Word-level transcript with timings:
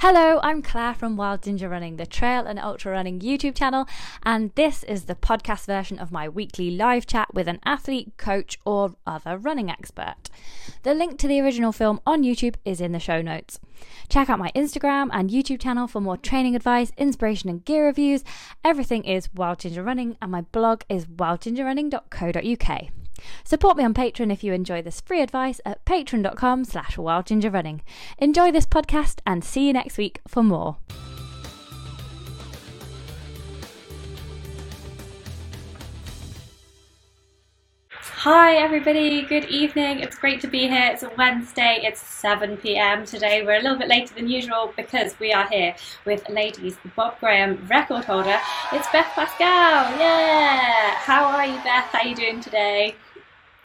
Hello, 0.00 0.40
I'm 0.42 0.60
Claire 0.60 0.92
from 0.92 1.16
Wild 1.16 1.42
Ginger 1.42 1.70
Running, 1.70 1.96
the 1.96 2.04
trail 2.04 2.46
and 2.46 2.58
ultra 2.58 2.92
running 2.92 3.20
YouTube 3.20 3.56
channel, 3.56 3.86
and 4.24 4.52
this 4.54 4.84
is 4.84 5.06
the 5.06 5.14
podcast 5.14 5.64
version 5.64 5.98
of 5.98 6.12
my 6.12 6.28
weekly 6.28 6.70
live 6.70 7.06
chat 7.06 7.32
with 7.32 7.48
an 7.48 7.60
athlete, 7.64 8.12
coach, 8.18 8.58
or 8.66 8.94
other 9.06 9.38
running 9.38 9.70
expert. 9.70 10.28
The 10.82 10.92
link 10.92 11.18
to 11.20 11.28
the 11.28 11.40
original 11.40 11.72
film 11.72 12.02
on 12.06 12.24
YouTube 12.24 12.56
is 12.66 12.82
in 12.82 12.92
the 12.92 13.00
show 13.00 13.22
notes. 13.22 13.58
Check 14.10 14.28
out 14.28 14.38
my 14.38 14.52
Instagram 14.54 15.08
and 15.14 15.30
YouTube 15.30 15.60
channel 15.60 15.86
for 15.86 16.02
more 16.02 16.18
training 16.18 16.54
advice, 16.54 16.92
inspiration, 16.98 17.48
and 17.48 17.64
gear 17.64 17.86
reviews. 17.86 18.22
Everything 18.62 19.02
is 19.02 19.32
Wild 19.34 19.60
Ginger 19.60 19.82
Running, 19.82 20.18
and 20.20 20.30
my 20.30 20.42
blog 20.42 20.82
is 20.90 21.06
wildgingerrunning.co.uk. 21.06 23.05
Support 23.44 23.76
me 23.76 23.84
on 23.84 23.94
Patreon 23.94 24.32
if 24.32 24.44
you 24.44 24.52
enjoy 24.52 24.82
this 24.82 25.00
free 25.00 25.20
advice 25.20 25.60
at 25.64 25.84
patreon.com 25.84 26.64
slash 26.64 26.96
wildgingerrunning. 26.96 27.80
Enjoy 28.18 28.50
this 28.50 28.66
podcast 28.66 29.20
and 29.26 29.44
see 29.44 29.66
you 29.66 29.72
next 29.72 29.98
week 29.98 30.20
for 30.26 30.42
more. 30.42 30.78
Hi 38.26 38.56
everybody, 38.56 39.22
good 39.22 39.44
evening. 39.44 40.00
It's 40.00 40.18
great 40.18 40.40
to 40.40 40.48
be 40.48 40.66
here. 40.66 40.90
It's 40.92 41.04
a 41.04 41.10
Wednesday, 41.16 41.78
it's 41.84 42.00
7 42.00 42.56
pm 42.56 43.06
today. 43.06 43.44
We're 43.44 43.58
a 43.58 43.62
little 43.62 43.78
bit 43.78 43.86
later 43.86 44.14
than 44.14 44.26
usual 44.26 44.72
because 44.76 45.16
we 45.20 45.32
are 45.32 45.46
here 45.48 45.76
with 46.04 46.28
ladies 46.28 46.76
Bob 46.96 47.20
Graham 47.20 47.64
record 47.70 48.04
holder. 48.04 48.36
It's 48.72 48.88
Beth 48.90 49.06
Pascall. 49.14 49.96
Yeah. 50.00 50.96
How 50.96 51.24
are 51.24 51.46
you, 51.46 51.54
Beth? 51.62 51.84
How 51.92 52.00
are 52.00 52.06
you 52.08 52.16
doing 52.16 52.40
today? 52.40 52.96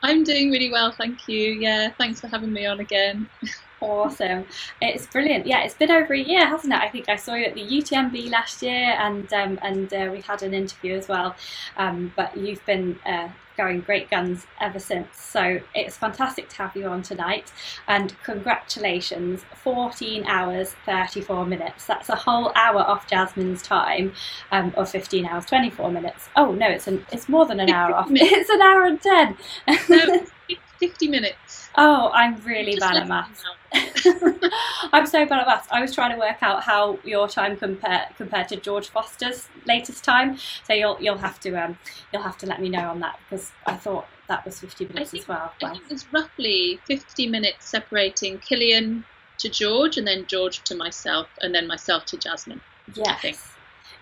I'm 0.04 0.24
doing 0.24 0.52
really 0.52 0.72
well, 0.72 0.92
thank 0.98 1.28
you. 1.28 1.52
Yeah, 1.52 1.90
thanks 2.00 2.20
for 2.20 2.28
having 2.28 2.52
me 2.54 2.66
on 2.66 2.80
again. 2.80 3.30
Awesome. 3.82 4.46
It's 4.80 5.08
brilliant. 5.08 5.48
Yeah, 5.48 5.64
it's 5.64 5.74
been 5.74 5.90
over 5.90 6.14
a 6.14 6.20
year, 6.20 6.46
hasn't 6.46 6.72
it? 6.72 6.80
I 6.80 6.88
think 6.88 7.10
I 7.10 7.16
saw 7.16 7.34
you 7.34 7.46
at 7.46 7.56
the 7.56 7.64
UTMB 7.64 8.30
last 8.30 8.62
year 8.62 8.96
and 9.00 9.32
um, 9.34 9.58
and 9.64 9.92
uh, 9.92 10.10
we 10.12 10.22
had 10.22 10.44
an 10.44 10.54
interview 10.54 10.96
as 10.96 11.08
well. 11.08 11.36
Um, 11.78 12.14
but 12.16 12.38
you've 12.38 12.64
been 12.68 13.00
uh, 13.08 13.30
going 13.58 13.82
great 13.82 14.10
guns 14.12 14.46
ever 14.60 14.78
since. 14.78 15.18
So 15.20 15.60
it's 15.74 15.98
fantastic 15.98 16.48
to 16.50 16.58
have 16.58 16.76
you 16.76 16.86
on 16.86 17.02
tonight. 17.02 17.52
And 17.88 18.16
congratulations, 18.24 19.42
14 19.64 20.26
hours, 20.26 20.76
34 20.86 21.48
minutes. 21.48 21.88
That's 21.88 22.10
a 22.10 22.16
whole 22.16 22.52
hour 22.56 22.82
off 22.82 23.08
Jasmin's 23.08 23.64
time, 23.64 24.14
um, 24.52 24.74
or 24.78 24.86
15 24.86 25.26
hours, 25.26 25.46
24 25.48 25.92
minutes. 25.92 26.30
Oh, 26.36 26.52
no, 26.52 26.68
it's, 26.68 26.88
an, 26.88 27.04
it's 27.12 27.28
more 27.28 27.48
than 27.48 27.60
an 27.60 27.72
hour 27.72 27.96
off. 27.96 28.10
It's 28.12 28.50
an 28.50 28.62
hour 28.62 28.84
and 28.84 29.02
10. 29.02 30.28
no, 30.82 30.88
50 30.88 31.08
minutes. 31.08 31.70
Oh, 31.76 32.12
I'm 32.14 32.36
really 32.44 32.76
bad 32.78 32.98
at 32.98 33.08
maths. 33.08 33.44
I'm 34.92 35.06
so 35.06 35.26
bad 35.26 35.42
at 35.42 35.48
maths. 35.48 35.68
I 35.72 35.82
was 35.82 35.94
trying 35.94 36.12
to 36.12 36.18
work 36.18 36.38
out 36.42 36.64
how 36.64 37.00
your 37.04 37.28
time 37.28 37.58
compare 37.58 38.08
compared 38.18 38.50
to 38.50 38.58
George 38.58 38.90
Foster's 38.90 39.48
latest 39.66 40.04
time. 40.04 40.38
So 40.66 40.74
you'll 40.74 40.98
you'll 41.00 41.18
have 41.18 41.40
to 41.42 41.56
um 41.56 41.78
you'll 42.12 42.24
have 42.24 42.38
to 42.40 42.46
let 42.46 42.62
me 42.62 42.70
know 42.70 42.90
on 42.90 43.00
that 43.00 43.20
because 43.30 43.52
I 43.66 43.76
thought 43.76 44.08
that 44.28 44.46
was 44.46 44.60
50 44.60 44.88
minutes 44.88 45.12
think, 45.12 45.24
as 45.24 45.28
well. 45.28 45.54
I 45.64 45.72
think 45.72 45.88
there's 45.88 46.12
roughly 46.12 46.80
50 46.88 47.28
minutes 47.28 47.70
separating 47.70 48.40
Kilian 48.40 49.04
to 49.40 49.50
George, 49.50 49.98
and 49.98 50.08
then 50.08 50.26
George 50.28 50.64
to 50.64 50.76
myself, 50.76 51.28
and 51.42 51.54
then 51.54 51.68
myself 51.68 52.06
to 52.06 52.18
Jasmin. 52.18 52.62
Yes. 52.94 53.52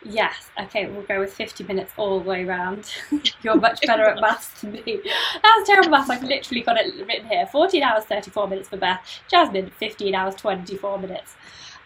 Yes, 0.03 0.49
okay, 0.57 0.87
we'll 0.87 1.01
go 1.03 1.19
with 1.19 1.33
50 1.33 1.65
minutes 1.65 1.91
all 1.97 2.19
the 2.19 2.29
way 2.29 2.45
around. 2.45 2.89
You're 3.43 3.55
much 3.55 3.81
better 3.85 4.03
at 4.03 4.21
maths 4.21 4.61
than 4.61 4.71
me. 4.71 5.01
That's 5.43 5.67
terrible 5.67 5.89
maths. 5.89 6.09
I've 6.09 6.23
literally 6.23 6.61
got 6.61 6.77
it 6.77 7.05
written 7.05 7.27
here 7.27 7.45
14 7.45 7.83
hours, 7.83 8.05
34 8.05 8.47
minutes 8.47 8.69
for 8.69 8.77
Beth. 8.77 9.21
Jasmin, 9.29 9.69
15 9.71 10.15
hours, 10.15 10.35
24 10.35 10.99
minutes 10.99 11.35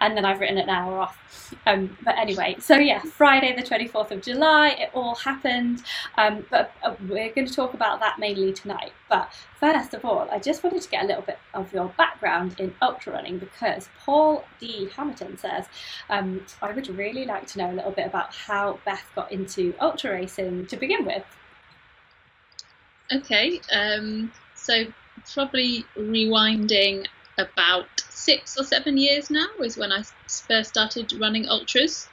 and 0.04 0.18
then 0.18 0.26
I've 0.26 0.42
written 0.42 0.58
an 0.58 0.70
hour 0.70 1.00
off. 1.00 1.56
Um, 1.66 1.98
but 2.04 2.18
anyway, 2.18 2.58
so 2.60 2.76
yeah, 2.76 3.00
Friday 3.00 3.56
the 3.56 3.64
24th 3.64 4.12
of 4.12 4.22
July, 4.22 4.70
it 4.70 4.90
all 4.94 5.16
happened. 5.16 5.82
Um, 6.18 6.46
but 6.50 6.74
uh, 6.84 6.96
we're 7.08 7.32
going 7.34 7.48
to 7.48 7.54
talk 7.54 7.74
about 7.74 8.02
that 8.02 8.20
mainly 8.20 8.52
tonight. 8.52 8.92
But 9.10 9.32
first 9.58 9.94
of 9.94 10.04
all, 10.04 10.28
I 10.30 10.40
just 10.40 10.62
wanted 10.62 10.82
to 10.82 10.90
get 10.90 11.06
a 11.06 11.08
little 11.08 11.22
bit 11.22 11.40
of 11.54 11.72
your 11.72 11.88
background 11.98 12.60
in 12.60 12.74
ultra 12.82 13.14
running 13.14 13.40
because 13.40 13.88
Paul 13.98 14.44
D. 14.60 14.90
Hamilton 14.94 15.38
says, 15.38 15.68
um, 16.10 16.46
I 16.62 16.74
would 16.74 16.90
really 16.90 17.24
like 17.24 17.48
to 17.48 17.60
know 17.60 17.72
a 17.72 17.76
little 17.76 17.92
bit 17.92 18.06
about 18.06 18.36
how 18.36 18.80
Beth 18.86 19.10
got 19.16 19.32
into 19.32 19.74
ultra 19.80 20.12
racing 20.12 20.68
to 20.68 20.76
begin 20.76 21.06
with. 21.06 21.24
Okay, 23.14 23.62
um, 23.72 24.34
so 24.56 24.86
probably 25.34 25.86
rewinding 25.96 27.06
about 27.38 28.03
six 28.14 28.58
or 28.58 28.64
seven 28.64 28.98
years 28.98 29.30
now 29.30 29.48
is 29.62 29.78
when 29.78 29.92
I 29.92 30.04
first 30.48 30.70
started 30.70 31.12
running 31.20 31.48
ultras. 31.48 32.08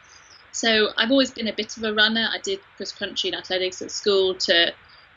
So 0.52 0.88
I've 0.96 1.10
always 1.10 1.30
been 1.30 1.48
a 1.48 1.52
bit 1.52 1.76
of 1.76 1.84
a 1.84 1.94
runner. 1.94 2.28
I 2.32 2.38
did 2.42 2.60
cross 2.76 2.92
country 2.92 3.30
and 3.30 3.38
athletics 3.38 3.82
at 3.82 3.90
school 3.90 4.34
to 4.34 4.72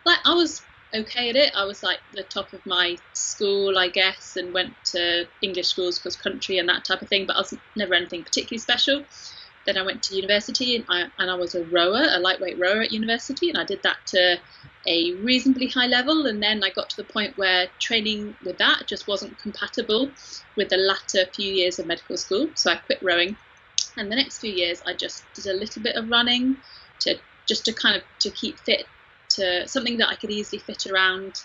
like 0.06 0.20
I 0.26 0.34
was 0.34 0.62
okay 0.94 1.30
at 1.30 1.36
it. 1.36 1.54
I 1.56 1.66
was 1.66 1.82
like 1.82 2.00
the 2.14 2.24
top 2.24 2.54
of 2.54 2.66
my 2.66 2.98
school, 3.14 3.78
I 3.78 3.88
guess, 3.88 4.36
and 4.36 4.54
went 4.54 4.74
to 4.86 5.26
English 5.42 5.68
schools, 5.68 6.00
cross 6.00 6.16
country 6.16 6.60
and 6.60 6.70
that 6.70 6.86
type 6.86 7.02
of 7.02 7.10
thing, 7.10 7.26
but 7.26 7.36
I 7.36 7.40
was 7.40 7.58
never 7.76 7.94
anything 7.94 8.24
particularly 8.24 8.60
special. 8.60 9.04
Then 9.66 9.78
I 9.78 9.82
went 9.84 10.04
to 10.04 10.16
university 10.16 10.76
and 10.76 10.86
I, 10.90 11.06
and 11.18 11.32
I 11.32 11.36
was 11.36 11.56
a 11.56 11.64
rower, 11.64 12.06
a 12.10 12.20
lightweight 12.20 12.60
rower 12.60 12.82
at 12.82 12.92
university, 12.92 13.50
and 13.50 13.58
I 13.58 13.64
did 13.64 13.82
that 13.84 13.98
to 14.08 14.38
a 14.86 15.14
reasonably 15.16 15.68
high 15.68 15.88
level. 15.88 16.26
And 16.26 16.42
then 16.44 16.64
I 16.64 16.70
got 16.70 16.90
to 16.90 16.98
the 16.98 17.06
point 17.06 17.38
where 17.38 17.68
training 17.80 18.36
with 18.44 18.58
that 18.58 18.88
just 18.88 19.08
wasn't 19.08 19.40
compatible 19.40 20.12
with 20.56 20.70
the 20.70 20.78
latter 20.78 21.26
few 21.34 21.52
years 21.52 21.80
of 21.80 21.86
medical 21.86 22.18
school. 22.18 22.50
So 22.56 22.72
I 22.72 22.76
quit 22.76 23.02
rowing. 23.02 23.38
And 23.96 24.12
the 24.12 24.16
next 24.16 24.40
few 24.40 24.52
years, 24.52 24.82
I 24.86 24.94
just 24.94 25.24
did 25.34 25.46
a 25.46 25.54
little 25.54 25.82
bit 25.82 25.96
of 25.96 26.10
running 26.10 26.58
to 27.02 27.16
just 27.48 27.66
to 27.66 27.74
kind 27.74 27.96
of 27.96 28.04
to 28.20 28.30
keep 28.32 28.58
fit 28.60 28.86
to 29.30 29.68
something 29.68 29.98
that 29.98 30.10
I 30.10 30.16
could 30.16 30.32
easily 30.32 30.60
fit 30.60 30.88
around 30.88 31.42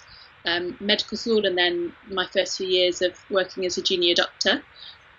um, 0.46 0.76
medical 0.80 1.16
school 1.16 1.46
and 1.46 1.56
then 1.56 1.92
my 2.10 2.26
first 2.26 2.56
few 2.56 2.66
years 2.66 3.02
of 3.02 3.18
working 3.30 3.66
as 3.66 3.76
a 3.78 3.82
junior 3.82 4.14
doctor. 4.14 4.62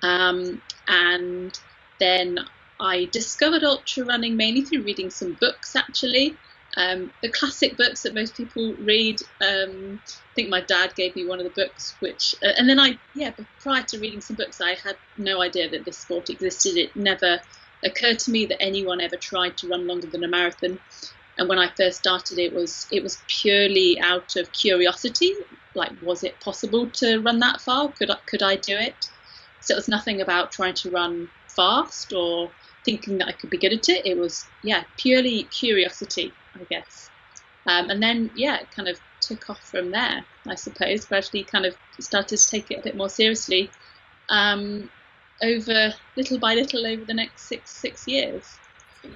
Um, 0.01 0.61
and 0.87 1.57
then 1.99 2.39
I 2.79 3.05
discovered 3.05 3.63
ultra 3.63 4.05
running 4.05 4.37
mainly 4.37 4.61
through 4.61 4.83
reading 4.83 5.09
some 5.09 5.33
books 5.33 5.75
actually. 5.75 6.37
Um, 6.77 7.11
the 7.21 7.29
classic 7.29 7.77
books 7.77 8.03
that 8.03 8.13
most 8.13 8.37
people 8.37 8.73
read. 8.75 9.21
Um, 9.41 10.01
I 10.07 10.33
think 10.35 10.49
my 10.49 10.61
dad 10.61 10.93
gave 10.95 11.15
me 11.15 11.25
one 11.25 11.39
of 11.39 11.43
the 11.43 11.49
books, 11.49 11.95
which, 11.99 12.35
uh, 12.43 12.51
and 12.57 12.69
then 12.69 12.79
I, 12.79 12.97
yeah, 13.15 13.31
prior 13.61 13.83
to 13.83 13.99
reading 13.99 14.21
some 14.21 14.35
books, 14.35 14.61
I 14.61 14.75
had 14.75 14.95
no 15.17 15.41
idea 15.41 15.69
that 15.69 15.83
this 15.83 15.97
sport 15.97 16.29
existed. 16.29 16.77
It 16.77 16.95
never 16.95 17.41
occurred 17.83 18.19
to 18.19 18.31
me 18.31 18.45
that 18.45 18.61
anyone 18.61 19.01
ever 19.01 19.17
tried 19.17 19.57
to 19.57 19.67
run 19.67 19.87
longer 19.87 20.07
than 20.07 20.23
a 20.23 20.27
marathon. 20.27 20.79
And 21.37 21.49
when 21.49 21.57
I 21.57 21.69
first 21.69 21.99
started, 21.99 22.37
it 22.37 22.53
was 22.53 22.87
it 22.91 23.01
was 23.01 23.17
purely 23.27 23.99
out 23.99 24.35
of 24.35 24.51
curiosity. 24.51 25.33
Like, 25.73 25.91
was 26.01 26.23
it 26.23 26.39
possible 26.39 26.87
to 26.91 27.19
run 27.19 27.39
that 27.39 27.61
far? 27.61 27.89
Could 27.89 28.11
I, 28.11 28.17
could 28.25 28.43
I 28.43 28.57
do 28.57 28.75
it? 28.75 29.09
So 29.61 29.73
it 29.73 29.77
was 29.77 29.87
nothing 29.87 30.21
about 30.21 30.51
trying 30.51 30.73
to 30.75 30.89
run 30.89 31.29
fast 31.47 32.13
or 32.13 32.51
thinking 32.85 33.17
that 33.17 33.27
I 33.27 33.31
could 33.33 33.49
be 33.49 33.57
good 33.57 33.73
at 33.73 33.89
it. 33.89 34.05
It 34.05 34.17
was 34.17 34.45
yeah, 34.63 34.83
purely 34.97 35.43
curiosity. 35.43 36.33
I 36.55 36.63
guess. 36.69 37.09
Um, 37.65 37.89
and 37.89 38.01
then, 38.01 38.31
yeah, 38.35 38.57
it 38.57 38.71
kind 38.71 38.87
of 38.87 38.99
took 39.21 39.49
off 39.49 39.59
from 39.59 39.91
there, 39.91 40.25
I 40.47 40.55
suppose. 40.55 41.05
Gradually, 41.05 41.43
kind 41.43 41.65
of 41.65 41.75
started 41.99 42.37
to 42.37 42.49
take 42.49 42.71
it 42.71 42.79
a 42.79 42.81
bit 42.81 42.95
more 42.95 43.09
seriously 43.09 43.69
um, 44.29 44.89
over 45.41 45.93
little 46.15 46.39
by 46.39 46.55
little 46.55 46.85
over 46.85 47.03
the 47.05 47.13
next 47.13 47.43
six 47.43 47.71
six 47.71 48.07
years. 48.07 48.57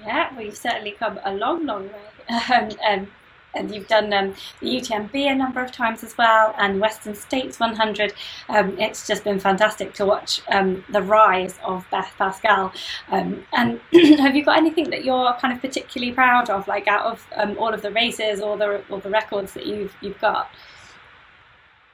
Yeah, 0.02 0.38
you've 0.38 0.56
certainly 0.56 0.92
come 0.92 1.18
a 1.24 1.34
long, 1.34 1.66
long 1.66 1.88
way. 1.88 2.00
Um, 2.54 2.70
um, 2.88 3.12
and 3.54 3.74
you've 3.74 3.86
done 3.88 4.12
um, 4.12 4.34
the 4.60 4.76
UTMB 4.76 5.14
a 5.14 5.34
number 5.34 5.62
of 5.62 5.72
times 5.72 6.02
as 6.02 6.16
well, 6.16 6.54
and 6.58 6.80
Western 6.80 7.14
States 7.14 7.58
100. 7.60 8.12
Um, 8.48 8.78
it's 8.78 9.06
just 9.06 9.24
been 9.24 9.38
fantastic 9.38 9.94
to 9.94 10.06
watch 10.06 10.42
um, 10.48 10.84
the 10.90 11.02
rise 11.02 11.58
of 11.64 11.86
Beth 11.90 12.12
Pascall. 12.18 12.72
Um, 13.10 13.44
and 13.52 13.80
have 14.20 14.36
you 14.36 14.44
got 14.44 14.58
anything 14.58 14.90
that 14.90 15.04
you're 15.04 15.32
kind 15.34 15.54
of 15.54 15.60
particularly 15.60 16.12
proud 16.12 16.50
of, 16.50 16.66
like 16.68 16.88
out 16.88 17.06
of 17.06 17.26
um, 17.36 17.56
all 17.58 17.72
of 17.72 17.82
the 17.82 17.90
races 17.90 18.40
or 18.40 18.56
the 18.56 18.82
or 18.88 19.00
the 19.00 19.10
records 19.10 19.54
that 19.54 19.66
you've 19.66 19.94
you've 20.00 20.20
got? 20.20 20.50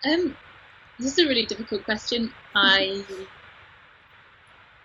Um, 0.04 0.36
this 0.98 1.12
is 1.12 1.18
a 1.18 1.28
really 1.28 1.46
difficult 1.46 1.84
question. 1.84 2.32
I, 2.54 3.04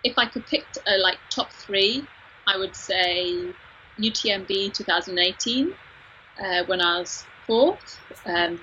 if 0.04 0.18
I 0.18 0.26
could 0.26 0.46
pick 0.46 0.64
a 0.86 0.98
like 0.98 1.18
top 1.30 1.52
three, 1.52 2.06
I 2.46 2.56
would 2.56 2.76
say 2.76 3.52
UTMB 3.98 4.72
2018 4.74 5.74
uh, 6.42 6.64
when 6.64 6.80
I 6.80 7.00
was 7.00 7.24
fourth. 7.46 8.00
Um, 8.24 8.60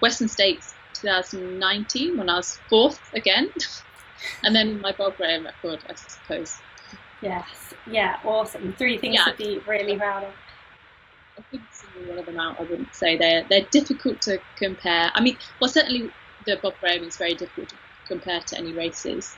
Western 0.00 0.28
States 0.28 0.74
2019 0.94 2.18
when 2.18 2.28
I 2.28 2.36
was 2.36 2.58
fourth 2.68 3.00
again. 3.14 3.50
and 4.44 4.54
then 4.54 4.80
my 4.80 4.92
Bob 4.92 5.16
Graham 5.16 5.44
record, 5.44 5.80
I 5.88 5.94
suppose. 5.94 6.58
Yes, 7.20 7.74
yeah, 7.90 8.18
awesome. 8.24 8.72
Three 8.74 8.98
things 8.98 9.16
yeah. 9.16 9.32
to 9.32 9.36
be 9.36 9.58
really 9.66 9.96
proud 9.96 10.24
of. 10.24 10.32
I 11.36 11.42
think 11.50 11.62
single 11.72 12.10
one 12.10 12.18
of 12.18 12.26
them 12.26 12.38
out, 12.38 12.58
I 12.60 12.64
wouldn't 12.64 12.94
say 12.94 13.16
they're 13.16 13.44
they're 13.48 13.66
difficult 13.70 14.20
to 14.22 14.38
compare. 14.56 15.10
I 15.14 15.20
mean, 15.20 15.36
well, 15.60 15.70
certainly 15.70 16.10
the 16.46 16.58
Bob 16.62 16.74
Graham 16.80 17.04
is 17.04 17.16
very 17.16 17.34
difficult 17.34 17.70
to 17.70 17.76
compare 18.06 18.40
to 18.40 18.58
any 18.58 18.72
races. 18.72 19.36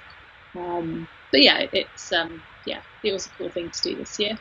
Um, 0.55 1.09
but 1.31 1.43
yeah, 1.43 1.67
it's 1.73 2.13
um, 2.13 2.43
yeah, 2.67 2.81
it 3.03 3.13
was 3.13 3.27
a 3.27 3.31
cool 3.31 3.49
thing 3.49 3.71
to 3.71 3.83
do 3.83 3.97
this 3.97 4.19
year. 4.19 4.39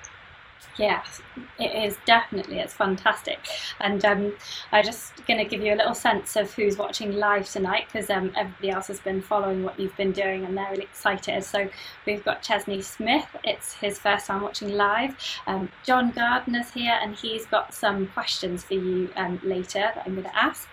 Yes, 0.78 1.22
it 1.60 1.76
is 1.76 1.98
definitely. 2.06 2.60
It's 2.60 2.74
fantastic, 2.74 3.40
and 3.82 4.04
um, 4.06 4.34
I'm 4.72 4.84
just 4.84 5.14
going 5.28 5.38
to 5.38 5.44
give 5.44 5.62
you 5.62 5.74
a 5.74 5.76
little 5.76 5.94
sense 5.94 6.38
of 6.38 6.54
who's 6.54 6.78
watching 6.78 7.14
live 7.14 7.50
tonight 7.50 7.88
because 7.92 8.10
um, 8.10 8.32
everybody 8.38 8.70
else 8.70 8.88
has 8.88 9.00
been 9.02 9.22
following 9.22 9.64
what 9.64 9.78
you've 9.78 9.96
been 9.98 10.14
doing 10.14 10.46
and 10.46 10.58
they're 10.58 10.70
really 10.70 10.84
excited. 10.84 11.44
So 11.44 11.70
we've 12.06 12.24
got 12.24 12.42
Chesney 12.42 12.82
Smith. 12.82 13.28
It's 13.44 13.74
his 13.74 14.00
first 14.00 14.28
time 14.28 14.42
watching 14.42 14.72
live. 14.72 15.16
Um, 15.48 15.70
John 15.84 16.12
Gardner's 16.12 16.72
here, 16.72 16.98
and 17.02 17.14
he's 17.14 17.46
got 17.46 17.74
some 17.74 18.08
questions 18.08 18.64
for 18.64 18.76
you 18.76 19.10
um, 19.18 19.40
later 19.44 19.92
that 19.94 20.04
I'm 20.06 20.14
going 20.14 20.28
to 20.28 20.36
ask. 20.38 20.68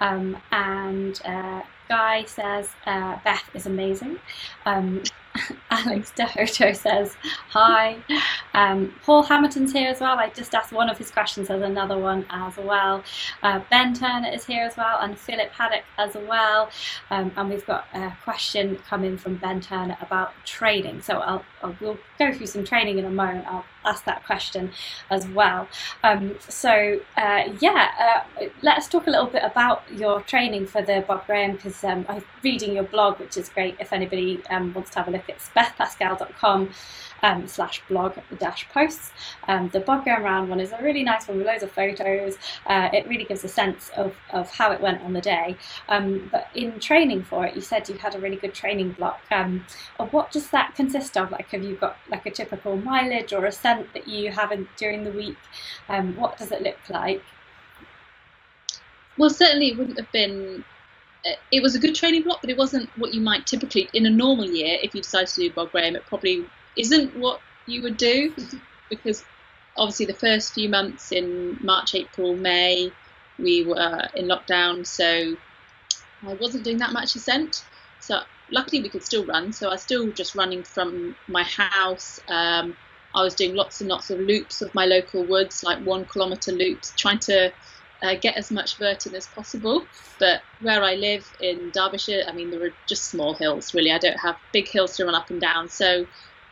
Um, 0.00 0.36
and 0.52 1.18
uh, 1.24 1.62
Guy 1.88 2.24
says 2.24 2.70
uh, 2.84 3.18
Beth 3.24 3.48
is 3.54 3.66
amazing. 3.66 4.18
Alex 5.70 6.12
Dehoto 6.16 6.74
says 6.74 7.16
hi. 7.48 7.96
Um, 8.54 8.94
Paul 9.02 9.22
Hamilton's 9.22 9.72
here 9.72 9.90
as 9.90 10.00
well. 10.00 10.18
I 10.18 10.30
just 10.30 10.54
asked 10.54 10.72
one 10.72 10.88
of 10.88 10.98
his 10.98 11.10
questions. 11.10 11.48
There's 11.48 11.62
another 11.62 11.98
one 11.98 12.26
as 12.30 12.56
well. 12.56 13.02
Uh, 13.42 13.60
ben 13.70 13.94
Turner 13.94 14.28
is 14.28 14.44
here 14.44 14.64
as 14.64 14.76
well, 14.76 14.98
and 15.00 15.18
Philip 15.18 15.50
Haddock 15.50 15.84
as 15.98 16.14
well. 16.14 16.70
Um, 17.10 17.32
and 17.36 17.50
we've 17.50 17.66
got 17.66 17.86
a 17.94 18.12
question 18.24 18.76
coming 18.88 19.16
from 19.16 19.36
Ben 19.36 19.60
Turner 19.60 19.96
about 20.00 20.32
training. 20.44 21.02
So 21.02 21.18
I'll, 21.18 21.44
I'll 21.62 21.76
we'll 21.80 21.98
go 22.18 22.32
through 22.32 22.46
some 22.46 22.64
training 22.64 22.98
in 22.98 23.04
a 23.04 23.10
moment. 23.10 23.46
I'll 23.46 23.64
ask 23.86 24.04
that 24.04 24.24
question 24.24 24.72
as 25.10 25.26
well. 25.28 25.68
Um, 26.02 26.36
so 26.40 27.00
uh, 27.16 27.44
yeah, 27.60 28.24
uh, 28.40 28.46
let's 28.62 28.88
talk 28.88 29.06
a 29.06 29.10
little 29.10 29.26
bit 29.26 29.42
about 29.42 29.82
your 29.92 30.20
training 30.22 30.66
for 30.66 30.82
the 30.82 31.04
Bob 31.06 31.26
Graham 31.26 31.52
because 31.52 31.82
um, 31.84 32.04
I'm 32.08 32.24
reading 32.42 32.74
your 32.74 32.84
blog, 32.84 33.18
which 33.18 33.36
is 33.36 33.48
great. 33.48 33.76
If 33.80 33.92
anybody 33.92 34.42
um, 34.50 34.74
wants 34.74 34.90
to 34.90 34.98
have 34.98 35.08
a 35.08 35.10
look, 35.10 35.28
it's 35.28 35.48
bethpascall.com 35.56 36.70
um, 37.26 37.46
slash 37.48 37.82
blog 37.88 38.16
dash 38.38 38.68
posts. 38.68 39.10
Um, 39.48 39.68
the 39.70 39.80
Bob 39.80 40.04
Graham 40.04 40.22
Round 40.22 40.48
one 40.48 40.60
is 40.60 40.72
a 40.72 40.80
really 40.80 41.02
nice 41.02 41.26
one 41.26 41.38
with 41.38 41.46
loads 41.46 41.64
of 41.64 41.72
photos. 41.72 42.38
Uh, 42.66 42.88
it 42.92 43.06
really 43.08 43.24
gives 43.24 43.42
a 43.42 43.48
sense 43.48 43.90
of, 43.96 44.14
of 44.30 44.48
how 44.50 44.70
it 44.70 44.80
went 44.80 45.02
on 45.02 45.12
the 45.12 45.20
day. 45.20 45.56
Um, 45.88 46.28
but 46.30 46.48
in 46.54 46.78
training 46.78 47.24
for 47.24 47.44
it, 47.44 47.56
you 47.56 47.60
said 47.60 47.88
you 47.88 47.96
had 47.96 48.14
a 48.14 48.20
really 48.20 48.36
good 48.36 48.54
training 48.54 48.92
block. 48.92 49.20
Um, 49.32 49.64
what 50.10 50.30
does 50.30 50.50
that 50.50 50.76
consist 50.76 51.16
of? 51.16 51.32
Like, 51.32 51.48
have 51.50 51.64
you 51.64 51.74
got 51.74 51.96
like 52.08 52.26
a 52.26 52.30
typical 52.30 52.76
mileage 52.76 53.32
or 53.32 53.44
ascent 53.46 53.92
that 53.94 54.06
you 54.06 54.30
have 54.30 54.52
in, 54.52 54.68
during 54.76 55.02
the 55.02 55.10
week? 55.10 55.38
Um, 55.88 56.14
what 56.16 56.38
does 56.38 56.52
it 56.52 56.62
look 56.62 56.78
like? 56.88 57.22
Well, 59.18 59.30
certainly 59.30 59.68
it 59.68 59.78
wouldn't 59.78 59.98
have 59.98 60.12
been 60.12 60.64
uh, 61.26 61.30
it 61.50 61.60
was 61.60 61.74
a 61.74 61.80
good 61.80 61.94
training 61.96 62.22
block, 62.22 62.40
but 62.40 62.50
it 62.50 62.56
wasn't 62.56 62.88
what 62.96 63.12
you 63.12 63.20
might 63.20 63.46
typically 63.46 63.88
in 63.94 64.06
a 64.06 64.10
normal 64.10 64.44
year. 64.44 64.78
If 64.80 64.94
you 64.94 65.00
decided 65.00 65.28
to 65.28 65.40
do 65.40 65.50
Bob 65.50 65.72
Graham, 65.72 65.96
it 65.96 66.06
probably 66.06 66.46
isn't 66.76 67.16
what 67.16 67.40
you 67.66 67.82
would 67.82 67.96
do 67.96 68.34
because 68.88 69.24
obviously 69.76 70.06
the 70.06 70.14
first 70.14 70.54
few 70.54 70.68
months 70.68 71.12
in 71.12 71.58
March, 71.62 71.94
April, 71.94 72.36
May, 72.36 72.92
we 73.38 73.64
were 73.64 74.08
in 74.14 74.26
lockdown, 74.26 74.86
so 74.86 75.36
I 76.26 76.34
wasn't 76.34 76.64
doing 76.64 76.78
that 76.78 76.92
much 76.92 77.14
ascent. 77.16 77.64
So 78.00 78.20
luckily 78.50 78.82
we 78.82 78.88
could 78.88 79.02
still 79.02 79.24
run. 79.26 79.52
So 79.52 79.68
I 79.68 79.72
was 79.72 79.82
still 79.82 80.10
just 80.12 80.34
running 80.34 80.62
from 80.62 81.16
my 81.28 81.42
house. 81.42 82.20
Um, 82.28 82.76
I 83.14 83.22
was 83.22 83.34
doing 83.34 83.54
lots 83.54 83.80
and 83.80 83.88
lots 83.88 84.10
of 84.10 84.20
loops 84.20 84.62
of 84.62 84.74
my 84.74 84.86
local 84.86 85.24
woods, 85.24 85.62
like 85.62 85.78
one 85.84 86.04
kilometre 86.04 86.52
loops, 86.52 86.92
trying 86.96 87.18
to 87.20 87.52
uh, 88.02 88.14
get 88.14 88.36
as 88.36 88.50
much 88.50 88.76
vertin 88.76 89.14
as 89.14 89.26
possible. 89.26 89.86
But 90.18 90.42
where 90.60 90.82
I 90.82 90.94
live 90.94 91.26
in 91.40 91.70
Derbyshire, 91.70 92.24
I 92.28 92.32
mean, 92.32 92.50
there 92.50 92.62
are 92.64 92.74
just 92.86 93.06
small 93.06 93.34
hills, 93.34 93.74
really. 93.74 93.90
I 93.90 93.98
don't 93.98 94.20
have 94.20 94.36
big 94.52 94.68
hills 94.68 94.96
to 94.96 95.04
run 95.04 95.14
up 95.14 95.30
and 95.30 95.40
down. 95.40 95.68
So 95.68 96.06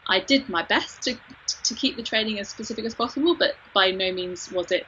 I 0.08 0.20
did 0.20 0.48
my 0.48 0.62
best 0.62 1.02
to, 1.04 1.16
to 1.64 1.74
keep 1.74 1.96
the 1.96 2.02
training 2.02 2.38
as 2.38 2.48
specific 2.48 2.84
as 2.84 2.94
possible, 2.94 3.36
but 3.38 3.56
by 3.72 3.90
no 3.90 4.12
means 4.12 4.50
was 4.50 4.70
it 4.70 4.86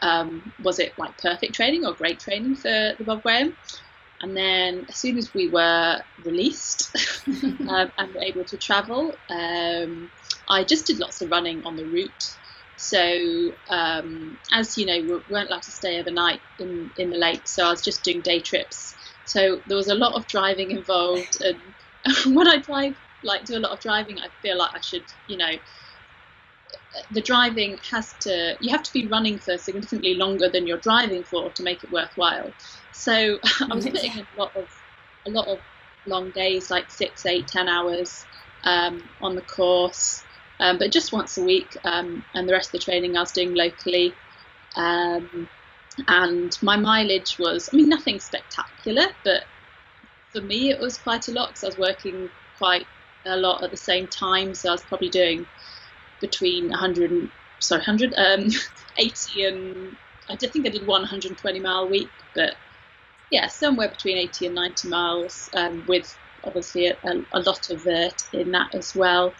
um, 0.00 0.52
was 0.62 0.78
it 0.78 0.96
like 0.96 1.16
perfect 1.18 1.54
training 1.54 1.84
or 1.84 1.92
great 1.92 2.20
training 2.20 2.54
for 2.54 2.94
the 2.96 3.04
Bob 3.04 3.22
Graham. 3.22 3.56
And 4.20 4.36
then 4.36 4.86
as 4.88 4.96
soon 4.96 5.16
as 5.16 5.32
we 5.34 5.48
were 5.48 6.00
released 6.24 6.96
um, 7.68 7.92
and 7.98 8.14
were 8.14 8.22
able 8.22 8.44
to 8.44 8.56
travel, 8.56 9.18
um, 9.28 10.10
I 10.48 10.64
just 10.64 10.86
did 10.86 10.98
lots 10.98 11.20
of 11.20 11.30
running 11.30 11.64
on 11.64 11.76
the 11.76 11.84
route. 11.84 12.34
So 12.76 13.54
um, 13.68 14.38
as 14.52 14.78
you 14.78 14.86
know, 14.86 15.00
we 15.00 15.20
weren't 15.28 15.50
allowed 15.50 15.62
to 15.62 15.70
stay 15.72 15.98
overnight 15.98 16.40
in, 16.60 16.90
in 16.96 17.10
the 17.10 17.16
lake, 17.16 17.48
so 17.48 17.66
I 17.66 17.70
was 17.70 17.82
just 17.82 18.04
doing 18.04 18.20
day 18.20 18.40
trips. 18.40 18.94
So 19.24 19.60
there 19.66 19.76
was 19.76 19.88
a 19.88 19.94
lot 19.94 20.14
of 20.14 20.26
driving 20.28 20.70
involved, 20.70 21.42
and 21.42 21.58
when 22.34 22.46
I 22.46 22.58
drive 22.58 22.96
like 23.22 23.44
do 23.44 23.56
a 23.56 23.60
lot 23.60 23.72
of 23.72 23.80
driving, 23.80 24.18
I 24.20 24.28
feel 24.42 24.58
like 24.58 24.74
I 24.74 24.80
should, 24.80 25.04
you 25.26 25.36
know, 25.36 25.52
the 27.10 27.20
driving 27.20 27.78
has 27.90 28.12
to 28.20 28.56
you 28.60 28.70
have 28.70 28.82
to 28.82 28.92
be 28.92 29.06
running 29.06 29.38
for 29.38 29.56
significantly 29.58 30.14
longer 30.14 30.48
than 30.48 30.66
you're 30.66 30.78
driving 30.78 31.22
for 31.22 31.50
to 31.50 31.62
make 31.62 31.82
it 31.84 31.90
worthwhile. 31.90 32.52
So 32.92 33.38
I 33.70 33.74
was 33.74 33.86
putting 33.86 34.12
in 34.12 34.26
a 34.36 34.40
lot 34.40 34.56
of 34.56 34.68
a 35.26 35.30
lot 35.30 35.48
of 35.48 35.60
long 36.06 36.30
days, 36.30 36.70
like 36.70 36.90
six, 36.90 37.26
eight, 37.26 37.46
ten 37.46 37.68
hours 37.68 38.24
um, 38.64 39.02
on 39.20 39.34
the 39.34 39.42
course, 39.42 40.24
um, 40.60 40.78
but 40.78 40.90
just 40.90 41.12
once 41.12 41.36
a 41.36 41.42
week, 41.42 41.76
um, 41.84 42.24
and 42.34 42.48
the 42.48 42.52
rest 42.52 42.68
of 42.68 42.80
the 42.80 42.84
training 42.84 43.16
I 43.16 43.20
was 43.20 43.32
doing 43.32 43.54
locally. 43.54 44.14
Um, 44.76 45.48
and 46.06 46.56
my 46.62 46.76
mileage 46.76 47.38
was, 47.38 47.68
I 47.72 47.76
mean, 47.76 47.88
nothing 47.88 48.20
spectacular, 48.20 49.06
but 49.24 49.44
for 50.30 50.40
me 50.40 50.70
it 50.70 50.78
was 50.78 50.96
quite 50.98 51.28
a 51.28 51.32
lot 51.32 51.48
because 51.48 51.64
I 51.64 51.66
was 51.68 51.78
working 51.78 52.30
quite 52.56 52.86
a 53.28 53.36
lot 53.36 53.62
at 53.62 53.70
the 53.70 53.76
same 53.76 54.06
time. 54.06 54.54
So 54.54 54.70
I 54.70 54.72
was 54.72 54.82
probably 54.82 55.10
doing 55.10 55.46
between 56.20 56.68
100 56.70 57.10
and 57.10 57.30
sorry 57.60 57.80
100 57.80 58.14
um, 58.16 58.48
80 58.96 59.44
and 59.44 59.96
I 60.28 60.36
think 60.36 60.66
I 60.66 60.70
did 60.70 60.86
120 60.86 61.60
mile 61.60 61.88
week, 61.88 62.10
but 62.34 62.54
yeah, 63.30 63.48
somewhere 63.48 63.88
between 63.88 64.18
80 64.18 64.46
and 64.46 64.54
90 64.54 64.88
miles 64.88 65.50
um, 65.54 65.84
with 65.86 66.16
obviously 66.44 66.86
a, 66.86 66.96
a, 67.32 67.40
lot 67.40 67.70
of 67.70 67.82
vert 67.82 68.22
in 68.32 68.50
that 68.52 68.74
as 68.74 68.94
well, 68.94 69.34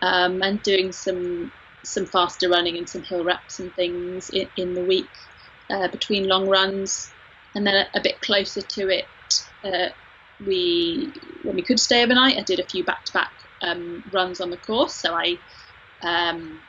um, 0.00 0.42
and 0.42 0.62
doing 0.62 0.92
some 0.92 1.52
some 1.84 2.06
faster 2.06 2.48
running 2.48 2.76
and 2.76 2.88
some 2.88 3.02
hill 3.02 3.24
reps 3.24 3.58
and 3.58 3.72
things 3.74 4.30
in, 4.30 4.48
in 4.56 4.74
the 4.74 4.84
week 4.84 5.08
uh, 5.70 5.88
between 5.88 6.28
long 6.28 6.48
runs, 6.48 7.10
and 7.54 7.66
then 7.66 7.74
a, 7.74 7.98
a 7.98 8.00
bit 8.00 8.20
closer 8.20 8.62
to 8.62 8.88
it, 8.88 9.06
uh, 9.64 9.88
we 10.46 11.12
when 11.42 11.56
we 11.56 11.62
could 11.62 11.80
stay 11.80 12.02
overnight, 12.02 12.38
I 12.38 12.42
did 12.42 12.60
a 12.60 12.64
few 12.64 12.84
back-to-back 12.84 13.32
um, 13.60 14.02
runs 14.12 14.40
on 14.40 14.50
the 14.50 14.56
course. 14.56 14.94
So 14.94 15.14
I 15.14 15.38
um, 16.02 16.60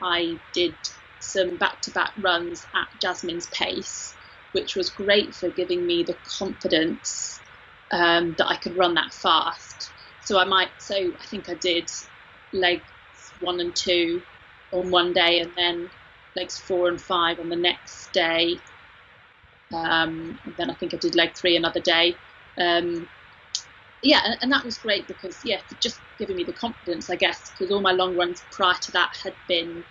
I 0.00 0.38
did 0.52 0.74
some 1.20 1.56
back-to-back 1.56 2.12
runs 2.18 2.66
at 2.74 2.88
Jasmin's 3.00 3.46
pace, 3.48 4.14
which 4.52 4.74
was 4.76 4.90
great 4.90 5.34
for 5.34 5.48
giving 5.48 5.86
me 5.86 6.02
the 6.02 6.16
confidence 6.38 7.40
um, 7.90 8.34
that 8.38 8.48
I 8.48 8.56
could 8.56 8.76
run 8.76 8.94
that 8.94 9.12
fast. 9.12 9.90
So 10.24 10.38
I 10.38 10.44
might 10.44 10.70
so 10.78 10.94
I 10.94 11.26
think 11.26 11.48
I 11.48 11.54
did 11.54 11.90
legs 12.52 12.82
one 13.40 13.60
and 13.60 13.74
two 13.74 14.22
on 14.72 14.90
one 14.90 15.12
day, 15.12 15.40
and 15.40 15.52
then 15.56 15.90
legs 16.36 16.58
four 16.58 16.88
and 16.88 17.00
five 17.00 17.38
on 17.38 17.48
the 17.48 17.56
next 17.56 18.12
day. 18.12 18.58
Um, 19.72 20.38
and 20.44 20.54
then 20.56 20.70
I 20.70 20.74
think 20.74 20.92
I 20.94 20.98
did 20.98 21.14
leg 21.14 21.34
three 21.34 21.56
another 21.56 21.80
day. 21.80 22.16
Um, 22.58 23.08
yeah, 24.02 24.34
and, 24.40 24.50
that 24.50 24.64
was 24.64 24.78
great 24.78 25.06
because 25.06 25.44
yeah, 25.44 25.60
just 25.80 26.00
giving 26.18 26.36
me 26.36 26.44
the 26.44 26.52
confidence, 26.52 27.08
I 27.08 27.16
guess, 27.16 27.50
because 27.50 27.70
all 27.70 27.80
my 27.80 27.92
long 27.92 28.16
runs 28.16 28.42
prior 28.50 28.74
to 28.74 28.92
that 28.92 29.16
had 29.22 29.34
been 29.48 29.84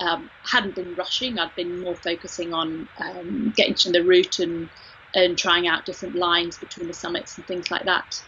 um, 0.00 0.30
hadn't 0.42 0.74
been 0.74 0.94
rushing. 0.94 1.38
I'd 1.38 1.54
been 1.54 1.80
more 1.80 1.94
focusing 1.94 2.52
on 2.52 2.88
um, 2.98 3.52
getting 3.56 3.74
to 3.74 3.92
the 3.92 4.02
route 4.02 4.38
and 4.38 4.68
and 5.14 5.38
trying 5.38 5.66
out 5.68 5.86
different 5.86 6.16
lines 6.16 6.58
between 6.58 6.88
the 6.88 6.94
summits 6.94 7.36
and 7.36 7.46
things 7.46 7.70
like 7.70 7.84
that. 7.84 8.22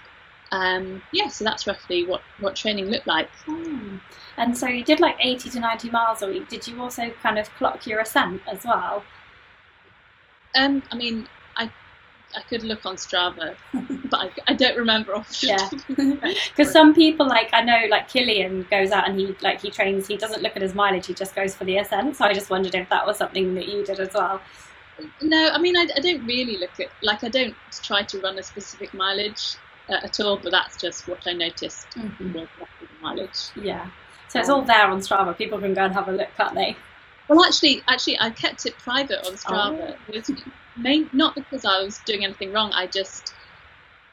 Um, 0.52 1.02
yeah, 1.12 1.28
so 1.28 1.44
that's 1.44 1.66
roughly 1.66 2.06
what 2.06 2.22
what 2.38 2.56
training 2.56 2.86
looked 2.86 3.06
like. 3.06 3.28
Hmm. 3.44 3.98
And 4.36 4.56
so 4.56 4.68
you 4.68 4.84
did 4.84 5.00
like 5.00 5.16
eighty 5.20 5.50
to 5.50 5.60
ninety 5.60 5.90
miles 5.90 6.22
a 6.22 6.28
week. 6.28 6.48
Did 6.48 6.66
you 6.66 6.80
also 6.80 7.10
kind 7.22 7.38
of 7.38 7.50
clock 7.56 7.86
your 7.86 8.00
ascent 8.00 8.42
as 8.50 8.64
well? 8.64 9.04
Um, 10.54 10.82
I 10.90 10.96
mean, 10.96 11.28
I 12.34 12.42
could 12.42 12.62
look 12.62 12.84
on 12.84 12.96
Strava, 12.96 13.54
but 14.10 14.20
I, 14.20 14.30
I 14.48 14.54
don't 14.54 14.76
remember 14.76 15.14
off. 15.14 15.42
Yeah, 15.42 15.68
because 15.88 16.70
some 16.70 16.94
people 16.94 17.26
like 17.26 17.50
I 17.52 17.62
know 17.62 17.86
like 17.88 18.08
Kilian 18.08 18.68
goes 18.70 18.90
out 18.90 19.08
and 19.08 19.18
he 19.18 19.34
like 19.42 19.60
he 19.60 19.70
trains. 19.70 20.06
He 20.06 20.16
doesn't 20.16 20.42
look 20.42 20.56
at 20.56 20.62
his 20.62 20.74
mileage. 20.74 21.06
He 21.06 21.14
just 21.14 21.34
goes 21.34 21.54
for 21.54 21.64
the 21.64 21.78
ascent. 21.78 22.16
So 22.16 22.24
I 22.24 22.32
just 22.32 22.50
wondered 22.50 22.74
if 22.74 22.88
that 22.90 23.06
was 23.06 23.16
something 23.16 23.54
that 23.54 23.68
you 23.68 23.84
did 23.84 24.00
as 24.00 24.12
well. 24.12 24.40
No, 25.22 25.50
I 25.50 25.58
mean 25.58 25.76
I, 25.76 25.86
I 25.96 26.00
don't 26.00 26.26
really 26.26 26.56
look 26.58 26.78
at 26.80 26.88
like 27.02 27.22
I 27.24 27.28
don't 27.28 27.54
try 27.82 28.02
to 28.02 28.20
run 28.20 28.38
a 28.38 28.42
specific 28.42 28.92
mileage 28.92 29.56
uh, 29.88 30.00
at 30.02 30.20
all. 30.20 30.36
But 30.36 30.52
that's 30.52 30.76
just 30.76 31.08
what 31.08 31.26
I 31.26 31.32
noticed 31.32 31.88
mm-hmm. 31.90 32.32
with 32.32 32.48
mileage. 33.00 33.50
Yeah. 33.56 33.88
So 34.28 34.40
it's 34.40 34.48
all 34.48 34.62
there 34.62 34.86
on 34.86 35.00
Strava. 35.00 35.36
People 35.36 35.58
can 35.58 35.74
go 35.74 35.84
and 35.84 35.94
have 35.94 36.08
a 36.08 36.12
look, 36.12 36.28
can't 36.36 36.54
they? 36.54 36.76
Well, 37.28 37.44
actually, 37.44 37.82
actually, 37.88 38.18
I 38.20 38.30
kept 38.30 38.66
it 38.66 38.78
private 38.78 39.26
on 39.26 39.34
Strava. 39.34 39.94
Oh. 39.94 40.12
It 40.12 40.28
was 40.28 40.42
main, 40.76 41.10
not 41.12 41.34
because 41.34 41.64
I 41.64 41.82
was 41.82 41.98
doing 42.06 42.24
anything 42.24 42.52
wrong. 42.52 42.72
I 42.72 42.86
just 42.86 43.34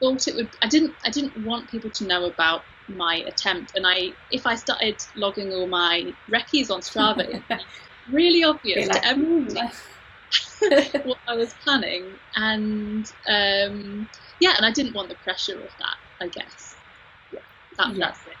thought 0.00 0.26
it 0.26 0.34
would. 0.34 0.48
I 0.62 0.68
didn't. 0.68 0.94
I 1.04 1.10
didn't 1.10 1.36
want 1.44 1.68
people 1.68 1.90
to 1.90 2.06
know 2.06 2.24
about 2.26 2.64
my 2.88 3.16
attempt, 3.26 3.76
and 3.76 3.86
I, 3.86 4.12
if 4.30 4.46
I 4.46 4.56
started 4.56 4.96
logging 5.14 5.52
all 5.52 5.66
my 5.66 6.12
recce's 6.28 6.70
on 6.70 6.80
Strava, 6.80 7.20
it'd 7.20 7.48
be 7.48 7.56
really 8.10 8.44
obvious 8.44 8.88
Like, 8.88 9.02
to 9.02 9.08
everyone 9.08 9.46
what 11.04 11.18
I 11.28 11.34
was 11.34 11.54
planning, 11.62 12.04
and 12.34 13.10
um, 13.28 14.08
yeah, 14.40 14.54
and 14.56 14.66
I 14.66 14.72
didn't 14.72 14.94
want 14.94 15.08
the 15.08 15.14
pressure 15.16 15.54
of 15.54 15.70
that. 15.78 15.96
I 16.20 16.28
guess. 16.28 16.76
Yeah, 17.32 17.40
that, 17.76 17.94
Yeah. 17.94 18.06
that's 18.06 18.26
it. 18.26 18.33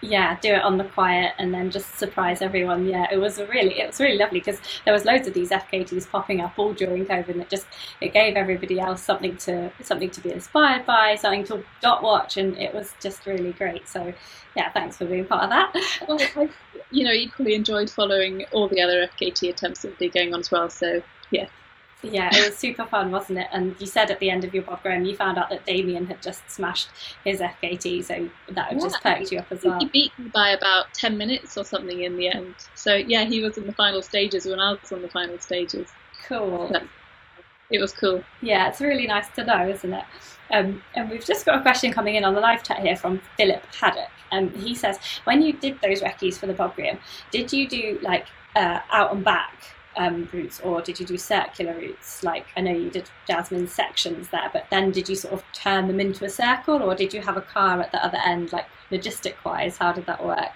Yeah, 0.00 0.38
do 0.40 0.52
it 0.54 0.62
on 0.62 0.78
the 0.78 0.84
quiet 0.84 1.34
and 1.38 1.52
then 1.52 1.70
just 1.70 1.98
surprise 1.98 2.40
everyone. 2.42 2.86
Yeah, 2.86 3.06
it 3.10 3.18
was 3.18 3.38
really, 3.38 3.80
it 3.80 3.86
was 3.88 4.00
really 4.00 4.16
lovely 4.16 4.40
because 4.40 4.60
there 4.84 4.94
was 4.94 5.04
loads 5.04 5.26
of 5.26 5.34
these 5.34 5.50
FKTs 5.50 6.08
popping 6.08 6.40
up 6.40 6.58
all 6.58 6.72
during 6.72 7.04
COVID, 7.06 7.28
and 7.30 7.42
it 7.42 7.48
just 7.48 7.66
it 8.00 8.12
gave 8.12 8.36
everybody 8.36 8.78
else 8.80 9.02
something 9.02 9.36
to 9.38 9.70
something 9.82 10.10
to 10.10 10.20
be 10.20 10.32
inspired 10.32 10.86
by, 10.86 11.16
something 11.16 11.44
to 11.44 11.64
dot 11.80 12.02
watch, 12.02 12.36
and 12.36 12.56
it 12.58 12.74
was 12.74 12.94
just 13.00 13.26
really 13.26 13.52
great. 13.52 13.88
So, 13.88 14.12
yeah, 14.56 14.70
thanks 14.72 14.96
for 14.96 15.06
being 15.06 15.24
part 15.24 15.44
of 15.44 15.50
that. 15.50 15.74
Well, 16.08 16.20
I, 16.36 16.48
you 16.90 17.04
know, 17.04 17.12
equally 17.12 17.54
enjoyed 17.54 17.90
following 17.90 18.44
all 18.52 18.68
the 18.68 18.80
other 18.80 19.06
FKT 19.08 19.50
attempts 19.50 19.82
that 19.82 19.88
would 19.88 19.98
be 19.98 20.08
going 20.08 20.32
on 20.32 20.40
as 20.40 20.50
well. 20.50 20.70
So 20.70 21.02
Yeah, 21.30 21.48
it 22.02 22.46
was 22.48 22.56
super 22.56 22.84
fun, 22.84 23.10
wasn't 23.10 23.38
it? 23.40 23.48
And 23.52 23.74
you 23.80 23.86
said 23.86 24.10
at 24.10 24.20
the 24.20 24.30
end 24.30 24.44
of 24.44 24.54
your 24.54 24.62
Bob 24.62 24.82
Graham, 24.82 25.04
you 25.04 25.16
found 25.16 25.38
out 25.38 25.50
that 25.50 25.66
Damian 25.66 26.06
had 26.06 26.22
just 26.22 26.48
smashed 26.48 26.88
his 27.24 27.40
FKT, 27.40 28.04
so 28.04 28.28
that 28.50 28.72
just 28.72 28.98
Yeah. 29.04 29.14
perked 29.16 29.32
you 29.32 29.38
up 29.40 29.50
as 29.50 29.64
well. 29.64 29.78
he 29.80 29.86
beat 29.86 30.18
me 30.18 30.28
by 30.32 30.50
about 30.50 30.92
10 30.94 31.18
minutes 31.18 31.56
or 31.58 31.64
something 31.64 32.02
in 32.02 32.16
the 32.16 32.28
end. 32.28 32.54
So, 32.74 32.94
yeah, 32.94 33.24
he 33.24 33.42
was 33.42 33.58
in 33.58 33.66
the 33.66 33.72
final 33.72 34.02
stages 34.02 34.46
when 34.46 34.60
I 34.60 34.72
was 34.72 34.92
on 34.92 35.02
the 35.02 35.08
final 35.08 35.38
stages. 35.38 35.88
Cool. 36.26 36.68
Yeah. 36.72 36.80
It 37.70 37.80
was 37.80 37.92
cool. 37.92 38.24
Yeah, 38.40 38.68
it's 38.68 38.80
really 38.80 39.06
nice 39.06 39.28
to 39.30 39.44
know, 39.44 39.68
isn't 39.68 39.92
it? 39.92 40.04
Um, 40.50 40.82
and 40.94 41.10
we've 41.10 41.24
just 41.24 41.44
got 41.44 41.58
a 41.58 41.62
question 41.62 41.92
coming 41.92 42.14
in 42.14 42.24
on 42.24 42.34
the 42.34 42.40
live 42.40 42.62
chat 42.62 42.78
here 42.78 42.96
from 42.96 43.20
Philip 43.36 43.62
Haddock. 43.74 44.08
Um, 44.32 44.50
he 44.54 44.74
says, 44.74 44.98
when 45.24 45.42
you 45.42 45.52
did 45.52 45.78
those 45.82 46.00
recce's 46.00 46.38
for 46.38 46.46
the 46.46 46.54
Bob 46.54 46.74
Graham, 46.76 46.98
did 47.30 47.52
you 47.52 47.68
do 47.68 47.98
like 48.02 48.26
uh, 48.56 48.80
out 48.90 49.12
and 49.12 49.22
back 49.24 49.74
um, 49.98 50.28
routes 50.32 50.60
or 50.60 50.80
did 50.80 50.98
you 50.98 51.04
do 51.04 51.18
circular 51.18 51.74
routes? 51.74 52.22
Like 52.22 52.46
I 52.56 52.60
know 52.62 52.72
you 52.72 52.88
did 52.88 53.10
Jasmin 53.26 53.68
sections 53.68 54.28
there, 54.28 54.48
but 54.52 54.66
then 54.70 54.92
did 54.92 55.08
you 55.08 55.16
sort 55.16 55.34
of 55.34 55.44
turn 55.52 55.88
them 55.88 56.00
into 56.00 56.24
a 56.24 56.30
circle 56.30 56.82
or 56.82 56.94
did 56.94 57.12
you 57.12 57.20
have 57.20 57.36
a 57.36 57.42
car 57.42 57.80
at 57.80 57.92
the 57.92 58.02
other 58.02 58.18
end? 58.24 58.52
Like 58.52 58.66
logistic 58.90 59.34
wise, 59.44 59.76
how 59.76 59.92
did 59.92 60.06
that 60.06 60.24
work? 60.24 60.52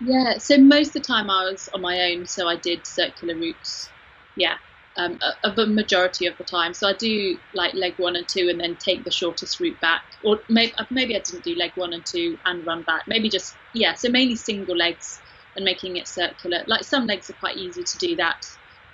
Yeah, 0.00 0.38
so 0.38 0.56
most 0.58 0.88
of 0.88 0.92
the 0.94 1.00
time 1.00 1.28
I 1.30 1.50
was 1.50 1.68
on 1.74 1.80
my 1.80 2.12
own, 2.12 2.26
so 2.26 2.48
I 2.48 2.56
did 2.56 2.86
circular 2.86 3.34
routes. 3.34 3.88
Yeah, 4.36 4.56
um, 4.96 5.18
a, 5.42 5.50
a 5.50 5.66
majority 5.66 6.26
of 6.26 6.36
the 6.36 6.44
time. 6.44 6.74
So 6.74 6.88
I 6.88 6.92
do 6.92 7.38
like 7.54 7.74
leg 7.74 7.94
one 7.96 8.14
and 8.14 8.28
two, 8.28 8.48
and 8.50 8.60
then 8.60 8.76
take 8.76 9.04
the 9.04 9.10
shortest 9.10 9.58
route 9.58 9.80
back. 9.80 10.04
Or 10.22 10.40
maybe 10.48 10.74
maybe 10.90 11.16
I 11.16 11.20
didn't 11.20 11.44
do 11.44 11.54
leg 11.54 11.72
one 11.76 11.94
and 11.94 12.04
two 12.04 12.38
and 12.44 12.66
run 12.66 12.82
back. 12.82 13.08
Maybe 13.08 13.30
just 13.30 13.56
yeah. 13.72 13.94
So 13.94 14.10
mainly 14.10 14.36
single 14.36 14.76
legs 14.76 15.22
and 15.56 15.64
making 15.64 15.96
it 15.96 16.06
circular. 16.06 16.62
Like 16.66 16.84
some 16.84 17.06
legs 17.06 17.30
are 17.30 17.34
quite 17.34 17.56
easy 17.56 17.82
to 17.82 17.98
do 17.98 18.16
that. 18.16 18.46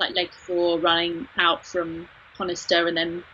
Like 0.03 0.17
leg 0.17 0.33
four, 0.47 0.81
running 0.81 1.29
out 1.39 1.67
from 1.67 2.09
Honister 2.39 2.89
and 2.89 2.97
then 2.97 3.25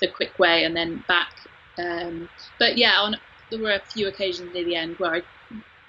the 0.00 0.08
quick 0.08 0.38
way 0.38 0.64
and 0.64 0.76
then 0.76 1.04
back. 1.08 1.32
Um, 1.78 2.28
but 2.58 2.76
yeah, 2.76 3.00
on 3.00 3.16
there 3.50 3.60
were 3.60 3.72
a 3.72 3.80
few 3.92 4.08
occasions 4.08 4.52
near 4.52 4.64
the 4.64 4.76
end 4.76 4.96
where 4.98 5.14
I 5.16 5.22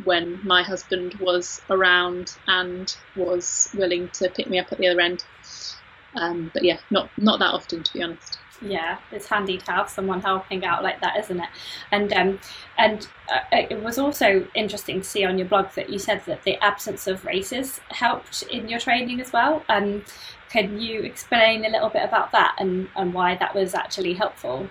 when 0.03 0.39
my 0.43 0.63
husband 0.63 1.15
was 1.19 1.61
around 1.69 2.35
and 2.47 2.93
was 3.15 3.69
willing 3.73 4.09
to 4.15 4.29
pick 4.35 4.47
me 4.47 4.59
up 4.59 4.67
at 4.71 4.77
the 4.79 4.87
other 4.87 4.99
end. 4.99 5.23
Um, 6.19 6.49
but 6.53 6.63
yeah, 6.63 6.77
not 6.89 7.11
not 7.17 7.39
that 7.39 7.53
often 7.53 7.83
to 7.83 7.93
be 7.93 8.01
honest. 8.01 8.44
Yeah, 8.61 8.99
it's 9.11 9.27
handy 9.27 9.57
to 9.57 9.71
have 9.71 9.89
someone 9.89 10.21
helping 10.21 10.63
out 10.63 10.81
like 10.81 11.01
that, 11.01 11.17
isn't 11.19 11.39
it? 11.39 11.49
And 11.91 12.13
um, 12.13 12.39
and 12.77 13.07
uh, 13.29 13.41
it 13.51 13.83
was 13.83 13.97
also 13.97 14.47
interesting 14.55 15.01
to 15.01 15.07
see 15.07 15.25
on 15.25 15.37
your 15.37 15.47
blog 15.47 15.71
that 15.71 15.89
you 15.89 15.99
said 15.99 16.23
that 16.25 16.43
the 16.43 16.55
absence 16.63 17.05
of 17.07 17.25
races 17.25 17.81
helped 17.89 18.43
in 18.43 18.69
your 18.69 18.79
training 18.79 19.19
as 19.19 19.33
well. 19.33 19.63
Um, 19.67 20.05
can 20.49 20.79
you 20.79 21.01
explain 21.01 21.65
a 21.65 21.69
little 21.69 21.89
bit 21.89 22.03
about 22.03 22.31
that 22.31 22.55
and, 22.59 22.87
and 22.95 23.13
why 23.13 23.35
that 23.35 23.53
was 23.53 23.73
actually 23.75 24.13
helpful? 24.13 24.69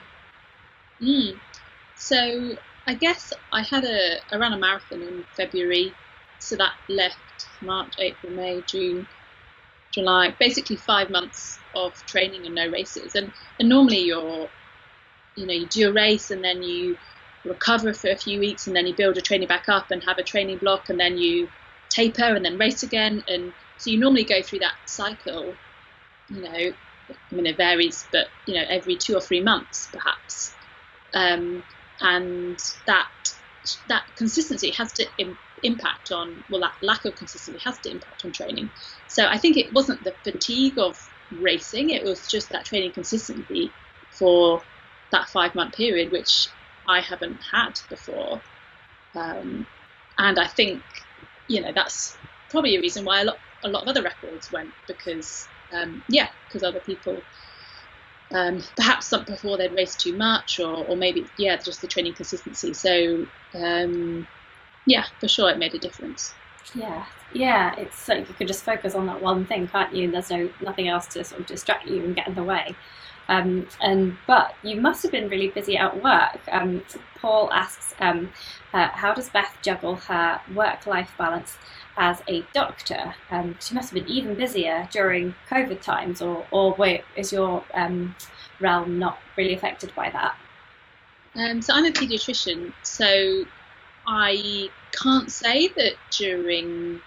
Mm. 1.01 1.39
So 1.97 2.57
I 2.87 2.95
guess 2.95 3.33
I 3.53 3.63
had 3.63 3.85
a 3.85 4.19
I 4.33 4.37
ran 4.37 4.53
a 4.53 4.59
marathon 4.59 5.03
in 5.03 5.25
February, 5.37 5.93
so 6.39 6.57
that 6.57 6.73
left 6.89 7.19
March, 7.61 7.95
April, 7.99 8.33
May, 8.33 8.63
June, 8.67 9.07
July, 9.95 10.35
basically 10.39 10.77
five 10.77 11.11
months 11.11 11.59
of 11.75 11.95
training 12.07 12.47
and 12.47 12.55
no 12.55 12.69
races. 12.69 13.15
And 13.15 13.33
and 13.59 13.69
normally 13.69 14.01
you're, 14.01 14.49
you 15.37 15.47
know, 15.47 15.53
you 15.53 15.67
do 15.67 15.89
a 15.89 15.93
race 15.93 16.31
and 16.31 16.43
then 16.43 16.63
you 16.63 16.99
recover 17.45 17.93
for 17.93 18.11
a 18.11 18.17
few 18.17 18.41
weeks 18.41 18.67
and 18.67 18.75
then 18.75 18.87
you 18.87 18.95
build 18.95 19.17
a 19.19 19.21
training 19.21 19.49
back 19.49 19.69
up 19.69 19.91
and 19.91 20.03
have 20.05 20.19
a 20.19 20.23
training 20.23 20.59
block 20.59 20.89
and 20.89 20.99
then 20.99 21.19
you 21.19 21.49
taper 21.91 22.35
and 22.35 22.45
then 22.45 22.59
race 22.59 22.83
again 22.83 23.23
and 23.29 23.53
so 23.77 23.91
you 23.91 23.99
normally 23.99 24.25
go 24.25 24.43
through 24.43 24.59
that 24.59 24.75
cycle 24.87 25.55
you 26.29 26.41
know 26.41 26.73
i 27.11 27.35
mean 27.35 27.47
it 27.47 27.57
varies 27.57 28.07
but 28.11 28.29
you 28.47 28.55
know 28.55 28.65
every 28.69 28.97
two 28.97 29.15
or 29.15 29.21
three 29.21 29.43
months 29.43 29.89
perhaps 29.93 30.55
um, 31.15 31.63
and 32.01 32.59
that 32.87 33.09
that 33.89 34.05
consistency 34.17 34.71
has 34.71 34.93
to 34.93 35.07
impact 35.65 36.13
on 36.13 36.45
well 36.49 36.61
that 36.61 36.75
lack 36.83 37.05
of 37.05 37.15
consistency 37.17 37.61
has 37.65 37.79
to 37.81 37.91
impact 37.91 38.25
on 38.25 38.33
training. 38.33 38.71
So 39.09 39.27
i 39.27 39.39
think 39.39 39.57
it 39.57 39.73
wasn't 39.73 40.05
the 40.05 40.15
fatigue 40.25 40.79
of 40.79 40.97
racing 41.31 41.91
it 41.91 42.05
was 42.05 42.29
just 42.29 42.51
that 42.51 42.65
training 42.65 42.93
consistency 42.93 43.73
for 44.11 44.63
that 45.11 45.29
five 45.29 45.55
month 45.55 45.75
period 45.75 46.13
which 46.13 46.49
i 46.87 47.01
haven't 47.01 47.41
had 47.53 47.73
before. 47.89 48.41
Um, 49.15 49.67
and 50.19 50.39
i 50.39 50.47
think 50.47 50.83
you 51.49 51.61
know 51.61 51.73
that's 51.75 52.17
probably 52.51 52.77
a 52.77 52.81
reason 52.81 53.05
why 53.05 53.21
a 53.21 53.25
lot 53.25 53.39
a 53.65 53.69
lot 53.69 53.83
of 53.83 53.89
other 53.89 54.03
records 54.03 54.53
went 54.53 54.73
because 54.87 55.49
um, 55.73 56.03
yeah 56.09 56.29
because 56.47 56.63
other 56.63 56.81
people 56.81 57.25
um, 58.35 58.61
perhaps 58.77 59.13
before 59.27 59.57
they'd 59.57 59.75
raced 59.75 60.01
too 60.01 60.17
much 60.17 60.59
or, 60.59 60.85
or 60.87 60.97
maybe 60.97 61.29
yeah 61.37 61.57
just 61.57 61.81
the 61.81 61.89
training 61.89 62.15
consistency. 62.15 62.75
So 62.75 63.27
um, 63.55 64.27
yeah 64.87 65.05
for 65.21 65.29
sure 65.29 65.51
it 65.51 65.59
made 65.59 65.75
a 65.75 65.79
difference 65.79 66.35
Yeah, 66.75 67.07
yeah, 67.33 67.75
it's 67.77 68.09
like 68.09 68.29
you 68.29 68.35
could 68.35 68.49
just 68.49 68.65
focus 68.65 68.95
on 68.95 69.07
that 69.07 69.21
one 69.21 69.45
thing, 69.45 69.69
can't 69.69 69.95
you? 69.95 70.05
And 70.05 70.15
there's 70.15 70.31
no 70.31 70.51
nothing 70.61 70.89
else 70.89 71.07
to 71.09 71.25
sort 71.25 71.41
of 71.41 71.47
distract 71.47 71.87
you 71.87 72.03
and 72.05 72.17
get 72.17 72.29
in 72.29 72.35
the 72.35 72.43
way. 72.45 72.75
Um, 73.29 73.67
and 73.81 74.17
but 74.27 74.55
you 74.63 74.81
must 74.81 75.03
have 75.03 75.13
been 75.13 75.29
really 75.29 75.49
busy 75.49 75.77
at 75.77 76.03
work. 76.03 76.41
Um, 76.51 76.83
Paul 77.21 77.51
asks, 77.53 77.95
um, 78.01 78.31
uh, 78.73 78.89
how 78.89 79.15
does 79.15 79.31
Beth 79.31 79.57
juggle 79.63 79.97
her 79.97 80.41
work-life 80.55 81.13
balance 81.17 81.57
as 81.97 82.23
a 82.29 82.45
doctor? 82.53 83.15
Um, 83.31 83.57
she 83.61 83.75
must 83.75 83.91
have 83.91 84.05
been 84.05 84.13
even 84.13 84.35
busier 84.35 84.89
during 84.93 85.35
COVID 85.51 85.81
times, 85.81 86.21
or 86.23 86.47
or 86.51 86.75
wait, 86.75 87.05
is 87.17 87.33
your 87.33 87.65
um, 87.75 88.15
realm 88.61 88.99
not 88.99 89.19
really 89.37 89.55
affected 89.55 89.95
by 89.95 90.11
that? 90.11 90.37
Um, 91.37 91.63
so 91.63 91.75
I'm 91.75 91.85
a 91.85 91.91
paediatrician, 91.91 92.73
so 92.83 93.45
I 94.07 94.71
can't 95.03 95.31
say 95.31 95.69
that 95.69 95.95
during 96.11 97.01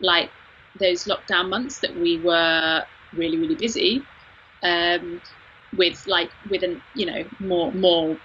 like 0.00 0.30
those 0.78 1.04
lockdown 1.04 1.48
months 1.48 1.80
that 1.80 1.96
we 1.96 2.18
were 2.18 2.84
really 3.14 3.38
really 3.38 3.54
busy 3.54 4.02
um, 4.62 5.20
with 5.76 6.06
like 6.06 6.30
with 6.50 6.62
an 6.62 6.80
you 6.94 7.06
know 7.06 7.24
more 7.40 7.72
more 7.72 8.16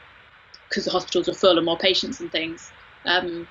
because 0.69 0.85
the 0.85 0.91
hospitals 0.91 1.27
were 1.27 1.33
full 1.33 1.57
and 1.57 1.65
more 1.65 1.77
patients 1.77 2.19
and 2.19 2.31
things. 2.31 2.71
Um, 3.05 3.47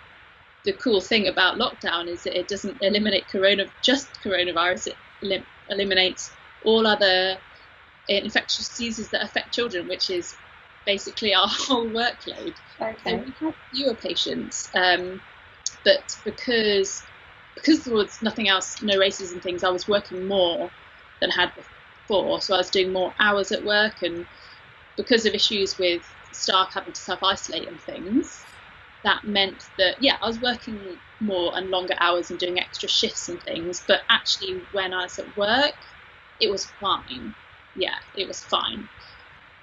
the 0.64 0.72
cool 0.72 1.00
thing 1.00 1.26
about 1.28 1.58
lockdown 1.58 2.08
is 2.08 2.22
that 2.24 2.38
it 2.38 2.48
doesn't 2.48 2.80
eliminate 2.82 3.28
corona 3.28 3.66
just 3.82 4.08
coronavirus. 4.22 4.88
It 4.88 4.96
elim- 5.22 5.46
eliminates 5.70 6.32
all 6.64 6.86
other 6.86 7.38
infectious 8.08 8.68
diseases 8.68 9.08
that 9.10 9.22
affect 9.22 9.52
children, 9.52 9.88
which 9.88 10.10
is 10.10 10.34
basically 10.84 11.34
our 11.34 11.48
whole 11.50 11.90
workload. 11.90 12.54
So 13.04 13.16
Okay. 13.16 13.16
we 13.16 13.34
had 13.40 13.54
fewer 13.72 13.94
patients, 13.94 14.70
um, 14.74 15.20
but 15.84 16.16
because 16.24 17.04
because 17.54 17.84
there 17.84 17.94
was 17.94 18.22
nothing 18.22 18.48
else, 18.48 18.82
no 18.82 18.96
races 18.98 19.32
and 19.32 19.42
things, 19.42 19.62
I 19.64 19.70
was 19.70 19.88
working 19.88 20.26
more 20.26 20.70
than 21.20 21.30
I 21.32 21.34
had 21.42 21.52
before. 21.54 22.40
So 22.40 22.54
I 22.54 22.58
was 22.58 22.70
doing 22.70 22.92
more 22.92 23.14
hours 23.18 23.52
at 23.52 23.64
work, 23.64 24.02
and 24.02 24.26
because 24.96 25.26
of 25.26 25.34
issues 25.34 25.78
with 25.78 26.02
staff 26.32 26.72
having 26.74 26.92
to 26.92 27.00
self 27.00 27.22
isolate 27.22 27.68
and 27.68 27.80
things, 27.80 28.46
that 29.04 29.24
meant 29.24 29.68
that 29.78 29.96
yeah, 30.00 30.16
I 30.22 30.26
was 30.26 30.40
working 30.40 30.98
more 31.20 31.56
and 31.56 31.70
longer 31.70 31.94
hours 32.00 32.30
and 32.30 32.38
doing 32.38 32.58
extra 32.60 32.88
shifts 32.88 33.28
and 33.28 33.42
things. 33.42 33.84
But 33.86 34.02
actually, 34.10 34.62
when 34.72 34.92
I 34.94 35.04
was 35.04 35.18
at 35.18 35.36
work, 35.36 35.74
it 36.40 36.50
was 36.50 36.66
fine. 36.80 37.34
Yeah, 37.74 37.96
it 38.14 38.28
was 38.28 38.44
fine 38.44 38.88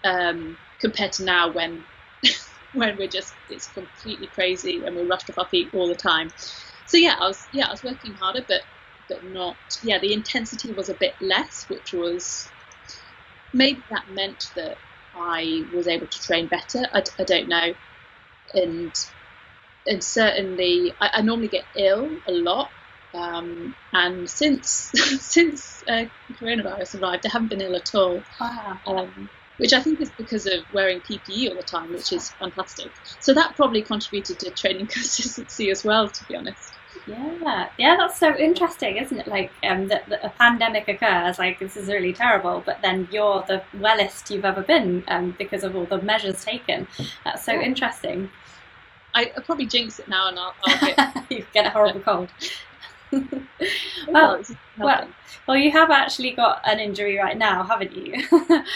um, 0.04 0.58
compared 0.80 1.12
to 1.14 1.24
now 1.24 1.52
when 1.52 1.84
when 2.74 2.98
we're 2.98 3.08
just 3.08 3.34
it's 3.50 3.68
completely 3.68 4.28
crazy 4.28 4.84
and 4.86 4.96
we're 4.96 5.06
rushed 5.06 5.30
off 5.30 5.38
our 5.38 5.48
feet 5.48 5.70
all 5.74 5.88
the 5.88 5.96
time. 5.96 6.32
So 6.86 6.98
yeah, 6.98 7.16
I 7.20 7.28
was 7.28 7.48
yeah 7.52 7.68
I 7.68 7.72
was 7.72 7.84
working 7.84 8.14
harder, 8.16 8.44
but 8.48 8.62
but 9.08 9.24
not 9.26 9.58
yeah 9.84 10.00
the 10.00 10.14
intensity 10.14 10.72
was 10.72 10.90
a 10.90 10.94
bit 10.94 11.16
less, 11.22 11.66
which 11.70 11.94
was 11.94 12.50
maybe 13.54 13.84
that 13.90 14.10
meant 14.12 14.52
that 14.56 14.78
I 15.16 15.66
was 15.74 15.88
able 15.88 16.08
to 16.08 16.22
train 16.22 16.48
better. 16.48 16.88
I, 16.94 17.04
I 17.20 17.24
don't 17.24 17.48
know, 17.48 17.74
and 18.54 18.92
and 19.88 20.04
certainly 20.04 20.94
I, 21.00 21.10
I 21.16 21.22
normally 21.22 21.48
get 21.48 21.66
ill 21.76 22.10
a 22.28 22.32
lot. 22.32 22.72
Um, 23.14 23.76
and 23.92 24.30
since 24.30 24.70
since 25.20 25.84
uh, 25.88 26.06
coronavirus 26.34 27.02
arrived, 27.02 27.26
I 27.26 27.30
haven't 27.30 27.50
been 27.50 27.62
ill 27.62 27.76
at 27.76 27.96
all. 27.96 28.24
Wow. 28.40 28.80
Um, 28.86 29.30
which 29.60 29.74
I 29.74 29.82
think 29.82 30.02
is 30.02 30.10
because 30.12 30.46
of 30.48 30.66
wearing 30.74 31.00
PPE 31.02 31.50
all 31.50 31.56
the 31.56 31.64
time, 31.64 31.92
which 31.92 32.12
is 32.12 32.32
fantastic. 32.32 32.92
So 33.20 33.34
that 33.34 33.56
probably 33.56 33.82
contributed 33.82 34.40
to 34.40 34.50
training 34.50 34.88
consistency 34.98 35.70
as 35.70 35.84
well, 35.84 36.10
to 36.10 36.26
be 36.26 36.36
honest. 36.36 36.74
Yeah, 37.06 37.70
yeah, 37.78 37.96
that's 37.98 38.20
so 38.20 38.36
interesting, 38.36 38.98
isn't 38.98 39.20
it? 39.20 39.28
Like, 39.28 39.52
um, 39.64 39.88
that, 39.88 40.08
that 40.10 40.24
a 40.24 40.30
pandemic 40.30 40.88
occurs, 40.88 41.40
like 41.40 41.60
this 41.60 41.76
is 41.76 41.88
really 41.88 42.14
terrible, 42.14 42.62
but 42.66 42.82
then 42.82 43.08
you're 43.12 43.44
the 43.48 43.64
wellest 43.80 44.30
you've 44.30 44.46
ever 44.46 44.62
been 44.62 45.04
um, 45.08 45.36
because 45.38 45.64
of 45.64 45.76
all 45.76 45.86
the 45.86 46.02
measures 46.02 46.44
taken. 46.44 46.88
That's 47.24 47.44
so 47.44 47.54
interesting. 47.54 48.30
I, 49.14 49.32
I'll 49.36 49.44
probably 49.44 49.66
jinx 49.66 50.00
it 50.00 50.08
now, 50.08 50.28
and 50.30 50.40
I'll, 50.40 50.54
I'll 50.66 50.80
get 50.96 51.32
you 51.32 51.46
get 51.54 51.66
a 51.66 51.70
horrible 51.72 52.02
cold. 52.02 52.30
Well, 54.08 54.42
well, 54.78 55.08
well, 55.48 55.58
you 55.58 55.72
have 55.72 55.90
actually 55.90 56.32
got 56.32 56.62
an 56.66 56.80
injury 56.80 57.18
right 57.18 57.38
now, 57.38 57.64
haven't 57.64 57.96
you? 57.96 58.24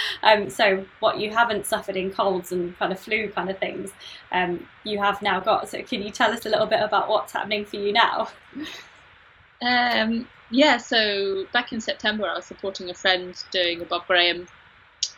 um, 0.23 0.49
so, 0.49 0.85
what 0.99 1.19
you 1.19 1.29
haven't 1.31 1.65
suffered 1.65 1.95
in 1.95 2.11
colds 2.11 2.51
and 2.51 2.77
kind 2.77 2.91
of 2.91 2.99
flu 2.99 3.29
kind 3.29 3.49
of 3.49 3.57
things, 3.59 3.91
um, 4.31 4.67
you 4.83 4.99
have 4.99 5.21
now 5.21 5.39
got. 5.39 5.69
So, 5.69 5.81
can 5.83 6.01
you 6.01 6.09
tell 6.09 6.31
us 6.31 6.45
a 6.45 6.49
little 6.49 6.67
bit 6.67 6.81
about 6.81 7.09
what's 7.09 7.33
happening 7.33 7.65
for 7.65 7.77
you 7.77 7.93
now? 7.93 8.29
Um, 9.61 10.27
yeah, 10.49 10.77
so 10.77 11.45
back 11.53 11.73
in 11.73 11.81
September, 11.81 12.27
I 12.27 12.35
was 12.35 12.45
supporting 12.45 12.89
a 12.89 12.93
friend 12.93 13.35
doing 13.51 13.81
a 13.81 13.85
Bob 13.85 14.05
Graham. 14.07 14.47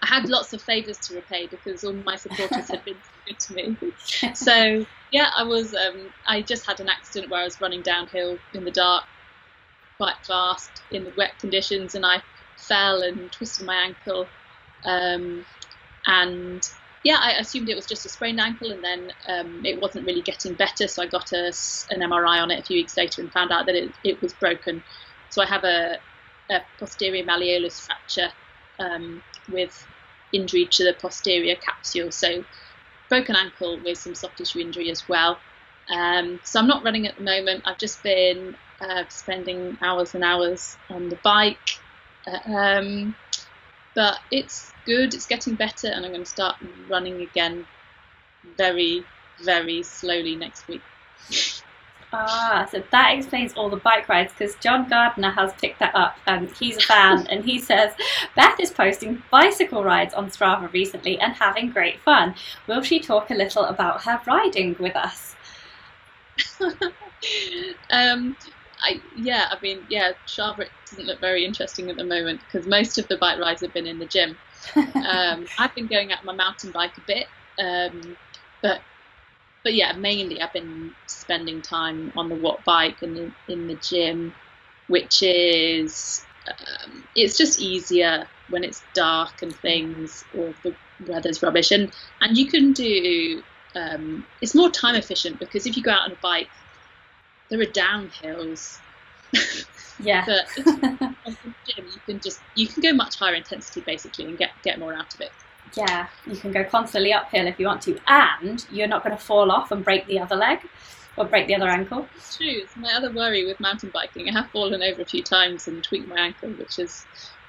I 0.01 0.07
had 0.07 0.29
lots 0.29 0.53
of 0.53 0.61
favours 0.61 0.97
to 0.99 1.15
repay 1.15 1.47
because 1.47 1.83
all 1.83 1.93
my 1.93 2.15
supporters 2.15 2.69
had 2.69 2.83
been 2.85 2.95
so 2.95 3.09
good 3.27 3.39
to 3.39 3.53
me. 3.53 3.77
So 4.35 4.85
yeah, 5.11 5.29
I 5.35 5.43
was. 5.43 5.73
Um, 5.73 6.13
I 6.27 6.41
just 6.41 6.65
had 6.65 6.79
an 6.79 6.89
accident 6.89 7.31
where 7.31 7.41
I 7.41 7.43
was 7.43 7.59
running 7.61 7.81
downhill 7.81 8.37
in 8.53 8.63
the 8.63 8.71
dark, 8.71 9.05
quite 9.97 10.15
fast 10.23 10.81
in 10.91 11.03
the 11.03 11.11
wet 11.17 11.37
conditions, 11.39 11.95
and 11.95 12.05
I 12.05 12.21
fell 12.57 13.01
and 13.01 13.31
twisted 13.31 13.65
my 13.65 13.75
ankle. 13.75 14.27
Um, 14.83 15.45
and 16.05 16.67
yeah, 17.03 17.17
I 17.19 17.33
assumed 17.33 17.69
it 17.69 17.75
was 17.75 17.85
just 17.85 18.05
a 18.05 18.09
sprained 18.09 18.39
ankle, 18.39 18.71
and 18.71 18.83
then 18.83 19.11
um, 19.27 19.65
it 19.65 19.79
wasn't 19.81 20.05
really 20.05 20.21
getting 20.21 20.53
better. 20.53 20.87
So 20.87 21.03
I 21.03 21.07
got 21.07 21.31
a, 21.31 21.47
an 21.89 22.01
MRI 22.01 22.41
on 22.41 22.51
it 22.51 22.59
a 22.59 22.63
few 22.63 22.77
weeks 22.77 22.97
later 22.97 23.21
and 23.21 23.31
found 23.31 23.51
out 23.51 23.65
that 23.67 23.75
it, 23.75 23.91
it 24.03 24.21
was 24.21 24.33
broken. 24.33 24.83
So 25.29 25.41
I 25.41 25.45
have 25.45 25.63
a, 25.63 25.97
a 26.49 26.61
posterior 26.79 27.23
malleolus 27.23 27.85
fracture 27.85 28.31
um, 28.79 29.21
with 29.49 29.85
injury 30.33 30.65
to 30.71 30.83
the 30.83 30.93
posterior 30.93 31.55
capsule. 31.55 32.11
So 32.11 32.43
broken 33.09 33.35
ankle 33.35 33.79
with 33.83 33.97
some 33.97 34.15
soft 34.15 34.37
tissue 34.37 34.59
injury 34.59 34.89
as 34.89 35.07
well. 35.07 35.39
Um, 35.89 36.39
so 36.43 36.59
I'm 36.59 36.67
not 36.67 36.83
running 36.83 37.05
at 37.07 37.15
the 37.15 37.23
moment. 37.23 37.63
I've 37.65 37.77
just 37.77 38.01
been 38.03 38.55
uh, 38.81 39.03
spending 39.09 39.77
hours 39.81 40.15
and 40.15 40.23
hours 40.23 40.77
on 40.89 41.09
the 41.09 41.17
bike. 41.17 41.79
Um, 42.45 43.15
but 43.93 44.17
it's 44.31 44.73
good, 44.85 45.13
it's 45.13 45.25
getting 45.25 45.55
better, 45.55 45.87
and 45.87 46.05
I'm 46.05 46.11
going 46.11 46.23
to 46.23 46.29
start 46.29 46.57
running 46.89 47.21
again 47.21 47.65
very, 48.57 49.05
very 49.43 49.83
slowly 49.83 50.35
next 50.35 50.67
week. 50.67 50.81
Ah, 52.13 52.67
so 52.71 52.81
that 52.91 53.17
explains 53.17 53.53
all 53.53 53.69
the 53.69 53.77
bike 53.77 54.07
rides 54.07 54.31
because 54.31 54.55
John 54.55 54.87
Gardner 54.87 55.31
has 55.31 55.51
picked 55.53 55.79
that 55.79 55.93
up. 55.95 56.15
Um, 56.27 56.47
he's 56.47 56.77
a 56.77 56.81
fan 56.81 57.27
and 57.27 57.43
he 57.43 57.59
says 57.59 57.93
Beth 58.35 58.59
is 58.59 58.71
posting 58.71 59.21
bicycle 59.31 59.83
rides 59.83 60.13
on 60.13 60.29
Strava 60.29 60.71
recently 60.71 61.19
and 61.19 61.33
having 61.33 61.71
great 61.71 61.99
fun. 62.01 62.35
Will 62.67 62.81
she 62.81 62.99
talk 62.99 63.31
a 63.31 63.33
little 63.33 63.65
about 63.65 64.03
her 64.03 64.21
riding 64.25 64.75
with 64.79 64.95
us? 64.95 65.35
um, 67.89 68.37
I 68.81 69.01
yeah, 69.17 69.47
I 69.51 69.57
mean 69.61 69.79
yeah, 69.89 70.11
Strava 70.27 70.67
doesn't 70.89 71.05
look 71.05 71.19
very 71.19 71.43
interesting 71.43 71.89
at 71.89 71.97
the 71.97 72.03
moment 72.03 72.39
because 72.45 72.67
most 72.67 72.97
of 72.97 73.07
the 73.07 73.17
bike 73.17 73.39
rides 73.39 73.61
have 73.61 73.73
been 73.73 73.87
in 73.87 73.99
the 73.99 74.05
gym. 74.05 74.37
Um, 74.95 75.45
I've 75.59 75.75
been 75.75 75.85
going 75.85 76.11
out 76.11 76.25
my 76.25 76.33
mountain 76.33 76.71
bike 76.71 76.97
a 76.97 77.01
bit, 77.01 77.27
um, 77.59 78.17
but 78.63 78.81
but 79.65 79.73
yeah, 79.73 79.93
mainly 79.93 80.39
I've 80.39 80.53
been 80.53 80.93
spending 81.07 81.61
time 81.61 82.13
on 82.15 82.29
the 82.29 82.35
watt 82.35 82.63
bike 82.63 83.01
and 83.01 83.17
in, 83.17 83.35
in 83.47 83.67
the 83.67 83.73
gym, 83.75 84.31
which 84.87 85.23
is 85.23 86.23
um, 86.47 87.03
it's 87.15 87.35
just 87.35 87.59
easier 87.59 88.27
when 88.49 88.63
it's 88.63 88.83
dark 88.93 89.41
and 89.41 89.53
things 89.53 90.23
or 90.37 90.53
the 90.61 90.73
weather's 91.07 91.41
rubbish. 91.41 91.71
And 91.71 91.91
and 92.21 92.37
you 92.37 92.47
can 92.47 92.73
do 92.73 93.41
um, 93.75 94.25
it's 94.39 94.53
more 94.53 94.69
time 94.69 94.93
efficient 94.95 95.39
because 95.39 95.65
if 95.65 95.75
you 95.75 95.81
go 95.81 95.91
out 95.91 96.05
on 96.05 96.11
a 96.11 96.15
bike 96.21 96.49
there 97.49 97.59
are 97.59 97.65
downhills. 97.65 98.77
Yeah. 99.97 100.25
but 100.25 100.45
if 100.57 100.65
you 100.67 100.73
the 101.23 101.53
gym 101.65 101.85
you 101.85 101.99
can 102.05 102.19
just 102.19 102.41
you 102.53 102.67
can 102.67 102.81
go 102.83 102.91
much 102.91 103.17
higher 103.17 103.33
intensity 103.33 103.79
basically 103.79 104.25
and 104.25 104.37
get 104.37 104.51
get 104.61 104.77
more 104.77 104.93
out 104.93 105.13
of 105.13 105.21
it 105.21 105.31
Yeah, 105.73 106.07
you 106.25 106.37
can 106.37 106.51
go 106.51 106.63
constantly 106.63 107.11
uphill 107.11 107.47
if 107.47 107.59
you 107.59 107.67
want 107.67 107.81
to, 107.83 107.99
and 108.07 108.65
you're 108.71 108.87
not 108.87 109.03
going 109.03 109.15
to 109.15 109.21
fall 109.21 109.51
off 109.51 109.71
and 109.71 109.83
break 109.83 110.07
the 110.07 110.19
other 110.19 110.35
leg 110.35 110.59
or 111.17 111.25
break 111.25 111.47
the 111.47 111.55
other 111.55 111.67
ankle. 111.67 112.07
It's 112.15 112.37
true. 112.37 112.47
It's 112.47 112.75
my 112.75 112.93
other 112.93 113.11
worry 113.11 113.45
with 113.45 113.59
mountain 113.59 113.89
biking. 113.93 114.29
I 114.29 114.33
have 114.33 114.49
fallen 114.51 114.81
over 114.81 115.01
a 115.01 115.05
few 115.05 115.23
times 115.23 115.67
and 115.67 115.83
tweaked 115.83 116.07
my 116.07 116.17
ankle, 116.17 116.49
which 116.51 116.77
has 116.77 117.05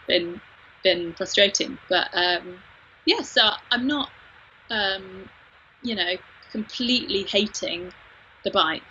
been 0.07 0.41
been 0.83 1.13
frustrating. 1.15 1.79
But 1.89 2.09
um, 2.13 2.59
yeah, 3.05 3.23
so 3.23 3.51
I'm 3.71 3.87
not, 3.87 4.11
um, 4.71 5.29
you 5.83 5.95
know, 5.95 6.15
completely 6.53 7.25
hating 7.25 7.93
the 8.45 8.51
bike. 8.51 8.83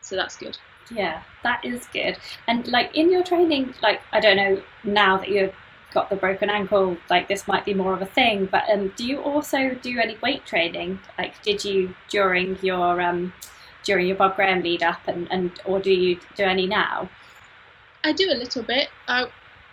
So 0.00 0.16
that's 0.16 0.36
good. 0.36 0.56
Yeah, 0.90 1.22
that 1.42 1.64
is 1.64 1.86
good. 1.92 2.18
And 2.46 2.66
like 2.68 2.96
in 2.96 3.10
your 3.10 3.22
training, 3.22 3.74
like 3.82 4.00
I 4.12 4.20
don't 4.20 4.36
know 4.36 4.62
now 4.84 5.18
that 5.18 5.28
you've 5.28 5.54
got 5.92 6.10
the 6.10 6.16
broken 6.16 6.50
ankle, 6.50 6.96
like 7.08 7.28
this 7.28 7.48
might 7.48 7.64
be 7.64 7.74
more 7.74 7.94
of 7.94 8.02
a 8.02 8.06
thing. 8.06 8.46
But 8.46 8.64
um, 8.70 8.92
do 8.96 9.04
you 9.04 9.20
also 9.20 9.74
do 9.74 9.98
any 9.98 10.16
weight 10.22 10.44
training? 10.44 11.00
Like, 11.16 11.42
did 11.42 11.64
you 11.64 11.94
during 12.08 12.58
your 12.62 13.00
um, 13.00 13.32
during 13.84 14.06
your 14.06 14.16
Bob 14.16 14.36
Graham 14.36 14.62
lead 14.62 14.82
up, 14.82 15.00
and, 15.06 15.30
and 15.30 15.60
or 15.64 15.80
do 15.80 15.92
you 15.92 16.18
do 16.36 16.44
any 16.44 16.66
now? 16.66 17.08
I 18.04 18.12
do 18.12 18.30
a 18.30 18.36
little 18.36 18.62
bit. 18.62 18.88
I, 19.06 19.26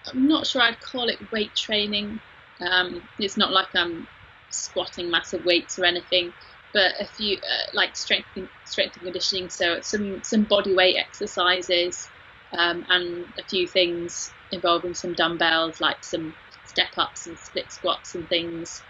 I'm 0.07 0.27
not 0.27 0.47
sure 0.47 0.61
I'd 0.61 0.79
call 0.79 1.09
it 1.09 1.31
weight 1.31 1.55
training. 1.55 2.19
Um, 2.61 3.01
it's 3.19 3.37
not 3.37 3.51
like 3.51 3.67
I'm 3.75 4.07
squatting 4.49 5.11
massive 5.11 5.43
weights 5.45 5.77
or 5.77 5.85
anything, 5.85 6.33
but 6.73 6.93
a 6.99 7.05
few 7.05 7.37
uh, 7.37 7.71
like 7.73 7.95
strength 7.95 8.27
strength 8.63 8.95
and 8.95 9.03
conditioning. 9.03 9.49
So 9.49 9.81
some 9.81 10.23
some 10.23 10.43
body 10.43 10.73
weight 10.73 10.97
exercises 10.97 12.09
um, 12.53 12.85
and 12.89 13.25
a 13.37 13.43
few 13.43 13.67
things 13.67 14.31
involving 14.55 14.93
some 14.95 15.13
dumbbells, 15.13 15.79
like 15.81 16.03
some 16.03 16.33
step 16.65 16.97
ups 16.97 17.27
and 17.27 17.37
split 17.37 17.71
squats 17.71 18.15
and 18.15 18.27
things. 18.27 18.81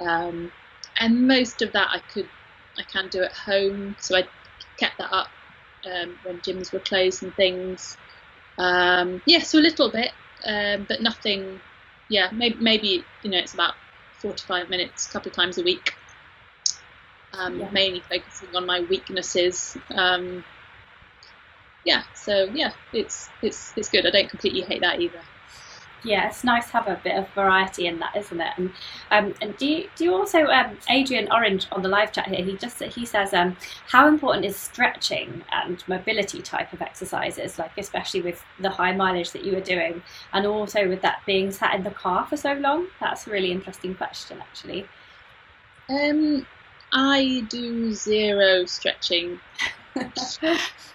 Um, 0.00 0.52
and 0.98 1.26
most 1.26 1.62
of 1.62 1.72
that 1.72 1.88
I 1.92 2.00
could 2.12 2.28
I 2.78 2.82
can 2.82 3.08
do 3.08 3.22
at 3.22 3.32
home. 3.32 3.96
So 4.00 4.16
I 4.16 4.24
kept 4.76 4.98
that 4.98 5.12
up 5.12 5.30
um, 5.86 6.18
when 6.24 6.38
gyms 6.40 6.72
were 6.72 6.80
closed 6.80 7.22
and 7.22 7.34
things. 7.34 7.96
Um, 8.58 9.22
yeah, 9.24 9.40
so 9.40 9.58
a 9.58 9.60
little 9.60 9.90
bit, 9.90 10.12
um, 10.44 10.84
but 10.88 11.00
nothing. 11.00 11.60
Yeah, 12.08 12.28
maybe, 12.32 12.56
maybe 12.60 13.04
you 13.22 13.30
know 13.30 13.38
it's 13.38 13.54
about 13.54 13.74
forty-five 14.20 14.68
minutes, 14.68 15.08
a 15.08 15.12
couple 15.12 15.30
of 15.30 15.36
times 15.36 15.58
a 15.58 15.62
week. 15.62 15.96
Um, 17.32 17.58
Yeah. 17.58 17.70
Mainly 17.70 18.02
focusing 18.10 18.54
on 18.54 18.66
my 18.66 18.80
weaknesses. 18.80 19.76
Yeah, 21.84 22.02
so 22.14 22.44
yeah, 22.54 22.72
it's 22.92 23.28
it's 23.42 23.72
it's 23.76 23.88
good. 23.88 24.06
I 24.06 24.10
don't 24.10 24.30
completely 24.30 24.62
hate 24.62 24.80
that 24.82 25.00
either. 25.00 25.20
Yeah, 26.04 26.26
it's 26.26 26.42
nice 26.42 26.66
to 26.66 26.72
have 26.72 26.88
a 26.88 27.00
bit 27.02 27.16
of 27.16 27.28
variety 27.28 27.86
in 27.86 28.00
that, 28.00 28.16
isn't 28.16 28.40
it? 28.40 28.52
And 28.56 28.72
um, 29.10 29.34
and 29.40 29.56
do 29.56 29.66
you, 29.66 29.88
do 29.94 30.04
you 30.04 30.14
also 30.14 30.46
um, 30.46 30.76
Adrian 30.90 31.30
Orange 31.30 31.66
on 31.70 31.82
the 31.82 31.88
live 31.88 32.12
chat 32.12 32.26
here? 32.26 32.44
He 32.44 32.56
just 32.56 32.82
he 32.82 33.06
says 33.06 33.32
um, 33.32 33.56
how 33.88 34.08
important 34.08 34.44
is 34.44 34.56
stretching 34.56 35.44
and 35.52 35.82
mobility 35.86 36.42
type 36.42 36.72
of 36.72 36.82
exercises, 36.82 37.58
like 37.58 37.72
especially 37.78 38.22
with 38.22 38.44
the 38.60 38.70
high 38.70 38.92
mileage 38.92 39.30
that 39.30 39.44
you 39.44 39.54
were 39.54 39.60
doing, 39.60 40.02
and 40.32 40.44
also 40.44 40.88
with 40.88 41.02
that 41.02 41.20
being 41.24 41.52
sat 41.52 41.74
in 41.74 41.84
the 41.84 41.90
car 41.90 42.26
for 42.26 42.36
so 42.36 42.54
long. 42.54 42.88
That's 43.00 43.26
a 43.28 43.30
really 43.30 43.52
interesting 43.52 43.94
question, 43.94 44.40
actually. 44.40 44.86
Um, 45.88 46.46
I 46.92 47.44
do 47.48 47.94
zero 47.94 48.64
stretching. 48.66 49.40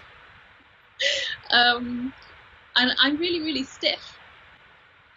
um, 1.50 2.12
and 2.76 2.90
I'm 3.00 3.16
really, 3.16 3.40
really 3.40 3.64
stiff. 3.64 4.18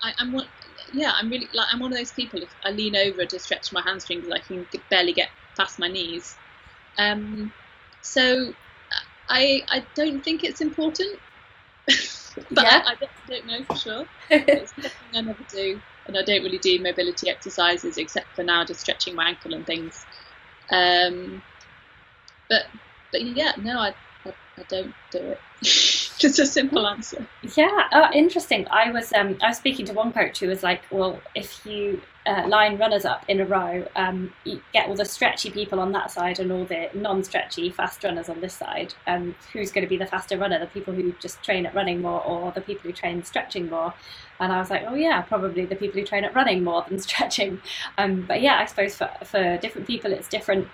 I, 0.01 0.13
I'm 0.17 0.31
one, 0.31 0.47
yeah, 0.91 1.11
I'm 1.15 1.29
really 1.29 1.49
like 1.53 1.67
I'm 1.71 1.79
one 1.79 1.91
of 1.91 1.97
those 1.97 2.11
people. 2.11 2.41
If 2.41 2.49
I 2.63 2.71
lean 2.71 2.95
over 2.95 3.25
to 3.25 3.39
stretch 3.39 3.71
my 3.71 3.81
hamstrings, 3.81 4.29
I 4.29 4.39
can 4.39 4.67
barely 4.89 5.13
get 5.13 5.29
past 5.57 5.79
my 5.79 5.87
knees. 5.87 6.37
Um, 6.97 7.51
so 8.01 8.53
I 9.29 9.63
I 9.69 9.85
don't 9.95 10.23
think 10.23 10.43
it's 10.43 10.61
important, 10.61 11.19
but 11.87 11.95
Yeah. 12.49 12.67
I, 12.67 12.91
I 12.91 12.95
don't, 12.99 13.11
don't 13.27 13.45
know 13.45 13.63
for 13.65 13.75
sure. 13.75 14.05
It's 14.29 14.73
something 14.81 15.07
I 15.15 15.21
never 15.21 15.43
do. 15.49 15.81
and 16.07 16.17
I 16.17 16.23
don't 16.23 16.43
really 16.43 16.57
do 16.59 16.81
mobility 16.81 17.29
exercises 17.29 17.97
except 17.97 18.35
for 18.35 18.43
now 18.43 18.65
just 18.65 18.81
stretching 18.81 19.15
my 19.15 19.29
ankle 19.29 19.53
and 19.53 19.65
things. 19.65 20.05
Um, 20.71 21.41
but 22.49 22.63
but 23.11 23.21
yeah, 23.23 23.53
no, 23.57 23.79
I 23.79 23.93
I, 24.57 24.63
don't 24.67 24.93
do 25.11 25.19
it. 25.19 25.39
just 25.61 26.39
a 26.39 26.45
simple 26.45 26.87
answer. 26.87 27.25
Yeah, 27.55 27.87
uh, 27.91 28.09
interesting. 28.13 28.67
I 28.69 28.91
was 28.91 29.13
um, 29.13 29.37
I 29.41 29.49
was 29.49 29.57
speaking 29.57 29.85
to 29.87 29.93
one 29.93 30.11
coach 30.11 30.39
who 30.39 30.47
was 30.47 30.63
like, 30.63 30.81
well, 30.91 31.19
if 31.35 31.65
you 31.65 32.01
uh, 32.25 32.47
line 32.47 32.77
runners 32.77 33.05
up 33.05 33.23
in 33.27 33.39
a 33.41 33.45
row, 33.45 33.87
um, 33.95 34.31
you 34.43 34.61
get 34.73 34.87
all 34.87 34.95
the 34.95 35.05
stretchy 35.05 35.49
people 35.49 35.79
on 35.79 35.91
that 35.91 36.11
side 36.11 36.39
and 36.39 36.51
all 36.51 36.65
the 36.65 36.89
non-stretchy 36.93 37.69
fast 37.71 38.03
runners 38.03 38.29
on 38.29 38.39
this 38.41 38.53
side. 38.53 38.93
Um, 39.07 39.35
who's 39.51 39.71
going 39.71 39.83
to 39.83 39.89
be 39.89 39.97
the 39.97 40.05
faster 40.05 40.37
runner? 40.37 40.59
The 40.59 40.67
people 40.67 40.93
who 40.93 41.13
just 41.13 41.41
train 41.43 41.65
at 41.65 41.73
running 41.73 42.01
more, 42.01 42.23
or 42.23 42.51
the 42.51 42.61
people 42.61 42.83
who 42.83 42.93
train 42.93 43.23
stretching 43.23 43.69
more? 43.69 43.93
And 44.39 44.51
I 44.51 44.59
was 44.59 44.69
like, 44.69 44.83
oh 44.87 44.95
yeah, 44.95 45.21
probably 45.21 45.65
the 45.65 45.75
people 45.75 45.99
who 45.99 46.05
train 46.05 46.23
at 46.23 46.35
running 46.35 46.63
more 46.63 46.85
than 46.87 46.99
stretching. 47.07 47.61
Um, 47.97 48.25
but 48.27 48.41
yeah, 48.41 48.59
I 48.59 48.65
suppose 48.65 48.95
for 48.95 49.09
for 49.23 49.57
different 49.57 49.87
people, 49.87 50.11
it's 50.11 50.27
different. 50.27 50.67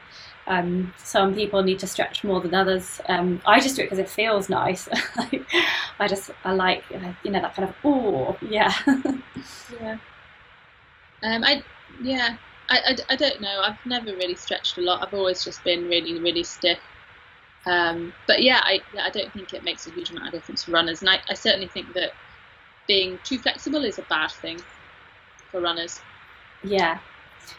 Um, 0.47 0.93
some 0.97 1.35
people 1.35 1.61
need 1.61 1.79
to 1.79 1.87
stretch 1.87 2.23
more 2.23 2.39
than 2.39 2.53
others. 2.53 3.01
Um, 3.09 3.41
I 3.45 3.59
just 3.59 3.75
do 3.75 3.81
it 3.81 3.85
because 3.85 3.99
it 3.99 4.09
feels 4.09 4.49
nice. 4.49 4.87
I 5.99 6.07
just 6.07 6.31
I 6.45 6.53
like 6.53 6.83
you 7.23 7.31
know 7.31 7.41
that 7.41 7.53
kind 7.53 7.69
of 7.69 7.75
oh 7.83 8.37
yeah 8.41 8.73
yeah. 9.81 9.97
Um, 11.23 11.43
I 11.43 11.63
yeah 12.01 12.37
I, 12.69 12.77
I, 12.77 13.13
I, 13.13 13.15
don't 13.15 13.41
know. 13.41 13.61
I've 13.61 13.83
never 13.85 14.07
really 14.07 14.35
stretched 14.35 14.77
a 14.77 14.81
lot. 14.81 15.05
I've 15.05 15.13
always 15.13 15.43
just 15.43 15.63
been 15.63 15.87
really 15.87 16.19
really 16.19 16.43
stiff. 16.43 16.79
Um, 17.65 18.13
but 18.25 18.41
yeah, 18.41 18.61
I 18.63 18.79
I 19.01 19.09
don't 19.09 19.31
think 19.33 19.53
it 19.53 19.63
makes 19.63 19.87
a 19.87 19.91
huge 19.91 20.11
amount 20.11 20.27
of 20.27 20.33
difference 20.33 20.63
for 20.63 20.71
runners, 20.71 21.01
and 21.01 21.09
I, 21.09 21.19
I 21.29 21.33
certainly 21.33 21.67
think 21.67 21.93
that 21.93 22.13
being 22.87 23.19
too 23.25 23.37
flexible 23.37 23.83
is 23.83 23.99
a 23.99 24.03
bad 24.03 24.31
thing 24.31 24.59
for 25.51 25.59
runners. 25.59 25.99
Yeah, 26.63 26.99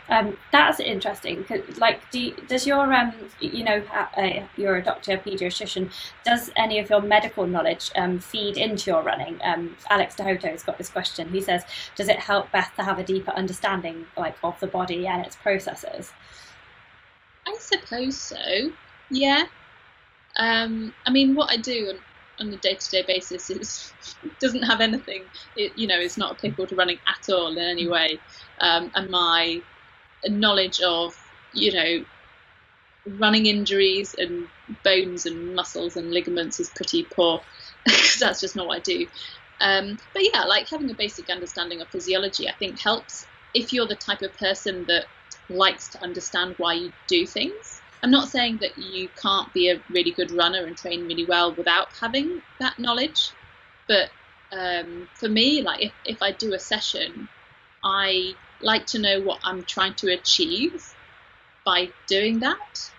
um, 0.09 0.37
that's 0.53 0.81
interesting. 0.81 1.45
Like, 1.77 2.11
do 2.11 2.21
you, 2.21 2.35
does 2.49 2.67
your 2.67 2.93
um, 2.93 3.13
you 3.41 3.65
know, 3.65 3.83
uh, 3.93 4.45
you're 4.57 4.77
a 4.77 4.83
doctor, 4.83 5.13
a 5.13 5.19
pediatrician. 5.19 5.91
Does 6.25 6.51
any 6.57 6.79
of 6.79 6.91
your 6.91 7.01
medical 7.01 7.47
knowledge 7.47 7.91
um, 7.97 8.19
feed 8.19 8.57
into 8.57 8.91
your 8.91 9.03
running? 9.03 9.39
Um, 9.43 9.77
Alex 9.91 10.15
Dehoto's 10.17 10.63
got 10.63 10.79
this 10.79 10.89
question. 10.89 11.29
He 11.29 11.41
says, 11.41 11.65
does 11.97 12.09
it 12.09 12.19
help 12.19 12.51
Beth 12.53 12.73
to 12.77 12.85
have 12.85 12.99
a 12.99 13.05
deeper 13.05 13.31
understanding, 13.33 14.07
like, 14.17 14.37
of 14.43 14.59
the 14.61 14.67
body 14.67 15.07
and 15.07 15.25
its 15.25 15.37
processes? 15.37 16.13
I 17.47 17.57
suppose 17.59 18.17
so. 18.19 18.71
Yeah. 19.11 19.45
Um, 20.37 20.95
I 21.07 21.11
mean, 21.11 21.35
what 21.35 21.51
I 21.51 21.57
do 21.57 21.93
on, 22.39 22.47
on 22.47 22.55
a 22.55 22.57
day-to-day 22.57 23.05
basis 23.07 23.51
is 23.51 23.93
doesn't 24.41 24.63
have 24.63 24.81
anything. 24.81 25.25
It, 25.57 25.77
you 25.77 25.87
know, 25.87 25.99
it's 25.99 26.17
not 26.17 26.33
applicable 26.33 26.67
to 26.69 26.77
running 26.77 26.99
at 27.07 27.33
all 27.33 27.49
in 27.49 27.59
any 27.59 27.89
way. 27.89 28.19
Um, 28.61 28.91
and 28.95 29.11
my 29.11 29.63
knowledge 30.27 30.81
of, 30.81 31.17
you 31.53 31.73
know, 31.73 32.05
running 33.19 33.47
injuries 33.47 34.15
and 34.19 34.49
bones 34.85 35.27
and 35.27 35.55
muscles 35.55 35.97
and 35.97 36.11
ligaments 36.11 36.61
is 36.61 36.69
pretty 36.71 37.05
poor 37.05 37.41
because 37.85 38.19
that's 38.19 38.41
just 38.41 38.57
not 38.57 38.67
what 38.67 38.77
I 38.77 38.81
do. 38.81 39.07
Um, 39.61 39.99
but 40.13 40.23
yeah, 40.33 40.45
like 40.45 40.69
having 40.69 40.91
a 40.91 40.95
basic 40.95 41.31
understanding 41.31 41.81
of 41.81 41.89
physiology, 41.89 42.49
I 42.49 42.53
think 42.53 42.81
helps 42.81 43.27
if 43.55 43.73
you're 43.73 43.87
the 43.87 43.97
type 43.97 44.23
of 44.23 44.37
person 44.37 44.85
that 44.87 45.07
likes 45.49 45.89
to 45.89 46.03
understand 46.03 46.55
why 46.59 46.75
you 46.75 46.93
do 47.07 47.27
things. 47.27 47.81
I'm 48.03 48.11
not 48.11 48.29
saying 48.29 48.59
that 48.59 48.79
you 48.79 49.09
can't 49.21 49.53
be 49.53 49.71
a 49.71 49.81
really 49.91 50.13
good 50.13 50.31
runner 50.31 50.65
and 50.65 50.77
train 50.77 51.09
really 51.09 51.25
well 51.25 51.53
without 51.53 51.89
having 52.01 52.43
that 52.61 52.79
knowledge, 52.79 53.33
but 53.89 54.11
um, 54.53 55.09
for 55.15 55.29
me, 55.29 55.63
like 55.63 55.83
if, 55.83 55.93
if 56.05 56.23
I 56.23 56.33
do 56.33 56.55
a 56.55 56.59
session, 56.59 57.29
I 57.83 58.35
like 58.61 58.87
to 58.87 58.99
know 58.99 59.21
what 59.21 59.41
I'm 59.43 59.63
trying 59.65 59.95
to 59.95 60.13
achieve 60.13 60.85
by 61.65 61.91
doing 62.07 62.41
that. 62.41 62.91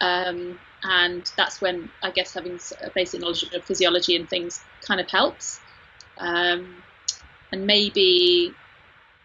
Um, 0.00 0.58
and 0.82 1.30
that's 1.36 1.60
when 1.60 1.90
I 2.02 2.10
guess 2.10 2.34
having 2.34 2.58
a 2.82 2.90
basic 2.90 3.20
knowledge 3.20 3.42
of 3.54 3.64
physiology 3.64 4.16
and 4.16 4.28
things 4.28 4.60
kind 4.86 5.00
of 5.00 5.10
helps. 5.10 5.60
Um, 6.18 6.82
and 7.52 7.66
maybe 7.66 8.54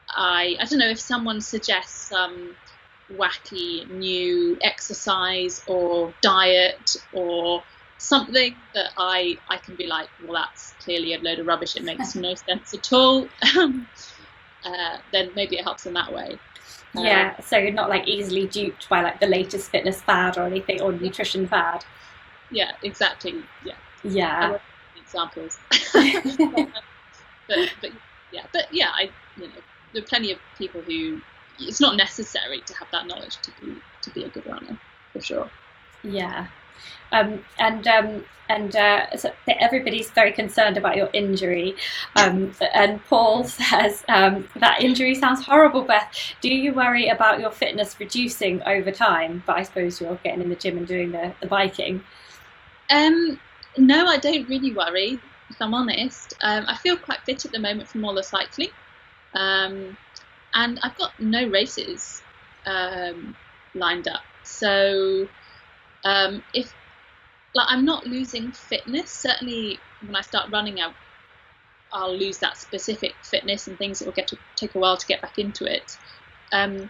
I 0.10 0.58
I 0.60 0.66
don't 0.66 0.80
know 0.80 0.90
if 0.90 1.00
someone 1.00 1.42
suggests 1.42 2.10
some 2.10 2.56
wacky 3.12 3.90
new 3.92 4.58
exercise 4.62 5.62
or 5.68 6.14
diet 6.22 6.96
or 7.12 7.64
something 7.98 8.56
that 8.74 8.92
I 8.98 9.38
I 9.50 9.58
can 9.58 9.76
be 9.76 9.88
like, 9.88 10.10
well, 10.24 10.42
that's 10.42 10.74
clearly 10.84 11.14
a 11.14 11.20
load 11.20 11.40
of 11.40 11.48
rubbish. 11.48 11.76
It 11.76 11.84
makes 11.84 12.16
no 12.16 12.36
sense 12.36 12.74
at 12.74 12.92
all. 12.94 13.28
uh, 14.66 14.98
then 15.12 15.32
maybe 15.36 15.58
it 15.58 15.64
helps 15.64 15.86
in 15.86 15.94
that 15.94 16.12
way. 16.12 16.38
Yeah, 16.96 17.34
um, 17.38 17.44
so 17.44 17.58
you're 17.58 17.72
not 17.72 17.90
like 17.90 18.08
easily 18.08 18.48
duped 18.48 18.88
by 18.88 19.02
like 19.02 19.20
the 19.20 19.28
latest 19.28 19.72
fitness 19.72 20.02
fad 20.02 20.38
or 20.38 20.44
anything 20.44 20.82
or 20.82 20.92
nutrition 20.92 21.48
fad. 21.48 21.84
Yeah, 22.52 22.72
exactly. 22.84 23.44
Yeah. 23.66 23.74
Yeah. 24.04 24.58
Examples. 24.96 25.58
but, 25.94 27.70
but 27.82 27.92
yeah, 28.32 28.46
but 28.52 28.68
yeah, 28.72 28.92
I 28.94 29.10
you 29.38 29.48
know 29.48 29.54
there 29.94 30.04
are 30.04 30.06
plenty 30.06 30.32
of 30.32 30.40
people 30.58 30.82
who 30.82 31.22
it's 31.60 31.80
not 31.80 31.96
necessary 31.96 32.62
to 32.62 32.74
have 32.76 32.88
that 32.92 33.08
knowledge 33.08 33.38
to 33.42 33.52
be 33.62 33.76
to 34.02 34.10
be 34.12 34.24
a 34.24 34.30
good 34.30 34.46
runner 34.46 34.78
for 35.12 35.22
sure. 35.22 35.50
Yeah, 36.04 36.48
um, 37.12 37.46
and 37.60 37.88
um, 37.88 38.26
and 38.50 38.76
uh, 38.76 39.16
so 39.16 39.32
everybody's 39.48 40.10
very 40.12 40.32
concerned 40.32 40.78
about 40.78 40.98
your 40.98 41.10
injury. 41.14 41.76
Um, 42.16 42.54
and 42.74 43.04
Paul 43.06 43.44
says 43.46 44.04
um, 44.10 44.48
that 44.58 44.82
injury 44.82 45.16
sounds 45.16 45.46
horrible, 45.46 45.84
Beth. 45.84 46.12
Do 46.42 46.50
you 46.50 46.74
worry 46.74 47.08
about 47.08 47.40
your 47.40 47.52
fitness 47.52 48.00
reducing 48.00 48.62
over 48.64 48.92
time? 48.92 49.44
But 49.46 49.58
I 49.58 49.64
suppose 49.64 50.02
you're 50.02 50.20
getting 50.24 50.42
in 50.42 50.50
the 50.50 50.56
gym 50.56 50.78
and 50.78 50.88
doing 50.88 51.12
the, 51.12 51.34
the 51.42 51.48
biking. 51.48 52.04
Um, 52.90 53.40
no, 53.78 54.08
I 54.08 54.18
don't 54.18 54.48
really 54.50 54.74
worry. 54.74 55.20
If 55.50 55.62
I'm 55.62 55.74
honest, 55.74 56.34
um, 56.42 56.66
I 56.68 56.76
feel 56.76 56.98
quite 56.98 57.20
fit 57.22 57.46
at 57.46 57.52
the 57.52 57.60
moment 57.60 57.88
from 57.88 58.04
all 58.06 58.14
the 58.14 58.24
cycling, 58.24 58.70
and 59.34 60.80
I've 60.84 60.98
got 60.98 61.20
no 61.20 61.48
races 61.48 62.22
lined 62.66 64.08
up. 64.08 64.24
So 64.44 65.28
um, 66.04 66.44
if 66.54 66.74
like 67.56 67.68
I'm 67.70 67.86
not 67.86 68.08
losing 68.08 68.52
fitness, 68.52 69.12
certainly 69.12 69.80
when 70.06 70.16
I 70.16 70.22
start 70.22 70.52
running, 70.52 70.80
I, 70.80 70.92
I'll 71.92 72.16
lose 72.16 72.40
that 72.40 72.58
specific 72.58 73.14
fitness 73.22 73.68
and 73.68 73.78
things. 73.78 74.02
Will 74.02 74.12
get 74.12 74.28
to 74.30 74.38
take 74.56 74.76
a 74.76 74.80
while 74.80 74.98
to 74.98 75.08
get 75.08 75.22
back 75.22 75.38
into 75.38 75.66
it. 75.66 75.98
Um, 76.52 76.90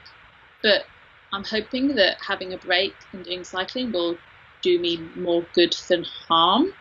but 0.62 0.86
I'm 1.34 1.44
hoping 1.44 1.96
that 1.96 2.18
having 2.26 2.54
a 2.54 2.58
break 2.58 2.96
and 3.12 3.24
doing 3.26 3.44
cycling 3.44 3.92
will 3.92 4.18
do 4.62 4.80
me 4.80 5.00
more 5.16 5.46
good 5.54 5.76
than 5.90 6.06
harm. 6.28 6.74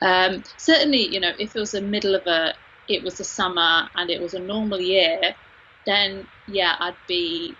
Um, 0.00 0.42
certainly, 0.56 1.06
you 1.06 1.20
know, 1.20 1.32
if 1.38 1.54
it 1.54 1.58
was 1.58 1.72
the 1.72 1.80
middle 1.80 2.14
of 2.14 2.26
a, 2.26 2.54
it 2.88 3.02
was 3.02 3.18
the 3.18 3.24
summer 3.24 3.88
and 3.94 4.10
it 4.10 4.20
was 4.20 4.34
a 4.34 4.38
normal 4.38 4.80
year, 4.80 5.34
then 5.84 6.26
yeah, 6.46 6.76
I'd 6.78 6.96
be 7.06 7.54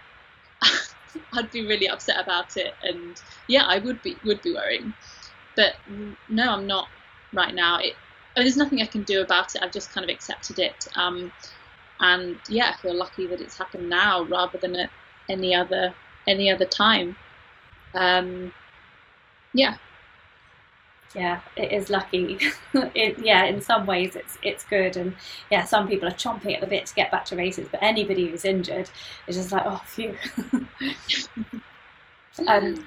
I'd 1.33 1.51
be 1.51 1.67
really 1.67 1.89
upset 1.89 2.23
about 2.23 2.57
it, 2.57 2.75
and 2.83 3.21
yeah, 3.49 3.65
I 3.67 3.79
would 3.79 4.03
be 4.03 4.17
would 4.25 4.43
be 4.43 4.55
worrying. 4.55 4.95
But 5.55 5.77
no, 6.29 6.53
I'm 6.53 6.67
not 6.67 6.89
right 7.33 7.55
now. 7.55 7.79
It, 7.79 7.95
there's 8.35 8.57
nothing 8.57 8.83
I 8.83 8.87
can 8.87 9.03
do 9.03 9.23
about 9.23 9.55
it. 9.55 9.63
I've 9.63 9.73
just 9.73 9.93
kind 9.93 10.05
of 10.05 10.15
accepted 10.15 10.59
it, 10.59 10.87
um, 10.97 11.33
and 12.01 12.39
yeah, 12.49 12.75
I 12.77 12.83
feel 12.83 12.95
lucky 12.95 13.27
that 13.27 13.41
it's 13.41 13.57
happened 13.59 13.89
now 13.89 14.25
rather 14.25 14.59
than 14.59 14.77
at 14.77 14.91
any 15.29 15.55
other 15.55 15.95
any 16.27 16.51
other 16.51 16.67
time. 16.67 17.17
Um, 17.95 18.53
yeah, 19.55 19.77
yeah, 21.15 21.41
it 21.57 21.73
is 21.73 21.91
lucky. 21.91 22.39
it, 22.75 23.19
yeah, 23.19 23.45
in 23.45 23.61
some 23.61 23.87
ways 23.87 24.17
it's 24.17 24.39
it's 24.43 24.65
good, 24.65 24.97
and 24.97 25.15
yeah, 25.51 25.65
some 25.65 25.89
people 25.89 26.09
are 26.09 26.13
chomping 26.13 26.55
at 26.55 26.61
the 26.61 26.67
bit 26.67 26.87
to 26.87 26.95
get 26.95 27.11
back 27.11 27.25
to 27.27 27.37
races, 27.37 27.69
but 27.71 27.83
anybody 27.83 28.29
who's 28.29 28.45
injured 28.45 28.91
is 29.27 29.37
just 29.37 29.53
like, 29.53 29.63
oh, 29.65 29.83
phew. 29.87 30.17
Um, 32.47 32.85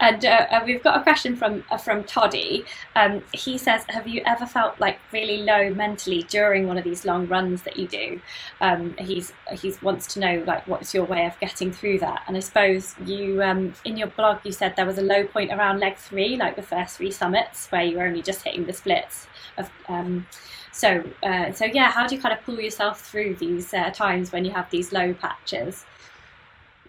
and 0.00 0.24
uh, 0.24 0.60
we've 0.64 0.82
got 0.82 0.98
a 0.98 1.02
question 1.02 1.36
from 1.36 1.64
uh, 1.70 1.76
from 1.76 2.04
Toddy. 2.04 2.64
Um, 2.94 3.22
he 3.32 3.58
says, 3.58 3.84
"Have 3.88 4.06
you 4.06 4.22
ever 4.26 4.46
felt 4.46 4.78
like 4.80 4.98
really 5.12 5.38
low 5.38 5.72
mentally 5.74 6.22
during 6.24 6.66
one 6.66 6.78
of 6.78 6.84
these 6.84 7.04
long 7.04 7.26
runs 7.26 7.62
that 7.62 7.76
you 7.76 7.88
do?" 7.88 8.20
Um, 8.60 8.94
he's 8.98 9.32
he's 9.52 9.80
wants 9.82 10.06
to 10.14 10.20
know 10.20 10.44
like 10.46 10.66
what's 10.66 10.94
your 10.94 11.04
way 11.04 11.26
of 11.26 11.38
getting 11.40 11.72
through 11.72 11.98
that. 12.00 12.22
And 12.26 12.36
I 12.36 12.40
suppose 12.40 12.94
you 13.04 13.42
um, 13.42 13.74
in 13.84 13.96
your 13.96 14.08
blog 14.08 14.38
you 14.44 14.52
said 14.52 14.74
there 14.76 14.86
was 14.86 14.98
a 14.98 15.02
low 15.02 15.24
point 15.24 15.52
around 15.52 15.80
leg 15.80 15.96
three, 15.96 16.36
like 16.36 16.56
the 16.56 16.62
first 16.62 16.96
three 16.96 17.10
summits, 17.10 17.68
where 17.70 17.82
you 17.82 17.98
were 17.98 18.04
only 18.06 18.22
just 18.22 18.42
hitting 18.42 18.66
the 18.66 18.72
splits. 18.72 19.26
Of, 19.58 19.70
um, 19.88 20.26
so 20.72 21.04
uh, 21.22 21.52
so 21.52 21.64
yeah, 21.64 21.90
how 21.90 22.06
do 22.06 22.14
you 22.14 22.20
kind 22.20 22.36
of 22.36 22.44
pull 22.44 22.60
yourself 22.60 23.00
through 23.00 23.36
these 23.36 23.74
uh, 23.74 23.90
times 23.90 24.32
when 24.32 24.44
you 24.44 24.52
have 24.52 24.70
these 24.70 24.92
low 24.92 25.12
patches? 25.14 25.84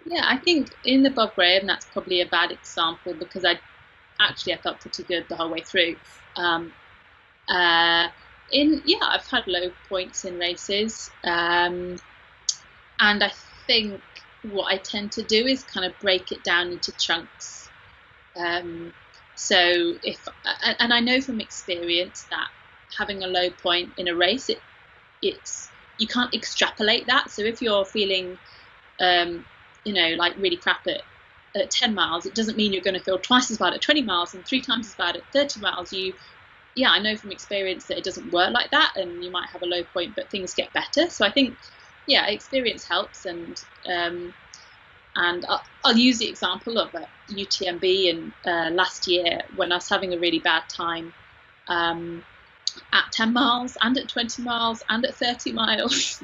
Yeah, 0.06 0.24
I 0.26 0.38
think 0.38 0.70
in 0.84 1.04
the 1.04 1.10
Bob 1.10 1.36
Graham, 1.36 1.68
that's 1.68 1.86
probably 1.86 2.22
a 2.22 2.26
bad 2.26 2.52
example 2.52 3.14
because 3.14 3.46
I 3.46 3.60
actually 4.20 4.54
I 4.54 4.58
felt 4.58 4.80
pretty 4.82 5.04
good 5.04 5.26
the 5.30 5.36
whole 5.36 5.50
way 5.50 5.62
through. 5.62 5.96
Um, 6.36 6.74
uh, 7.48 8.08
in 8.52 8.82
yeah, 8.86 9.00
I've 9.02 9.28
had 9.28 9.48
low 9.48 9.72
points 9.90 10.26
in 10.26 10.38
races. 10.38 11.10
Um, 11.24 11.98
and 13.00 13.24
I 13.24 13.32
think 13.68 14.02
what 14.44 14.72
I 14.74 14.78
tend 14.78 15.12
to 15.14 15.24
do 15.24 15.46
is 15.46 15.64
kind 15.64 15.86
of 15.86 15.98
break 16.00 16.32
it 16.32 16.44
down 16.44 16.72
into 16.72 16.92
chunks. 16.94 17.70
Um, 18.36 18.94
so 19.36 19.96
if 20.04 20.28
and 20.80 20.94
I 20.94 21.00
know 21.00 21.22
from 21.22 21.40
experience 21.40 22.26
that 22.30 22.48
having 22.98 23.24
a 23.24 23.28
low 23.28 23.50
point 23.50 23.94
in 23.98 24.08
a 24.08 24.16
race, 24.16 24.50
it 24.50 24.62
it's 25.22 25.70
you 25.98 26.08
can't 26.08 26.34
extrapolate 26.34 27.08
that. 27.08 27.32
So 27.32 27.44
if 27.44 27.62
you're 27.62 27.86
feeling, 27.86 28.38
um, 29.00 29.46
you 29.84 29.94
know, 29.94 30.16
like 30.18 30.38
really 30.38 30.58
crap 30.58 30.88
at, 30.88 31.02
at 31.56 31.72
10 31.72 31.94
miles, 31.94 32.26
it 32.26 32.36
doesn't 32.36 32.58
mean 32.58 32.74
you're 32.74 32.82
going 32.82 32.98
to 32.98 33.04
feel 33.04 33.20
twice 33.20 33.52
as 33.52 33.58
bad 33.58 33.74
at 33.74 33.82
20 33.82 34.02
miles 34.02 34.34
and 34.34 34.46
three 34.46 34.62
times 34.62 34.88
as 34.88 34.96
bad 34.96 35.16
at 35.16 35.24
30 35.34 35.60
miles. 35.60 35.94
You, 35.94 36.14
yeah, 36.76 36.90
I 36.90 37.00
know 37.00 37.16
from 37.16 37.32
experience 37.32 37.86
that 37.86 37.98
it 37.98 38.04
doesn't 38.04 38.32
work 38.32 38.52
like 38.52 38.72
that, 38.72 38.94
and 38.96 39.24
you 39.24 39.32
might 39.32 39.50
have 39.50 39.62
a 39.62 39.66
low 39.66 39.84
point, 39.84 40.16
but 40.16 40.30
things 40.30 40.54
get 40.54 40.74
better. 40.74 41.10
So 41.10 41.26
I 41.26 41.32
think, 41.32 41.56
yeah, 42.08 42.28
experience 42.28 42.88
helps, 42.88 43.26
and 43.26 43.64
um, 43.88 44.34
and 45.16 45.46
I'll, 45.48 45.64
I'll, 45.84 45.96
use 45.96 46.18
the 46.18 46.28
example 46.28 46.80
of 46.80 46.94
uh, 46.96 47.06
UTMB 47.30 48.10
and 48.10 48.34
uh, 48.46 48.74
last 48.74 49.08
year 49.08 49.42
when 49.56 49.72
I 49.72 49.76
was 49.76 49.88
having 49.88 50.14
a 50.14 50.18
really 50.18 50.40
bad 50.40 50.64
time. 50.68 51.14
Um, 51.68 52.24
at 52.92 53.12
10 53.12 53.34
miles 53.34 53.78
and 53.82 53.98
at 53.98 54.10
20 54.10 54.42
miles 54.44 54.84
and 54.90 55.06
at 55.06 55.16
30 55.16 55.54
miles. 55.54 56.24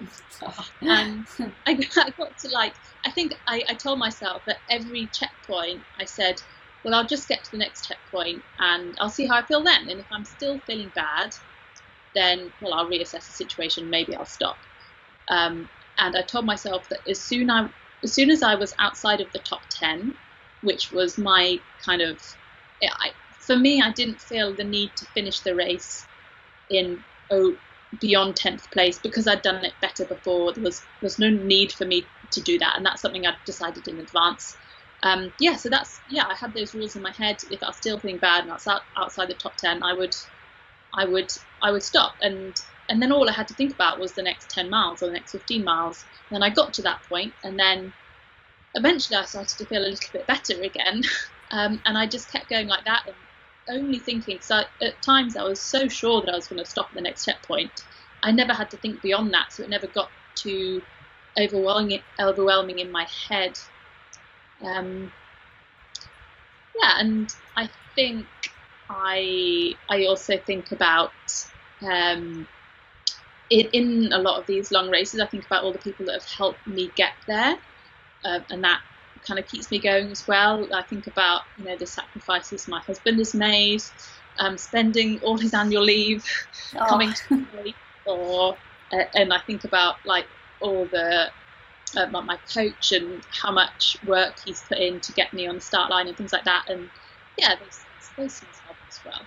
and 0.82 1.26
I, 1.66 1.72
I, 1.98 2.10
got 2.18 2.38
to 2.40 2.50
like, 2.50 2.74
I 3.06 3.12
think 3.12 3.34
I, 3.48 3.64
I 3.68 3.74
told 3.74 4.00
myself 4.00 4.44
that 4.46 4.58
every 4.70 5.08
checkpoint 5.08 5.82
I 6.00 6.06
said, 6.06 6.42
well, 6.84 6.94
I'll 6.94 7.08
just 7.08 7.28
get 7.28 7.44
to 7.44 7.52
the 7.52 7.58
next 7.58 7.88
checkpoint 7.88 8.44
and 8.60 8.96
I'll 9.00 9.10
see 9.10 9.26
how 9.28 9.36
I 9.36 9.42
feel 9.42 9.64
then. 9.64 9.90
And 9.90 10.00
if 10.00 10.06
I'm 10.12 10.26
still 10.26 10.60
feeling 10.60 10.92
bad, 10.96 11.36
then, 12.16 12.52
well, 12.62 12.74
I'll 12.74 12.88
reassess 12.88 13.12
the 13.12 13.34
situation. 13.34 13.90
Maybe 13.90 14.16
I'll 14.16 14.26
stop. 14.26 14.58
Um, 15.28 15.70
and 15.98 16.16
I 16.16 16.22
told 16.22 16.46
myself 16.46 16.88
that 16.90 17.00
as 17.08 17.20
soon 17.20 17.50
I, 17.50 17.70
as 18.04 18.14
soon 18.14 18.30
as 18.30 18.42
I 18.42 18.56
was 18.56 18.74
outside 18.80 19.22
of 19.22 19.32
the 19.34 19.40
top 19.40 19.62
10, 19.70 20.16
which 20.62 20.92
was 20.92 21.18
my 21.18 21.60
kind 21.84 22.02
of, 22.02 22.22
I, 22.82 23.12
for 23.40 23.58
me, 23.58 23.82
I 23.82 23.92
didn't 23.92 24.22
feel 24.22 24.54
the 24.54 24.64
need 24.64 24.96
to 24.96 25.06
finish 25.08 25.42
the 25.42 25.56
race 25.56 26.06
in 26.70 27.04
oh, 27.32 27.58
beyond 28.00 28.36
10th 28.36 28.70
place 28.72 29.00
because 29.00 29.28
I'd 29.28 29.42
done 29.42 29.66
it 29.66 29.74
better 29.82 30.06
before. 30.06 30.54
There 30.54 30.64
was, 30.64 30.82
there 30.82 31.08
was 31.08 31.20
no 31.20 31.30
need 31.30 31.72
for 31.74 31.86
me 31.86 32.06
to 32.32 32.42
do 32.42 32.60
that, 32.60 32.76
and 32.78 32.86
that's 32.86 33.02
something 33.02 33.26
I'd 33.26 33.36
decided 33.46 33.88
in 33.88 34.00
advance. 34.00 34.58
Um, 35.02 35.32
yeah, 35.40 35.56
so 35.56 35.70
that's 35.70 36.02
yeah. 36.08 36.26
I 36.28 36.36
had 36.36 36.54
those 36.54 36.76
rules 36.76 36.96
in 36.96 37.02
my 37.02 37.14
head. 37.18 37.38
If 37.50 37.64
I 37.64 37.68
was 37.68 37.78
still 37.78 38.00
feeling 38.00 38.20
bad 38.20 38.42
and 38.44 38.52
I 38.52 38.56
was 38.56 38.68
out, 38.68 38.82
outside 38.98 39.30
the 39.30 39.34
top 39.34 39.56
ten, 39.58 39.82
I 39.82 39.94
would, 39.94 40.16
I 40.94 41.06
would, 41.06 41.32
I 41.62 41.72
would 41.72 41.84
stop. 41.84 42.18
And 42.22 42.60
and 42.90 43.02
then 43.02 43.12
all 43.12 43.30
I 43.30 43.34
had 43.34 43.48
to 43.48 43.54
think 43.54 43.74
about 43.74 44.00
was 44.00 44.14
the 44.14 44.24
next 44.24 44.50
ten 44.50 44.70
miles 44.70 45.02
or 45.02 45.08
the 45.08 45.14
next 45.14 45.32
fifteen 45.32 45.64
miles. 45.64 46.06
And 46.30 46.36
then 46.36 46.44
I 46.44 46.54
got 46.54 46.74
to 46.76 46.82
that 46.84 47.04
point, 47.08 47.34
and 47.44 47.58
then 47.58 47.94
eventually 48.76 49.18
I 49.18 49.26
started 49.26 49.58
to 49.58 49.66
feel 49.66 49.82
a 49.82 49.90
little 49.90 50.10
bit 50.14 50.28
better 50.28 50.56
again. 50.62 51.02
Um, 51.52 51.82
and 51.84 51.98
I 51.98 52.06
just 52.06 52.32
kept 52.32 52.48
going 52.48 52.68
like 52.68 52.86
that. 52.86 53.08
And 53.08 53.16
only 53.68 54.00
thinking, 54.00 54.38
because 54.38 54.66
at 54.82 55.02
times 55.02 55.36
I 55.36 55.44
was 55.44 55.60
so 55.60 55.88
sure 55.88 56.22
that 56.22 56.32
I 56.32 56.36
was 56.36 56.48
going 56.48 56.64
to 56.64 56.70
stop 56.70 56.90
at 56.90 56.96
the 56.96 57.02
next 57.02 57.26
checkpoint, 57.26 57.84
I 58.24 58.32
never 58.32 58.54
had 58.54 58.70
to 58.72 58.78
think 58.78 59.02
beyond 59.02 59.34
that, 59.34 59.54
so 59.54 59.64
it 59.64 59.70
never 59.70 59.88
got 59.88 60.12
too 60.36 60.82
overwhelming, 61.38 62.02
overwhelming 62.20 62.80
in 62.80 62.92
my 62.92 63.08
head. 63.28 63.58
Um, 64.66 65.12
yeah, 66.82 67.00
and 67.00 67.34
I 67.56 67.70
think 67.96 68.26
I 68.90 69.76
I 69.90 70.06
also 70.06 70.38
think 70.38 70.72
about 70.72 71.12
um, 71.82 72.48
it, 73.50 73.70
in 73.74 74.12
a 74.12 74.20
lot 74.20 74.40
of 74.40 74.48
these 74.48 74.72
long 74.72 74.90
races. 74.90 75.20
I 75.20 75.26
think 75.26 75.46
about 75.46 75.64
all 75.64 75.72
the 75.72 75.80
people 75.80 76.06
that 76.08 76.14
have 76.14 76.26
helped 76.26 76.66
me 76.68 76.92
get 76.96 77.14
there, 77.28 77.58
uh, 78.26 78.40
and 78.50 78.64
that 78.64 78.82
kind 79.26 79.40
of 79.40 79.48
keeps 79.48 79.72
me 79.72 79.80
going 79.80 80.12
as 80.12 80.28
well. 80.28 80.68
I 80.74 80.82
think 80.82 81.08
about 81.08 81.44
you 81.58 81.66
know 81.66 81.78
the 81.78 81.88
sacrifices 81.88 82.68
my 82.68 82.80
husband 82.80 83.18
has 83.20 83.34
made, 83.34 83.84
um, 84.38 84.58
spending 84.58 85.20
all 85.22 85.38
his 85.38 85.54
annual 85.54 85.84
leave 85.84 86.26
oh. 86.76 86.86
coming 86.88 87.14
to 87.14 87.36
me, 87.36 87.76
or 88.06 88.58
uh, 88.92 89.04
and 89.16 89.34
I 89.34 89.40
think 89.40 89.64
about 89.64 89.96
like 90.06 90.26
all 90.62 90.86
the 90.86 91.32
uh, 91.98 92.08
my 92.08 92.38
coach 92.54 92.92
and 92.92 93.22
how 93.32 93.52
much 93.52 93.98
work 94.06 94.36
he's 94.46 94.62
put 94.62 94.78
in 94.78 95.00
to 95.02 95.12
get 95.14 95.34
me 95.34 95.48
on 95.48 95.56
the 95.56 95.62
start 95.62 95.90
line 95.90 96.08
and 96.08 96.16
things 96.16 96.34
like 96.34 96.46
that. 96.46 96.70
And 96.70 96.90
yeah, 97.38 97.56
those, 97.56 97.80
those 98.18 98.40
things 98.40 98.58
help 98.66 98.78
as 98.88 99.00
well. 99.06 99.22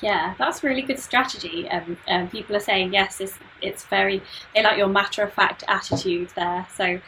Yeah, 0.00 0.34
that's 0.38 0.62
really 0.62 0.82
good 0.82 0.98
strategy. 0.98 1.68
Um, 1.68 1.98
um, 2.08 2.28
people 2.28 2.56
are 2.56 2.60
saying 2.60 2.94
yes, 2.94 3.20
it's, 3.20 3.38
it's 3.60 3.84
very 3.84 4.22
they 4.54 4.62
like 4.62 4.78
your 4.78 4.88
matter 4.88 5.22
of 5.22 5.32
fact 5.32 5.62
attitude 5.68 6.30
there. 6.34 6.66
So 6.74 7.00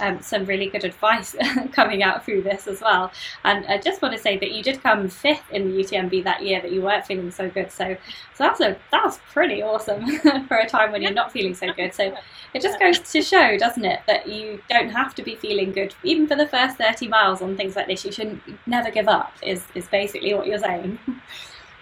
um, 0.00 0.20
some 0.20 0.44
really 0.44 0.66
good 0.66 0.84
advice 0.84 1.34
coming 1.72 2.02
out 2.02 2.24
through 2.24 2.42
this 2.42 2.66
as 2.66 2.80
well. 2.80 3.10
And 3.44 3.66
I 3.66 3.78
just 3.78 4.02
want 4.02 4.14
to 4.14 4.20
say 4.20 4.38
that 4.38 4.52
you 4.52 4.62
did 4.62 4.82
come 4.82 5.08
fifth 5.08 5.44
in 5.50 5.70
the 5.70 5.82
UTMB 5.82 6.24
that 6.24 6.42
year 6.42 6.60
that 6.60 6.72
you 6.72 6.82
weren't 6.82 7.06
feeling 7.06 7.30
so 7.30 7.48
good. 7.48 7.70
So, 7.70 7.96
so 8.34 8.44
that's 8.44 8.60
a 8.60 8.76
that's 8.90 9.18
pretty 9.32 9.62
awesome 9.62 10.06
for 10.48 10.56
a 10.56 10.68
time 10.68 10.92
when 10.92 11.02
you're 11.02 11.12
not 11.12 11.32
feeling 11.32 11.54
so 11.54 11.72
good. 11.72 11.94
So 11.94 12.16
it 12.52 12.62
just 12.62 12.78
goes 12.78 12.98
to 12.98 13.22
show, 13.22 13.56
doesn't 13.58 13.84
it, 13.84 14.00
that 14.06 14.28
you 14.28 14.62
don't 14.68 14.90
have 14.90 15.14
to 15.16 15.22
be 15.22 15.34
feeling 15.34 15.72
good 15.72 15.94
even 16.02 16.26
for 16.26 16.36
the 16.36 16.46
first 16.46 16.76
30 16.78 17.08
miles 17.08 17.42
on 17.42 17.56
things 17.56 17.76
like 17.76 17.86
this. 17.86 18.04
You 18.04 18.12
shouldn't 18.12 18.42
never 18.66 18.90
give 18.90 19.08
up. 19.08 19.32
Is 19.42 19.64
is 19.74 19.86
basically 19.88 20.34
what 20.34 20.46
you're 20.46 20.58
saying. 20.58 20.98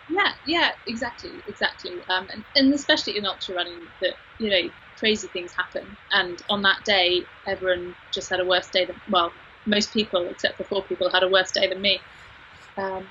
Yeah, 0.08 0.32
yeah, 0.46 0.72
exactly, 0.86 1.30
exactly. 1.48 1.92
Um, 2.08 2.28
and, 2.32 2.44
and 2.56 2.74
especially 2.74 3.16
in 3.16 3.24
ultra 3.24 3.54
running, 3.54 3.80
that 4.00 4.14
you 4.38 4.50
know 4.50 4.70
crazy 5.02 5.26
things 5.26 5.52
happen. 5.56 5.96
And 6.12 6.40
on 6.48 6.62
that 6.62 6.84
day, 6.84 7.26
everyone 7.44 7.96
just 8.12 8.30
had 8.30 8.38
a 8.38 8.44
worse 8.44 8.68
day 8.68 8.84
than, 8.84 9.00
well, 9.08 9.32
most 9.66 9.92
people, 9.92 10.28
except 10.30 10.56
for 10.58 10.64
four 10.64 10.84
people, 10.84 11.10
had 11.10 11.24
a 11.24 11.28
worse 11.28 11.50
day 11.50 11.68
than 11.68 11.80
me. 11.80 12.00
Um, 12.78 13.08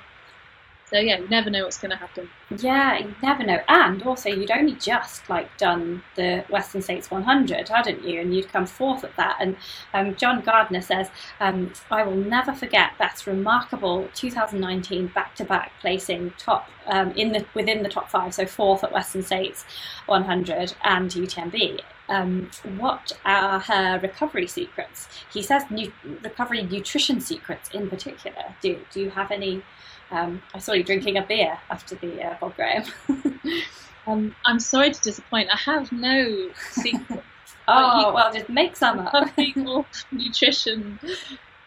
so 0.92 1.00
yeah, 1.00 1.20
you 1.20 1.28
never 1.30 1.50
know 1.50 1.64
what's 1.64 1.78
going 1.78 1.92
to 1.92 1.98
happen. 1.98 2.30
Yeah, 2.58 3.00
you 3.00 3.16
never 3.24 3.44
know. 3.44 3.60
And 3.70 4.04
also, 4.04 4.28
you'd 4.28 4.52
only 4.52 4.74
just 4.74 5.30
like 5.30 5.56
done 5.58 6.04
the 6.16 6.44
Western 6.50 6.82
States 6.82 7.10
100, 7.10 7.70
hadn't 7.70 8.04
you? 8.04 8.20
And 8.20 8.36
you'd 8.36 8.52
come 8.52 8.66
fourth 8.66 9.06
at 9.06 9.16
that. 9.16 9.38
And 9.40 9.56
um, 9.94 10.16
John 10.16 10.42
Gardner 10.42 10.82
says, 10.82 11.10
um, 11.40 11.72
"I 11.90 12.04
will 12.04 12.18
never 12.18 12.52
forget 12.52 12.98
Beth's 12.98 13.26
remarkable 13.26 14.10
2019 14.16 15.08
back-to-back 15.08 15.72
placing 15.80 16.34
top 16.38 16.68
um, 16.88 17.12
in 17.12 17.32
the 17.32 17.46
within 17.54 17.84
the 17.84 17.90
top 17.90 18.10
five, 18.10 18.34
so 18.34 18.46
fourth 18.46 18.84
at 18.84 18.92
Western 18.92 19.24
States 19.24 19.64
100 20.08 20.74
and 20.84 21.10
UTMB." 21.10 21.80
Um, 22.10 22.52
what 22.78 23.14
are 23.24 23.62
her 23.62 23.98
recovery 24.00 24.48
secrets? 24.48 25.08
He 25.32 25.42
says 25.42 25.64
nu- 25.70 25.94
recovery 26.22 26.64
nutrition 26.64 27.22
secrets 27.22 27.70
in 27.70 27.90
particular. 27.90 28.56
Do 28.62 28.82
do 28.92 29.00
you 29.00 29.10
have 29.12 29.32
any 29.32 29.64
um, 30.12 30.42
I 30.54 30.60
saw 30.60 30.74
you 30.74 30.84
drinking 30.84 31.18
a 31.18 31.24
beer 31.24 31.58
after 31.70 31.96
the 31.96 32.22
uh, 32.22 32.36
Bob 32.40 32.56
Graham. 32.56 32.84
um, 34.08 34.36
I'm 34.46 34.60
sorry 34.60 34.92
to 34.92 35.02
disappoint. 35.02 35.50
I 35.52 35.58
have 35.58 35.92
no 35.92 36.50
secret. 36.72 37.24
oh 37.68 38.14
well, 38.14 38.34
just 38.34 38.50
make 38.50 38.76
some 38.76 39.00
up. 39.00 39.30
nutrition. 40.12 41.00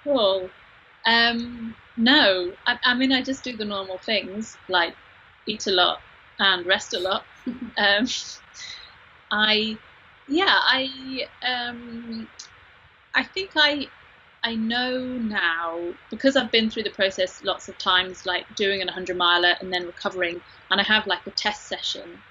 Cool. 0.02 0.50
Um, 1.06 1.74
no, 1.96 2.52
I, 2.66 2.78
I, 2.84 2.94
mean 2.94 3.12
I 3.12 3.22
just 3.22 3.44
do 3.44 3.56
the 3.56 3.64
normal 3.64 3.98
things 3.98 4.56
like 4.68 4.94
eat 5.46 5.66
a 5.66 5.70
lot 5.70 6.00
and 6.38 6.66
rest 6.66 6.94
a 6.94 6.98
lot. 6.98 7.24
um, 7.78 8.06
I, 9.30 9.78
yeah, 10.28 10.58
I, 10.58 11.28
um, 11.42 12.28
I 13.14 13.22
think 13.22 13.50
I 13.54 13.88
I 14.44 14.56
know 14.56 14.98
now 14.98 15.80
because 16.10 16.36
I've 16.36 16.52
been 16.52 16.68
through 16.68 16.82
the 16.82 16.90
process 16.90 17.42
lots 17.42 17.68
of 17.70 17.78
times, 17.78 18.26
like 18.26 18.54
doing 18.54 18.82
an 18.82 18.88
100 18.88 19.16
miler 19.16 19.54
and 19.60 19.72
then 19.72 19.86
recovering, 19.86 20.42
and 20.70 20.78
I 20.80 20.84
have 20.84 21.06
like 21.06 21.26
a 21.26 21.30
test 21.30 21.66
session 21.66 22.22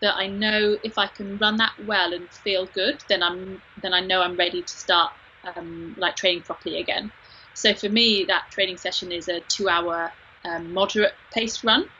that 0.00 0.16
I 0.16 0.26
know 0.26 0.78
if 0.82 0.96
I 0.96 1.06
can 1.06 1.36
run 1.36 1.58
that 1.58 1.74
well 1.84 2.14
and 2.14 2.26
feel 2.30 2.64
good, 2.64 3.04
then 3.08 3.22
I'm 3.22 3.60
then 3.82 3.92
I 3.92 4.00
know 4.00 4.22
I'm 4.22 4.36
ready 4.36 4.62
to 4.62 4.72
start 4.72 5.12
um, 5.54 5.94
like 5.98 6.16
training 6.16 6.42
properly 6.44 6.80
again. 6.80 7.12
So 7.52 7.74
for 7.74 7.90
me, 7.90 8.24
that 8.24 8.50
training 8.50 8.78
session 8.78 9.12
is 9.12 9.28
a 9.28 9.40
two-hour 9.40 10.10
um, 10.46 10.72
moderate 10.72 11.14
pace 11.30 11.62
run. 11.62 11.90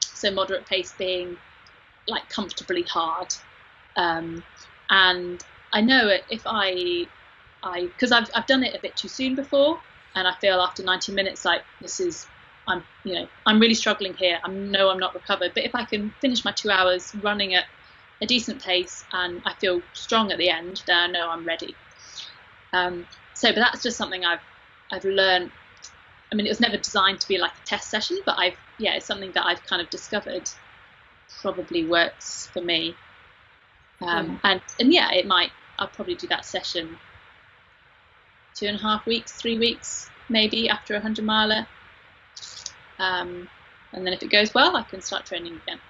So 0.00 0.32
moderate 0.32 0.66
pace 0.66 0.92
being 0.98 1.36
like 2.08 2.28
comfortably 2.30 2.82
hard, 2.82 3.32
um, 3.94 4.42
and 4.90 5.40
I 5.72 5.82
know 5.82 6.16
if 6.28 6.42
I 6.46 7.06
I 7.64 7.86
because 7.86 8.12
I've 8.12 8.28
I've 8.34 8.46
done 8.46 8.62
it 8.62 8.74
a 8.74 8.78
bit 8.78 8.94
too 8.96 9.08
soon 9.08 9.34
before, 9.34 9.80
and 10.14 10.28
I 10.28 10.34
feel 10.40 10.60
after 10.60 10.82
90 10.84 11.12
minutes 11.12 11.44
like 11.44 11.62
this 11.80 11.98
is 11.98 12.26
I'm 12.68 12.84
you 13.04 13.14
know 13.14 13.28
I'm 13.46 13.58
really 13.58 13.74
struggling 13.74 14.14
here. 14.14 14.38
I 14.44 14.50
know 14.50 14.90
I'm 14.90 14.98
not 14.98 15.14
recovered, 15.14 15.52
but 15.54 15.64
if 15.64 15.74
I 15.74 15.84
can 15.84 16.10
finish 16.20 16.44
my 16.44 16.52
two 16.52 16.70
hours 16.70 17.14
running 17.22 17.54
at 17.54 17.64
a 18.22 18.26
decent 18.26 18.62
pace 18.62 19.04
and 19.12 19.42
I 19.44 19.54
feel 19.54 19.82
strong 19.92 20.30
at 20.30 20.38
the 20.38 20.50
end, 20.50 20.82
then 20.86 20.96
I 20.96 21.06
know 21.08 21.30
I'm 21.30 21.44
ready. 21.44 21.74
Um, 22.72 23.06
so, 23.34 23.48
but 23.48 23.56
that's 23.56 23.82
just 23.82 23.96
something 23.96 24.24
I've 24.24 24.42
I've 24.92 25.04
learned. 25.04 25.50
I 26.32 26.36
mean, 26.36 26.46
it 26.46 26.50
was 26.50 26.60
never 26.60 26.76
designed 26.76 27.20
to 27.20 27.28
be 27.28 27.38
like 27.38 27.52
a 27.52 27.66
test 27.66 27.90
session, 27.90 28.18
but 28.26 28.38
I've 28.38 28.56
yeah, 28.78 28.94
it's 28.94 29.06
something 29.06 29.32
that 29.32 29.46
I've 29.46 29.64
kind 29.64 29.80
of 29.80 29.88
discovered 29.90 30.50
probably 31.40 31.86
works 31.86 32.50
for 32.52 32.60
me. 32.60 32.94
Um, 34.00 34.38
and 34.44 34.60
and 34.78 34.92
yeah, 34.92 35.12
it 35.12 35.26
might. 35.26 35.50
I'll 35.78 35.88
probably 35.88 36.14
do 36.14 36.28
that 36.28 36.44
session 36.44 36.98
two 38.54 38.66
and 38.66 38.78
a 38.78 38.82
half 38.82 39.06
weeks, 39.06 39.32
three 39.32 39.58
weeks 39.58 40.10
maybe 40.28 40.68
after 40.68 40.94
a 40.94 41.00
hundred 41.00 41.24
miler. 41.24 41.66
Um, 42.98 43.48
and 43.92 44.06
then 44.06 44.12
if 44.12 44.22
it 44.22 44.30
goes 44.30 44.54
well, 44.54 44.76
I 44.76 44.82
can 44.82 45.00
start 45.00 45.26
training 45.26 45.60
again 45.64 45.80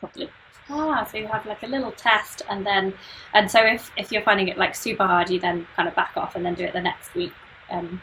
properly. 0.00 0.30
Ah, 0.70 1.04
so 1.10 1.16
you 1.16 1.26
have 1.28 1.46
like 1.46 1.62
a 1.62 1.66
little 1.66 1.92
test, 1.92 2.42
and 2.50 2.66
then, 2.66 2.92
and 3.32 3.50
so 3.50 3.64
if 3.64 3.90
if 3.96 4.12
you're 4.12 4.22
finding 4.22 4.48
it 4.48 4.58
like 4.58 4.74
super 4.74 5.06
hard, 5.06 5.30
you 5.30 5.40
then 5.40 5.66
kind 5.74 5.88
of 5.88 5.94
back 5.94 6.12
off 6.16 6.36
and 6.36 6.44
then 6.44 6.54
do 6.54 6.64
it 6.64 6.72
the 6.74 6.80
next 6.80 7.14
week. 7.14 7.32
Um, 7.70 8.02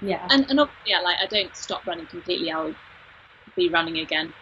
yeah. 0.00 0.26
And 0.30 0.50
and 0.50 0.68
yeah, 0.86 1.00
like 1.00 1.18
I 1.22 1.26
don't 1.26 1.54
stop 1.56 1.86
running 1.86 2.06
completely. 2.06 2.50
I'll 2.50 2.74
be 3.54 3.68
running 3.68 3.98
again. 3.98 4.32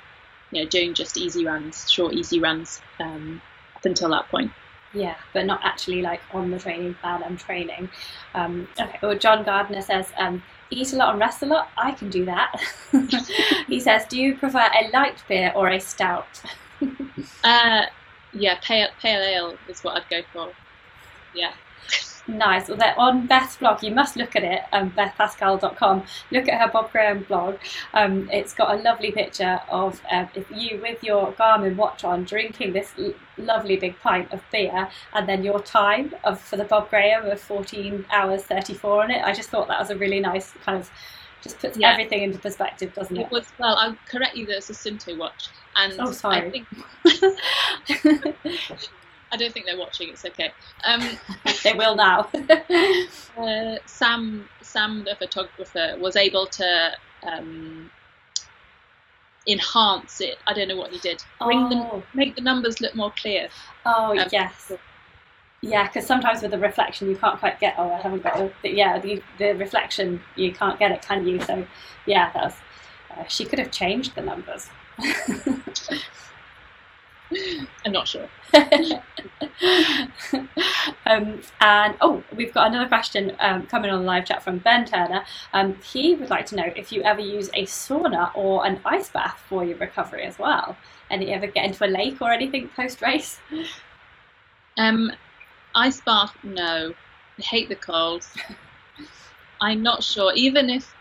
You 0.51 0.63
know, 0.63 0.69
doing 0.69 0.95
just 0.95 1.17
easy 1.17 1.45
runs, 1.45 1.91
short 1.91 2.15
easy 2.15 2.41
runs, 2.41 2.81
um, 3.01 3.41
up 3.77 3.85
until 3.85 4.11
that 4.11 4.29
point. 4.29 4.51
Yeah, 4.95 5.15
but 5.33 5.47
not 5.47 5.61
actually 5.63 6.03
like 6.03 6.21
on 6.33 6.51
the 6.51 6.59
training 6.59 6.95
plan 6.95 7.23
I'm 7.25 7.37
training. 7.37 7.89
Um, 8.35 8.69
okay, 8.79 8.99
well, 9.03 9.17
John 9.17 9.43
Gardner 9.43 9.81
says, 9.81 10.13
um, 10.19 10.43
eat 10.71 10.93
a 10.93 10.97
lot 10.97 11.11
and 11.11 11.21
rest 11.21 11.43
a 11.43 11.47
lot. 11.47 11.71
I 11.77 11.93
can 11.93 12.11
do 12.11 12.25
that. 12.27 12.61
he 13.69 13.81
says, 13.81 14.05
do 14.07 14.21
you 14.21 14.37
prefer 14.37 14.69
a 14.75 14.91
light 14.93 15.23
beer 15.29 15.53
or 15.55 15.69
a 15.69 15.81
stout? 15.81 16.43
uh, 17.45 17.83
yeah, 18.33 18.59
pale, 18.63 18.89
pale 19.01 19.23
ale 19.23 19.57
is 19.69 19.83
what 19.83 19.97
I'd 19.97 20.09
go 20.11 20.23
for. 20.33 20.53
Yeah. 21.35 21.53
Nice. 22.29 22.69
Well, 22.69 22.79
they're 22.79 22.99
on 22.99 23.27
Beth's 23.27 23.57
blog. 23.57 23.83
You 23.83 23.91
must 23.91 24.17
look 24.17 24.37
at 24.37 24.45
it, 24.45 24.63
um, 24.73 24.93
bethpascall.com. 24.93 26.05
Look 26.31 26.49
at 26.49 26.61
her 26.61 26.69
Bob 26.69 26.93
Graham 26.93 27.25
blog. 27.25 27.57
Um, 27.95 28.31
it's 28.31 28.55
got 28.55 28.79
a 28.79 28.81
lovely 28.81 29.11
picture 29.11 29.61
of 29.69 30.01
uh, 30.11 30.27
you 30.55 30.81
with 30.81 31.03
your 31.03 31.33
Garmin 31.33 31.75
watch 31.75 32.05
on 32.05 32.25
drinking 32.25 32.75
this 32.75 32.93
l- 32.97 33.15
lovely 33.39 33.77
big 33.77 33.99
pint 34.01 34.33
of 34.33 34.41
beer 34.53 34.89
and 35.15 35.29
then 35.29 35.43
your 35.43 35.61
time 35.61 36.15
of 36.23 36.41
for 36.41 36.57
the 36.57 36.65
Bob 36.65 36.91
Graham 36.91 37.27
of 37.27 37.41
14 37.41 38.07
hours 38.13 38.45
34 38.45 39.03
on 39.03 39.11
it. 39.11 39.23
I 39.25 39.33
just 39.33 39.51
thought 39.51 39.67
that 39.67 39.81
was 39.81 39.91
a 39.91 39.97
really 39.97 40.21
nice 40.21 40.53
kind 40.65 40.79
of 40.79 40.91
just 41.43 41.59
puts 41.59 41.77
yeah. 41.77 41.91
everything 41.91 42.23
into 42.23 42.39
perspective, 42.39 42.95
doesn't 42.95 43.17
it? 43.17 43.23
It 43.23 43.31
was, 43.33 43.47
well, 43.59 43.75
I'll 43.77 43.97
correct 44.09 44.37
you, 44.37 44.47
there's 44.47 44.71
a 44.71 44.75
Suunto 44.75 45.19
watch. 45.19 45.49
And 45.75 45.93
oh, 45.99 46.13
sorry. 46.13 46.37
I 46.37 46.51
think. 46.51 46.69
I 49.33 49.37
don't 49.37 49.53
think 49.53 49.67
they're 49.67 49.79
watching. 49.79 50.11
It's 50.11 50.25
okay. 50.25 50.53
Um, 50.85 51.01
they 51.65 51.73
will 51.73 51.97
now. 51.97 52.29
uh, 53.39 53.77
Sam, 53.87 54.49
Sam, 54.61 55.05
the 55.05 55.17
photographer, 55.19 55.97
was 55.99 56.17
able 56.17 56.47
to 56.47 56.93
um, 57.23 57.91
enhance 59.49 60.21
it. 60.21 60.37
I 60.47 60.53
don't 60.53 60.69
know 60.69 60.77
what 60.77 60.91
he 60.91 60.99
did. 60.99 61.23
Bring 61.41 61.65
oh. 61.65 61.69
them, 61.69 62.03
make 62.15 62.37
the 62.37 62.43
numbers 62.43 62.81
look 62.81 62.95
more 62.95 63.13
clear. 63.17 63.49
Oh 63.87 64.17
um, 64.19 64.29
yes. 64.31 64.73
Yeah, 65.63 65.87
because 65.87 66.07
sometimes 66.07 66.43
with 66.43 66.51
the 66.51 66.59
reflection 66.59 67.09
you 67.09 67.17
can't 67.17 67.39
quite 67.39 67.61
get. 67.61 67.75
Oh, 67.79 67.91
I 67.93 68.01
haven't 68.01 68.23
got. 68.23 68.37
The, 68.37 68.53
but 68.63 68.75
yeah, 68.75 68.99
the 68.99 69.23
the 69.39 69.53
reflection 69.53 70.21
you 70.37 70.53
can't 70.53 70.79
get 70.79 70.91
it, 70.91 71.03
can 71.03 71.27
you? 71.27 71.41
So, 71.41 71.67
yeah, 72.05 72.31
that's. 72.35 72.57
Uh, 73.11 73.25
she 73.29 73.45
could 73.45 73.59
have 73.59 73.71
changed 73.71 74.15
the 74.15 74.23
numbers. 74.23 74.69
I'm 77.85 77.93
not 77.93 78.09
sure. 78.09 78.29
um, 81.07 81.41
and 81.61 81.97
oh, 82.01 82.23
we've 82.35 82.53
got 82.53 82.69
another 82.69 82.89
question 82.89 83.37
um, 83.41 83.67
coming 83.67 83.91
on 83.91 84.01
the 84.01 84.07
live 84.07 84.25
chat 84.27 84.43
from 84.43 84.59
Ben 84.59 84.85
Turner. 84.85 85.25
Um, 85.53 85.77
he 85.83 86.15
would 86.15 86.31
like 86.31 86.47
to 86.47 86.57
know 86.57 86.73
if 86.77 86.93
you 86.93 87.03
ever 87.03 87.21
use 87.21 87.49
a 87.55 87.65
sauna 87.65 88.31
or 88.35 88.67
an 88.67 88.81
ice 88.85 89.11
bath 89.11 89.41
for 89.49 89.65
your 89.65 89.79
recovery 89.79 90.25
as 90.25 90.39
well. 90.39 90.77
And 91.11 91.23
you 91.23 91.31
ever 91.31 91.47
get 91.47 91.65
into 91.67 91.85
a 91.85 91.89
lake 91.89 92.21
or 92.21 92.33
anything 92.33 92.69
post 92.69 93.03
race? 93.03 93.39
Um, 94.77 95.13
ice 95.75 96.01
bath, 96.01 96.37
no. 96.43 96.95
I 97.39 97.43
hate 97.43 97.69
the 97.69 97.77
cold. 97.77 98.27
I'm 99.61 99.83
not 99.83 100.03
sure. 100.03 100.33
Even 100.35 100.71
if, 100.71 100.95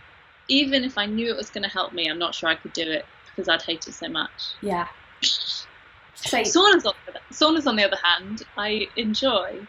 even 0.48 0.84
if 0.84 0.98
I 0.98 1.06
knew 1.06 1.30
it 1.30 1.38
was 1.38 1.50
going 1.50 1.64
to 1.64 1.70
help 1.70 1.94
me, 1.94 2.10
I'm 2.10 2.20
not 2.20 2.36
sure 2.36 2.50
I 2.50 2.56
could 2.56 2.74
do 2.74 2.90
it 2.90 3.06
because 3.26 3.48
I'd 3.50 3.62
hate 3.62 3.88
it 3.88 3.94
so 3.94 4.08
much. 4.10 4.54
Yeah. 4.62 4.88
Saunas, 6.16 6.86
on 6.86 6.94
the, 7.06 7.20
saunas, 7.34 7.68
on 7.68 7.76
the 7.76 7.84
other 7.84 7.98
hand, 8.04 8.44
I 8.58 8.88
enjoy. 8.96 9.60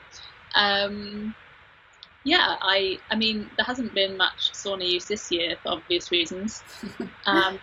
Um, 0.54 1.34
yeah, 2.24 2.56
I 2.60 2.98
I 3.10 3.16
mean 3.16 3.50
there 3.56 3.64
hasn't 3.64 3.94
been 3.94 4.16
much 4.16 4.52
sauna 4.52 4.88
use 4.88 5.06
this 5.06 5.30
year 5.30 5.56
for 5.62 5.72
obvious 5.72 6.10
reasons, 6.10 6.62
um, 7.26 7.58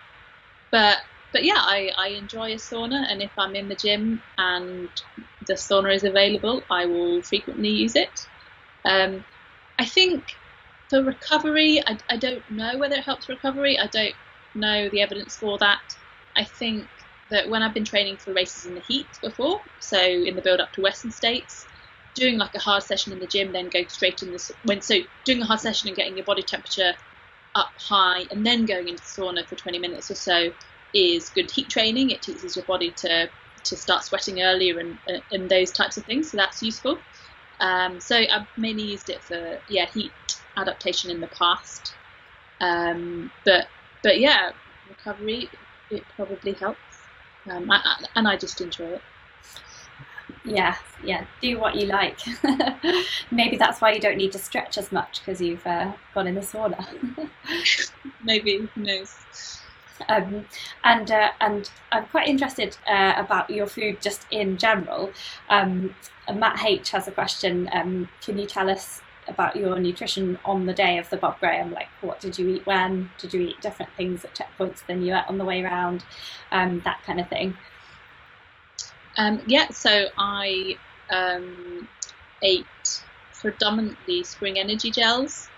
but 0.72 0.98
but 1.32 1.44
yeah, 1.44 1.58
I, 1.58 1.92
I 1.98 2.08
enjoy 2.10 2.54
a 2.54 2.56
sauna, 2.56 3.06
and 3.10 3.22
if 3.22 3.32
I'm 3.38 3.56
in 3.56 3.70
the 3.70 3.76
gym 3.76 4.22
and 4.38 4.90
the 5.46 5.54
sauna 5.54 5.94
is 5.94 6.04
available, 6.04 6.64
I 6.70 6.86
will 6.88 7.22
frequently 7.22 7.70
use 7.70 7.96
it. 7.96 8.28
Um, 8.84 9.24
I 9.78 9.86
think 9.86 10.36
for 10.90 11.04
recovery, 11.04 11.84
I, 11.86 11.98
I 12.10 12.18
don't 12.18 12.50
know 12.50 12.78
whether 12.78 12.96
it 12.96 13.04
helps 13.04 13.30
recovery. 13.30 13.78
I 13.78 13.88
don't 13.88 14.16
know 14.56 14.90
the 14.90 15.02
evidence 15.02 15.36
for 15.36 15.58
that. 15.60 15.96
I 16.36 16.44
think 16.44 16.88
that 17.30 17.50
when 17.50 17.62
I've 17.62 17.74
been 17.74 17.86
training 17.86 18.18
for 18.18 18.34
races 18.34 18.66
in 18.66 18.74
the 18.74 18.82
heat 18.82 19.08
before, 19.22 19.62
so 19.80 20.00
in 20.00 20.36
the 20.36 20.42
build 20.42 20.60
up 20.60 20.74
to 20.74 20.82
Western 20.82 21.12
States, 21.12 21.68
doing 22.16 22.38
like 22.38 22.54
a 22.56 22.60
hard 22.60 22.84
session 22.84 23.14
in 23.14 23.20
the 23.20 23.28
gym, 23.28 23.52
then 23.52 23.70
going 23.70 23.88
straight 23.90 24.22
in 24.24 24.32
the 24.32 24.54
when 24.64 24.82
so 24.82 24.96
doing 25.24 25.42
a 25.42 25.46
hard 25.46 25.60
session 25.60 25.88
and 25.88 25.96
getting 25.96 26.18
your 26.18 26.26
body 26.26 26.42
temperature 26.42 26.94
up 27.56 27.72
high, 27.78 28.26
and 28.32 28.46
then 28.46 28.66
going 28.66 28.88
into 28.88 29.02
the 29.04 29.22
sauna 29.22 29.48
for 29.48 29.56
20 29.56 29.80
minutes 29.80 30.12
or 30.12 30.16
so 30.16 30.52
is 30.94 31.30
good 31.30 31.50
heat 31.52 31.70
training. 31.70 32.10
It 32.10 32.22
teaches 32.22 32.56
your 32.56 32.66
body 32.66 32.92
to 32.92 33.30
to 33.64 33.78
start 33.78 34.04
sweating 34.04 34.42
earlier 34.42 34.80
and 34.80 34.98
and 35.32 35.50
those 35.50 35.72
types 35.72 35.98
of 35.98 36.06
things. 36.06 36.32
So 36.32 36.38
that's 36.38 36.64
useful. 36.64 37.00
Um, 37.60 38.00
so 38.00 38.16
I've 38.16 38.48
mainly 38.58 38.84
used 38.84 39.10
it 39.10 39.24
for 39.24 39.60
yeah 39.68 39.86
heat 39.86 40.12
adaptation 40.58 41.12
in 41.12 41.22
the 41.22 41.28
past, 41.28 41.94
um, 42.60 43.32
but 43.46 43.68
but 44.02 44.20
yeah 44.20 44.52
recovery 44.88 45.50
it 45.92 46.04
probably 46.16 46.54
helps 46.54 46.89
um, 47.50 47.70
I, 47.72 48.06
and 48.16 48.28
I 48.28 48.38
just 48.38 48.62
enjoy 48.62 48.86
it. 48.86 49.02
Yeah, 50.46 50.76
yeah. 51.04 51.26
Do 51.42 51.60
what 51.60 51.76
you 51.76 51.88
like. 51.88 52.20
Maybe 53.32 53.58
that's 53.58 53.82
why 53.82 53.92
you 53.92 54.00
don't 54.00 54.18
need 54.18 54.32
to 54.32 54.40
stretch 54.40 54.78
as 54.78 54.92
much 54.92 55.20
because 55.20 55.42
you've 55.42 55.66
uh, 55.66 55.94
gone 56.14 56.28
in 56.28 56.36
the 56.36 56.42
sauna. 56.42 56.86
Maybe 58.24 58.70
who 58.74 58.82
knows. 58.82 59.16
Um, 60.08 60.46
and 60.84 61.12
uh, 61.12 61.32
and 61.42 61.70
I'm 61.92 62.06
quite 62.06 62.28
interested 62.28 62.78
uh, 62.88 63.14
about 63.18 63.50
your 63.50 63.68
food 63.68 64.02
just 64.02 64.26
in 64.32 64.58
general. 64.58 65.12
Um, 65.50 65.94
Matt 66.34 66.64
H 66.64 66.92
has 66.92 67.08
a 67.08 67.12
question. 67.12 67.70
Um, 67.74 68.08
can 68.22 68.38
you 68.38 68.46
tell 68.46 68.70
us 68.70 69.02
about 69.30 69.56
your 69.56 69.80
nutrition 69.80 70.38
on 70.46 70.66
the 70.66 70.74
day 70.74 70.98
of 70.98 71.10
the 71.10 71.18
Bob 71.18 71.40
Graham. 71.40 71.72
Like, 71.72 71.90
what 72.02 72.20
did 72.20 72.38
you 72.38 72.48
eat 72.50 72.66
when? 72.66 73.12
Did 73.18 73.34
you 73.34 73.42
eat 73.42 73.62
different 73.62 73.92
things 73.96 74.26
at 74.26 74.36
checkpoints 74.36 74.86
than 74.86 75.04
you 75.04 75.16
ate 75.16 75.28
on 75.28 75.38
the 75.38 75.46
way 75.46 75.64
around? 75.64 76.04
Um, 76.52 76.82
that 76.86 77.02
kind 77.06 77.20
of 77.20 77.30
thing. 77.30 77.58
Um, 79.18 79.42
yeah, 79.48 79.70
so 79.70 80.08
I 80.18 80.78
um, 81.10 81.88
ate 82.42 82.66
predominantly 83.34 84.24
spring 84.24 84.60
energy 84.60 84.92
gels, 84.92 85.50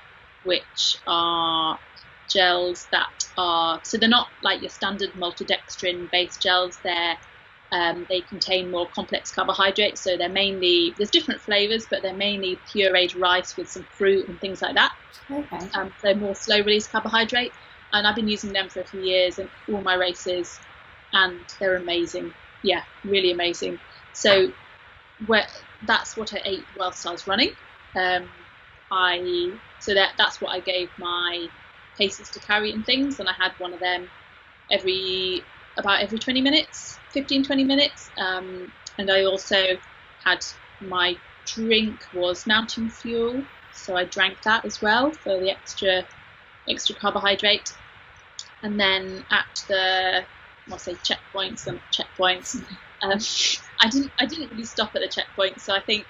which 0.44 0.98
are 1.08 1.80
gels 2.30 2.88
that 2.92 3.26
are 3.38 3.80
so 3.84 3.98
they're 3.98 4.08
not 4.08 4.30
like 4.42 4.62
your 4.62 4.70
standard 4.70 5.12
maltodextrin 5.14 6.10
based 6.12 6.42
gels. 6.42 6.80
They're 6.84 7.18
um, 7.72 8.06
they 8.10 8.22
contain 8.22 8.70
more 8.70 8.88
complex 8.88 9.32
carbohydrates, 9.32 10.02
so 10.02 10.18
they're 10.18 10.30
mainly 10.30 10.94
there's 10.98 11.10
different 11.10 11.42
flavors, 11.42 11.88
but 11.90 12.02
they're 12.02 12.14
mainly 12.14 12.60
pureed 12.68 13.20
rice 13.20 13.56
with 13.56 13.70
some 13.70 13.84
fruit 13.84 14.28
and 14.28 14.40
things 14.40 14.62
like 14.62 14.76
that. 14.76 14.92
Okay. 15.30 15.70
Um, 15.74 15.94
so 16.02 16.14
more 16.16 16.36
slow 16.36 16.58
release 16.58 16.88
carbohydrate, 16.88 17.54
and 17.94 18.06
I've 18.06 18.16
been 18.16 18.28
using 18.28 18.52
them 18.52 18.70
for 18.70 18.82
a 18.82 18.86
few 18.86 19.02
years 19.02 19.40
in 19.40 19.50
all 19.72 19.82
my 19.82 19.96
races, 19.96 20.60
and 21.14 21.40
they're 21.60 21.78
amazing. 21.78 22.34
Yeah, 22.62 22.84
really 23.06 23.32
amazing. 23.32 23.80
So 24.14 24.52
where 25.26 25.48
that's 25.84 26.18
what 26.18 26.34
I 26.34 26.42
ate 26.44 26.66
whilst 26.78 27.08
I 27.08 27.12
was 27.12 27.28
running. 27.28 27.56
Um, 27.96 28.28
I 28.92 29.52
so 29.80 29.94
that 29.94 30.14
that's 30.18 30.42
what 30.42 30.52
I 30.52 30.60
gave 30.60 30.90
my 30.98 31.48
paces 31.98 32.30
to 32.32 32.40
carry 32.40 32.72
and 32.72 32.86
things, 32.86 33.20
and 33.20 33.30
I 33.30 33.34
had 33.34 33.54
one 33.60 33.74
of 33.74 33.80
them 33.80 34.10
every 34.70 35.44
about 35.78 36.02
every 36.02 36.20
20 36.20 36.42
minutes, 36.42 37.00
15, 37.12 37.44
20 37.44 37.64
minutes. 37.64 38.10
Um, 38.18 38.72
and 38.98 39.10
I 39.12 39.24
also 39.24 39.78
had 40.24 40.46
my 40.80 41.18
drink 41.46 42.06
was 42.14 42.46
mountain 42.48 42.90
fuel, 42.90 43.44
so 43.74 43.96
I 43.96 44.06
drank 44.06 44.42
that 44.44 44.66
as 44.66 44.82
well 44.82 45.12
for 45.12 45.40
the 45.40 45.50
extra 45.50 46.06
extra 46.68 46.96
carbohydrate. 46.96 47.74
And 48.64 48.80
then 48.80 49.26
at 49.32 49.64
the 49.68 50.24
I'll 50.72 50.78
say 50.78 50.94
checkpoints 50.94 51.68
and 51.68 51.80
checkpoints, 51.92 52.64
um, 53.02 53.20
I 53.80 53.90
didn't 53.90 54.12
I 54.20 54.26
didn't 54.26 54.52
really 54.52 54.66
stop 54.66 54.96
at 54.96 55.02
the 55.02 55.08
checkpoint, 55.08 55.60
so 55.62 55.74
I 55.74 55.80
think 55.80 56.06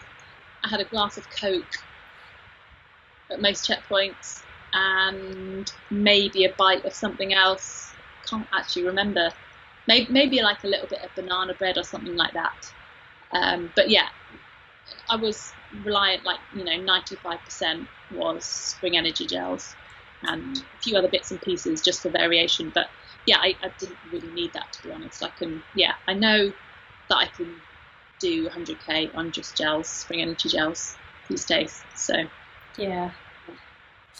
I 0.63 0.67
had 0.67 0.81
a 0.81 0.85
glass 0.85 1.17
of 1.17 1.29
Coke 1.29 1.77
at 3.29 3.41
most 3.41 3.67
checkpoints 3.67 4.43
and 4.73 5.71
maybe 5.89 6.45
a 6.45 6.53
bite 6.53 6.85
of 6.85 6.93
something 6.93 7.33
else. 7.33 7.93
Can't 8.29 8.47
actually 8.53 8.85
remember 8.85 9.31
maybe, 9.91 10.11
maybe 10.11 10.41
like 10.41 10.63
a 10.63 10.67
little 10.67 10.87
bit 10.87 11.01
of 11.03 11.13
banana 11.15 11.53
bread 11.53 11.77
or 11.77 11.83
something 11.83 12.15
like 12.15 12.33
that. 12.33 12.71
Um, 13.33 13.71
but 13.75 13.89
yeah, 13.89 14.07
I 15.09 15.15
was 15.17 15.53
reliant 15.83 16.23
like 16.23 16.39
you 16.53 16.63
know 16.63 16.77
95% 16.93 17.87
was 18.11 18.45
spring 18.45 18.97
energy 18.97 19.25
gels 19.25 19.75
and 20.23 20.57
a 20.57 20.77
few 20.81 20.97
other 20.97 21.07
bits 21.07 21.31
and 21.31 21.41
pieces 21.41 21.81
just 21.81 22.01
for 22.01 22.09
variation. 22.09 22.71
But 22.73 22.89
yeah, 23.25 23.37
I, 23.37 23.55
I 23.63 23.69
didn't 23.79 23.97
really 24.11 24.29
need 24.29 24.53
that 24.53 24.71
to 24.73 24.83
be 24.87 24.93
honest. 24.93 25.23
I 25.23 25.29
can, 25.29 25.63
yeah, 25.73 25.93
I 26.07 26.13
know 26.13 26.51
that 27.09 27.17
I 27.17 27.25
can 27.27 27.53
do 28.19 28.49
100k 28.49 29.15
on 29.15 29.31
just 29.31 29.57
gels, 29.57 29.89
spring 29.89 30.21
energy 30.21 30.49
gels 30.49 30.97
these 31.27 31.45
days. 31.45 31.83
So 31.95 32.13
yeah. 32.77 33.11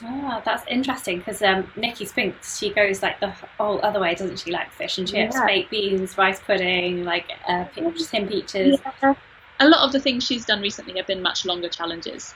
Oh, 0.03 0.41
that's 0.45 0.65
interesting 0.67 1.19
because 1.19 1.41
um, 1.41 1.71
Nicky 1.75 2.05
Spinks, 2.05 2.57
she 2.57 2.73
goes 2.73 3.03
like 3.03 3.19
the 3.19 3.29
whole 3.29 3.79
other 3.83 3.99
way, 3.99 4.15
doesn't 4.15 4.39
she? 4.39 4.51
Like 4.51 4.71
fish 4.71 4.97
and 4.97 5.07
chips, 5.07 5.35
yeah. 5.35 5.45
baked 5.45 5.69
beans, 5.69 6.17
rice 6.17 6.39
pudding, 6.39 7.03
like 7.03 7.29
uh, 7.47 7.65
tin 7.75 8.27
peaches. 8.27 8.79
Yeah. 9.03 9.15
A 9.59 9.67
lot 9.67 9.85
of 9.85 9.91
the 9.91 9.99
things 9.99 10.23
she's 10.23 10.45
done 10.45 10.61
recently 10.61 10.97
have 10.97 11.07
been 11.07 11.21
much 11.21 11.45
longer 11.45 11.69
challenges. 11.69 12.33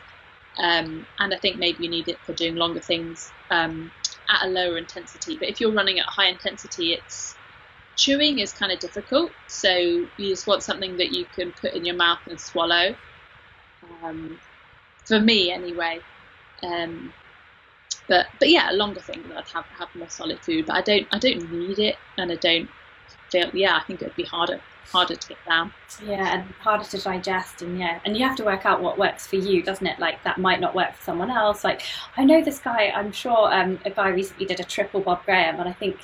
Um, 0.57 1.05
and 1.19 1.33
I 1.33 1.37
think 1.37 1.57
maybe 1.57 1.83
you 1.83 1.89
need 1.89 2.07
it 2.07 2.19
for 2.19 2.33
doing 2.33 2.55
longer 2.55 2.79
things 2.79 3.31
um, 3.49 3.91
at 4.29 4.45
a 4.45 4.49
lower 4.49 4.77
intensity. 4.77 5.37
But 5.37 5.49
if 5.49 5.59
you're 5.59 5.71
running 5.71 5.99
at 5.99 6.05
high 6.05 6.27
intensity, 6.27 6.93
it's 6.93 7.35
chewing 7.95 8.39
is 8.39 8.53
kind 8.53 8.71
of 8.71 8.79
difficult. 8.79 9.31
So 9.47 9.75
you 9.75 10.07
just 10.17 10.45
want 10.45 10.61
something 10.61 10.97
that 10.97 11.11
you 11.13 11.25
can 11.35 11.51
put 11.51 11.73
in 11.73 11.83
your 11.83 11.95
mouth 11.95 12.19
and 12.29 12.39
swallow. 12.39 12.95
Um, 14.03 14.39
for 15.05 15.19
me, 15.19 15.51
anyway. 15.51 15.99
Um, 16.61 17.13
but 18.07 18.27
but 18.39 18.49
yeah, 18.49 18.71
a 18.71 18.73
longer 18.73 19.01
thing 19.01 19.23
that 19.29 19.37
I'd 19.37 19.47
have 19.49 19.65
have 19.65 19.95
more 19.95 20.09
solid 20.09 20.39
food. 20.39 20.65
But 20.67 20.75
I 20.75 20.81
don't 20.81 21.07
I 21.11 21.19
don't 21.19 21.51
need 21.51 21.79
it, 21.79 21.97
and 22.17 22.31
I 22.31 22.35
don't 22.35 22.69
feel 23.29 23.49
yeah. 23.53 23.77
I 23.77 23.83
think 23.85 24.01
it'd 24.01 24.15
be 24.15 24.23
harder 24.23 24.61
harder 24.91 25.15
to 25.15 25.27
get 25.27 25.37
down. 25.45 25.73
Yeah, 26.05 26.35
and 26.35 26.43
harder 26.59 26.85
to 26.85 26.97
digest, 26.97 27.61
and 27.61 27.79
yeah, 27.79 27.99
and 28.05 28.15
you 28.17 28.25
have 28.25 28.35
to 28.37 28.43
work 28.43 28.65
out 28.65 28.81
what 28.81 28.97
works 28.97 29.27
for 29.27 29.35
you, 29.35 29.61
doesn't 29.63 29.85
it? 29.85 29.99
Like 29.99 30.23
that 30.23 30.37
might 30.37 30.59
not 30.59 30.75
work 30.75 30.93
for 30.93 31.03
someone 31.03 31.31
else. 31.31 31.63
Like 31.63 31.81
I 32.17 32.23
know 32.23 32.43
this 32.43 32.59
guy. 32.59 32.91
I'm 32.95 33.11
sure 33.11 33.53
um, 33.53 33.79
a 33.85 33.89
guy 33.89 34.09
recently 34.09 34.45
did 34.45 34.59
a 34.59 34.63
triple 34.63 35.01
Bob 35.01 35.25
Graham, 35.25 35.59
and 35.59 35.67
I 35.67 35.73
think 35.73 35.97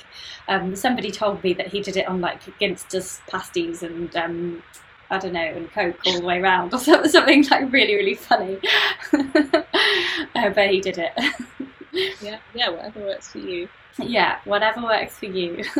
um, 0.48 0.76
somebody 0.76 1.10
told 1.10 1.42
me 1.44 1.52
that 1.54 1.68
he 1.68 1.80
did 1.80 1.96
it 1.96 2.06
on 2.08 2.20
like 2.20 2.42
Ginsters 2.60 3.20
pasties 3.28 3.82
and. 3.82 4.14
Um, 4.16 4.62
I 5.10 5.18
don't 5.18 5.34
know, 5.34 5.40
and 5.40 5.70
Coke 5.70 5.98
all 6.06 6.20
the 6.20 6.24
way 6.24 6.40
around, 6.40 6.72
or 6.72 6.78
something 6.78 7.44
like 7.50 7.70
really, 7.70 7.96
really 7.96 8.14
funny. 8.14 8.58
uh, 9.12 10.48
but 10.48 10.70
he 10.70 10.80
did 10.80 10.96
it. 10.96 11.12
yeah, 12.22 12.38
yeah, 12.54 12.70
whatever 12.70 13.00
works 13.00 13.28
for 13.28 13.38
you. 13.38 13.68
Yeah, 13.98 14.38
whatever 14.44 14.82
works 14.82 15.18
for 15.18 15.26
you. 15.26 15.62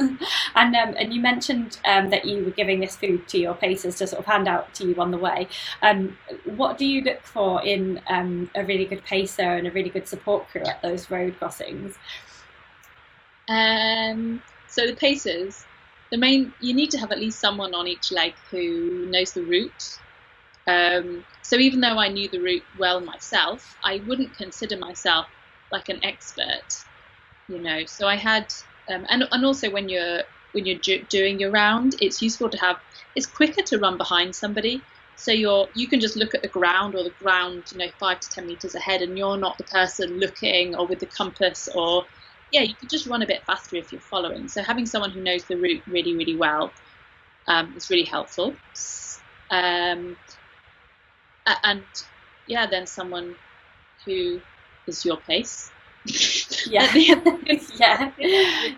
and 0.55 0.77
um, 0.77 0.95
and 0.99 1.15
you 1.15 1.21
mentioned 1.21 1.79
um, 1.87 2.11
that 2.11 2.27
you 2.27 2.45
were 2.45 2.51
giving 2.51 2.81
this 2.81 2.97
food 2.97 3.27
to 3.29 3.39
your 3.39 3.55
pacers 3.55 3.97
to 3.97 4.07
sort 4.07 4.21
of 4.21 4.27
hand 4.27 4.47
out 4.47 4.75
to 4.75 4.87
you 4.87 4.95
on 4.97 5.11
the 5.11 5.17
way. 5.17 5.49
Um, 5.81 6.19
what 6.45 6.77
do 6.77 6.85
you 6.85 7.01
look 7.01 7.23
for 7.23 7.63
in 7.63 8.03
um, 8.09 8.51
a 8.55 8.65
really 8.65 8.85
good 8.85 9.03
pacer 9.05 9.43
and 9.43 9.67
a 9.67 9.71
really 9.71 9.89
good 9.89 10.07
support 10.07 10.49
crew 10.49 10.63
at 10.63 10.83
those 10.83 11.11
road 11.11 11.39
crossings? 11.39 11.95
Um, 13.49 14.43
so 14.69 14.87
the 14.87 14.95
pacers, 14.95 15.65
the 16.11 16.19
main 16.19 16.53
you 16.61 16.75
need 16.75 16.91
to 16.91 16.99
have 16.99 17.13
at 17.13 17.19
least 17.19 17.41
someone 17.41 17.75
on 17.75 17.89
each 17.89 18.13
leg 18.13 18.35
who 18.51 19.07
knows 19.07 19.33
the 19.33 19.43
route. 19.43 19.99
Um, 20.67 21.25
so 21.41 21.57
even 21.57 21.81
though 21.81 21.99
I 21.99 22.09
knew 22.09 22.29
the 22.29 22.41
route 22.41 22.65
well 22.79 23.01
myself, 23.01 23.79
I 23.83 24.03
wouldn't 24.07 24.37
consider 24.37 24.77
myself 24.77 25.27
like 25.73 25.89
an 25.89 26.05
expert 26.05 26.85
you 27.49 27.59
know. 27.61 27.85
So 27.87 28.07
I 28.07 28.17
had, 28.17 28.53
um, 28.89 29.07
and 29.09 29.25
and 29.31 29.45
also 29.45 29.71
when 29.71 29.89
you're 29.89 30.23
when 30.53 30.67
you're 30.67 30.79
doing 31.09 31.41
your 31.41 31.51
round, 31.51 31.97
it's 32.01 32.23
useful 32.23 32.51
to 32.51 32.59
have. 32.59 32.79
It's 33.15 33.27
quicker 33.27 33.63
to 33.63 33.79
run 33.79 33.99
behind 33.99 34.35
somebody, 34.35 34.83
so 35.17 35.33
you're 35.33 35.69
you 35.75 35.89
can 35.89 36.01
just 36.01 36.17
look 36.17 36.35
at 36.35 36.43
the 36.43 36.49
ground 36.49 36.95
or 36.95 37.05
the 37.05 37.15
ground, 37.23 37.65
you 37.73 37.79
know, 37.79 37.89
five 37.99 38.21
to 38.21 38.31
ten 38.31 38.47
meters 38.47 38.75
ahead, 38.75 39.03
and 39.03 39.17
you're 39.19 39.37
not 39.37 39.59
the 39.59 39.65
person 39.65 40.19
looking 40.19 40.75
or 40.77 40.87
with 40.87 41.01
the 41.01 41.07
compass 41.07 41.69
or 41.75 42.05
yeah, 42.51 42.63
you 42.63 42.75
can 42.75 42.89
just 42.89 43.07
run 43.07 43.23
a 43.23 43.27
bit 43.27 43.43
faster 43.47 43.77
if 43.77 43.93
you're 43.93 44.01
following. 44.01 44.47
So 44.49 44.63
having 44.63 44.85
someone 44.87 45.11
who 45.11 45.23
knows 45.23 45.45
the 45.45 45.57
route 45.57 45.83
really 45.87 46.15
really 46.17 46.37
well 46.37 46.73
um, 47.47 47.75
is 47.77 47.91
really 47.91 48.05
helpful. 48.05 48.55
Um, 49.51 50.17
and 51.65 51.83
yeah, 52.47 52.67
then 52.67 52.87
someone 52.87 53.37
who 54.05 54.41
is 54.87 55.05
your 55.05 55.17
pace 55.19 55.71
yeah, 56.05 56.93
yeah. 56.95 58.11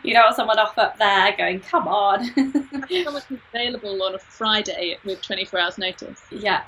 You 0.03 0.13
don't 0.13 0.25
want 0.25 0.37
someone 0.37 0.59
off 0.59 0.77
up 0.77 0.99
there 0.99 1.35
going, 1.37 1.61
"Come 1.61 1.89
on." 1.89 2.27
someone 3.05 3.23
available 3.53 4.03
on 4.03 4.15
a 4.15 4.19
Friday 4.19 4.99
with 5.05 5.23
24 5.23 5.59
hours 5.59 5.79
notice. 5.79 6.21
Yeah, 6.31 6.65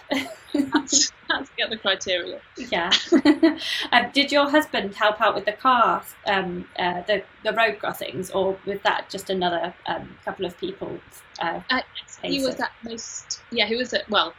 that's, 0.54 1.12
that's 1.28 1.50
get 1.56 1.70
the 1.70 1.76
criteria. 1.76 2.40
Yeah. 2.56 2.90
um, 3.92 4.10
did 4.12 4.32
your 4.32 4.48
husband 4.48 4.94
help 4.94 5.20
out 5.20 5.34
with 5.34 5.44
the 5.44 5.52
car, 5.52 6.02
um, 6.26 6.66
uh, 6.78 7.02
the 7.02 7.22
the 7.44 7.52
road 7.52 7.78
crossings, 7.78 8.30
or 8.30 8.58
with 8.64 8.82
that 8.82 9.10
just 9.10 9.28
another 9.28 9.74
um, 9.86 10.16
couple 10.24 10.46
of 10.46 10.56
people? 10.56 10.98
Uh, 11.38 11.60
uh, 11.70 11.82
he 12.22 12.42
was 12.42 12.58
at 12.60 12.72
most. 12.82 13.42
Yeah, 13.50 13.66
he 13.66 13.76
was 13.76 13.92
at 13.92 14.08
well. 14.08 14.32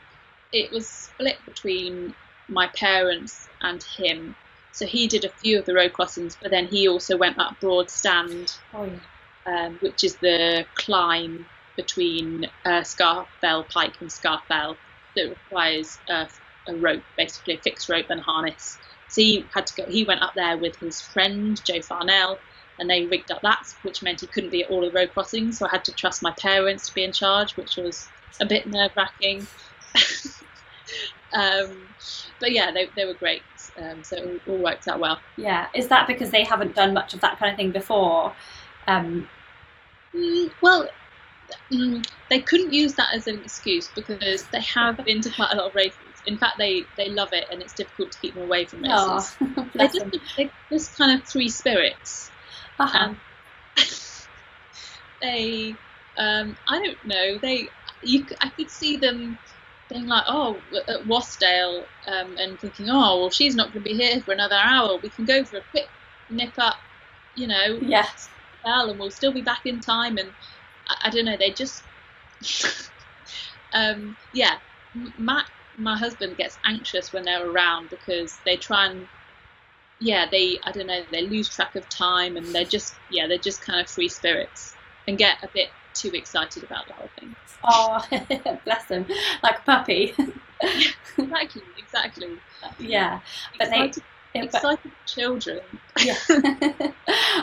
It 0.52 0.72
was 0.72 0.88
split 0.88 1.38
between 1.46 2.16
my 2.48 2.68
parents 2.68 3.50
and 3.62 3.84
him 3.84 4.36
so 4.78 4.86
he 4.86 5.08
did 5.08 5.26
a 5.26 5.30
few 5.30 5.58
of 5.58 5.66
the 5.66 5.74
road 5.74 5.94
crossings, 5.94 6.38
but 6.40 6.52
then 6.52 6.68
he 6.68 6.88
also 6.88 7.18
went 7.18 7.40
up 7.40 7.60
Broad 7.60 7.90
Stand, 7.90 8.56
oh, 8.76 8.86
yeah. 8.86 9.66
um, 9.66 9.78
which 9.80 10.04
is 10.04 10.18
the 10.18 10.68
climb 10.76 11.48
between 11.76 12.46
uh, 12.64 12.82
Scafell 12.82 13.68
Pike 13.70 13.96
and 14.02 14.10
Scafell 14.12 14.78
that 15.16 15.30
requires 15.30 15.98
a, 16.10 16.28
a 16.68 16.76
rope, 16.76 17.02
basically 17.18 17.56
a 17.56 17.58
fixed 17.58 17.90
rope 17.90 18.06
and 18.12 18.22
harness. 18.22 18.78
So 19.08 19.22
he 19.22 19.46
had 19.52 19.66
to 19.66 19.82
go. 19.82 19.90
He 19.90 20.04
went 20.04 20.22
up 20.22 20.36
there 20.36 20.58
with 20.58 20.76
his 20.76 21.02
friend 21.02 21.60
Joe 21.66 21.82
Farnell, 21.82 22.38
and 22.78 22.88
they 22.88 23.08
rigged 23.08 23.32
up 23.32 23.42
that, 23.42 23.66
which 23.82 24.04
meant 24.04 24.22
he 24.22 24.28
couldn't 24.28 24.52
be 24.52 24.62
at 24.62 24.70
all 24.70 24.82
the 24.82 24.92
road 24.92 25.12
crossings. 25.12 25.58
So 25.58 25.66
I 25.66 25.70
had 25.72 25.86
to 25.86 25.92
trust 25.92 26.22
my 26.22 26.36
parents 26.40 26.88
to 26.90 26.94
be 26.94 27.04
in 27.04 27.14
charge, 27.14 27.54
which 27.58 27.78
was 27.78 28.08
a 28.40 28.46
bit 28.46 28.68
nerve 28.68 28.92
wracking. 28.96 29.48
um, 31.34 31.88
but 32.40 32.52
yeah, 32.52 32.70
they, 32.72 32.92
they 32.96 33.06
were 33.06 33.16
great. 33.16 33.42
Um, 33.78 34.04
so 34.04 34.16
it 34.18 34.42
all, 34.48 34.54
all 34.54 34.64
works 34.64 34.88
out 34.88 35.00
well. 35.00 35.20
Yeah, 35.36 35.68
is 35.74 35.88
that 35.90 36.08
because 36.08 36.32
they 36.32 36.44
haven't 36.44 36.76
done 36.76 36.94
much 36.94 37.14
of 37.14 37.22
that 37.22 37.38
kind 37.38 37.52
of 37.52 37.58
thing 37.58 37.72
before? 37.72 38.34
Um, 38.88 39.28
mm, 40.14 40.52
well, 40.62 40.90
mm, 41.72 42.06
they 42.30 42.40
couldn't 42.40 42.74
use 42.74 42.96
that 42.96 43.14
as 43.14 43.28
an 43.28 43.40
excuse 43.40 43.90
because 43.94 44.44
they 44.52 44.62
have 44.62 44.98
been 45.06 45.22
to 45.22 45.30
quite 45.30 45.52
a 45.52 45.56
lot 45.58 45.68
of 45.68 45.76
races. 45.76 46.00
In 46.26 46.38
fact, 46.38 46.58
they, 46.58 46.84
they 46.98 47.10
love 47.10 47.30
it, 47.34 47.46
and 47.52 47.62
it's 47.62 47.74
difficult 47.74 48.12
to 48.12 48.20
keep 48.20 48.34
them 48.34 48.44
away 48.44 48.66
from 48.66 48.82
races. 48.82 49.38
Oh, 49.42 49.70
they're, 49.76 49.88
just, 49.88 50.06
they're 50.36 50.52
just 50.70 50.98
kind 50.98 51.20
of 51.20 51.28
three 51.28 51.50
spirits. 51.50 52.32
Uh-huh. 52.80 53.14
they, 55.22 55.76
um, 56.18 56.58
I 56.68 56.84
don't 56.84 57.06
know, 57.06 57.38
they 57.38 57.70
you, 58.02 58.26
I 58.42 58.50
could 58.50 58.70
see 58.70 58.98
them 58.98 59.38
being 59.90 60.08
like, 60.08 60.24
oh, 60.28 60.60
at 60.88 61.06
Wasdale, 61.06 61.86
um, 62.08 62.36
and 62.38 62.60
thinking, 62.60 62.90
oh, 62.90 63.22
well, 63.22 63.30
she's 63.30 63.56
not 63.56 63.72
going 63.74 63.84
to 63.84 63.90
be 63.90 63.96
here 63.96 64.20
for 64.22 64.34
another 64.34 64.56
hour. 64.56 64.98
We 65.02 65.10
can 65.10 65.26
go 65.26 65.44
for 65.44 65.58
a 65.58 65.62
quick 65.72 65.90
nip 66.30 66.54
up, 66.58 66.76
you 67.36 67.48
know, 67.48 67.80
yes, 67.82 68.30
well, 68.66 68.90
and 68.90 69.00
we'll 69.00 69.12
still 69.12 69.32
be 69.32 69.42
back 69.42 69.66
in 69.66 69.80
time. 69.80 70.18
And 70.18 70.32
I, 70.88 71.08
I 71.08 71.10
don't 71.10 71.26
know, 71.26 71.38
they 71.38 71.52
just, 71.52 71.84
um, 73.74 74.18
yeah, 74.34 74.58
Matt, 75.18 75.46
my 75.78 75.98
husband, 75.98 76.38
gets 76.38 76.58
anxious 76.66 77.14
when 77.14 77.24
they're 77.24 77.50
around 77.50 77.90
because 77.90 78.38
they 78.46 78.58
try 78.58 78.88
and, 78.88 79.08
yeah, 80.00 80.26
they, 80.30 80.60
I 80.64 80.72
don't 80.72 80.88
know, 80.88 81.04
they 81.12 81.22
lose 81.22 81.50
track 81.50 81.76
of 81.76 81.88
time, 81.90 82.36
and 82.36 82.46
they're 82.48 82.66
just, 82.66 82.96
yeah, 83.10 83.28
they're 83.28 83.38
just 83.38 83.62
kind 83.62 83.80
of 83.80 83.90
free 83.90 84.10
spirits 84.10 84.76
and 85.08 85.18
get 85.18 85.42
a 85.44 85.48
bit 85.54 85.70
too 85.98 86.12
excited 86.14 86.64
about 86.64 86.88
the 86.88 86.94
whole 86.94 87.10
thing. 87.20 87.36
Oh, 87.64 88.60
bless 88.66 88.86
them, 88.86 89.06
like 89.44 89.60
a 89.60 89.62
puppy. 89.62 90.14
exactly, 91.18 91.64
exactly. 91.78 92.30
Yeah, 92.80 93.20
but 93.58 93.68
excited, 93.68 94.04
they 94.34 94.42
excited 94.42 94.80
but, 94.84 95.06
children. 95.06 95.60
Yeah. 96.04 96.16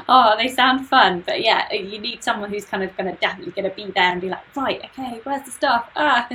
oh, 0.08 0.34
they 0.36 0.48
sound 0.48 0.86
fun, 0.88 1.22
but 1.26 1.42
yeah, 1.42 1.72
you 1.72 1.98
need 1.98 2.22
someone 2.22 2.50
who's 2.50 2.64
kind 2.64 2.82
of 2.82 2.96
going 2.96 3.12
to 3.12 3.20
definitely 3.20 3.52
going 3.52 3.68
to 3.68 3.74
be 3.74 3.90
there 3.92 4.12
and 4.12 4.20
be 4.20 4.28
like, 4.28 4.56
right, 4.56 4.84
okay, 4.84 5.20
where's 5.24 5.44
the 5.44 5.50
stuff? 5.50 5.90
Ah, 5.96 6.26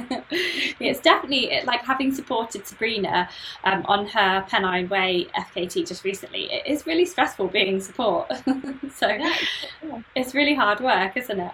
it's 0.79 0.99
definitely 1.01 1.61
like 1.65 1.81
having 1.83 2.13
supported 2.13 2.65
Sabrina 2.65 3.29
um, 3.63 3.85
on 3.85 4.07
her 4.07 4.45
Pennine 4.49 4.89
Way 4.89 5.27
FKT 5.35 5.87
just 5.87 6.03
recently. 6.03 6.51
It 6.51 6.65
is 6.65 6.85
really 6.85 7.05
stressful 7.05 7.47
being 7.47 7.79
support, 7.79 8.31
so 8.95 9.07
yeah, 9.07 9.35
yeah. 9.83 10.01
it's 10.15 10.33
really 10.33 10.55
hard 10.55 10.79
work, 10.79 11.15
isn't 11.17 11.39
it? 11.39 11.51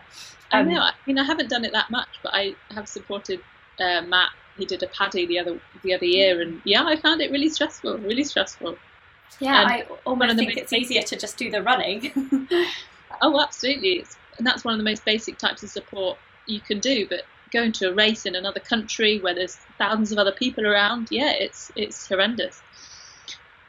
Um, 0.52 0.68
I 0.68 0.72
know. 0.72 0.82
I 0.82 0.92
mean, 1.06 1.18
I 1.18 1.24
haven't 1.24 1.50
done 1.50 1.66
it 1.66 1.72
that 1.74 1.90
much, 1.90 2.08
but 2.24 2.34
I 2.34 2.56
have 2.72 2.88
supported 2.88 3.42
uh, 3.80 4.02
Matt. 4.02 4.30
He 4.58 4.66
did 4.66 4.82
a 4.84 4.88
paddy 4.88 5.26
the 5.26 5.40
other 5.40 5.60
the 5.84 5.94
other 5.94 6.06
year, 6.06 6.42
and 6.42 6.62
yeah, 6.64 6.84
I 6.86 6.96
found 6.96 7.22
it 7.22 7.32
really 7.32 7.50
stressful. 7.50 7.98
Really 7.98 8.24
stressful. 8.24 8.78
Yeah, 9.40 9.62
and 9.62 9.72
I 9.72 9.86
almost 10.06 10.38
think 10.38 10.56
it's 10.56 10.72
easier 10.72 11.02
to 11.02 11.16
just 11.18 11.38
do 11.38 11.52
the 11.52 11.62
running. 11.62 12.12
oh, 13.22 13.42
absolutely. 13.42 14.00
It's, 14.00 14.16
and 14.38 14.48
that's 14.48 14.64
one 14.64 14.74
of 14.74 14.78
the 14.78 14.84
most 14.84 15.04
basic 15.04 15.38
types 15.38 15.64
of 15.64 15.70
support 15.70 16.18
you 16.46 16.62
can 16.62 16.80
do. 16.80 17.08
But 17.08 17.24
going 17.52 17.72
to 17.74 17.90
a 17.90 17.94
race 17.94 18.26
in 18.26 18.36
another 18.36 18.60
country 18.60 19.20
where 19.20 19.34
there's 19.34 19.56
thousands 19.78 20.12
of 20.12 20.18
other 20.18 20.32
people 20.32 20.66
around, 20.66 21.08
yeah, 21.12 21.34
it's 21.34 21.72
it's 21.76 22.08
horrendous. 22.08 22.62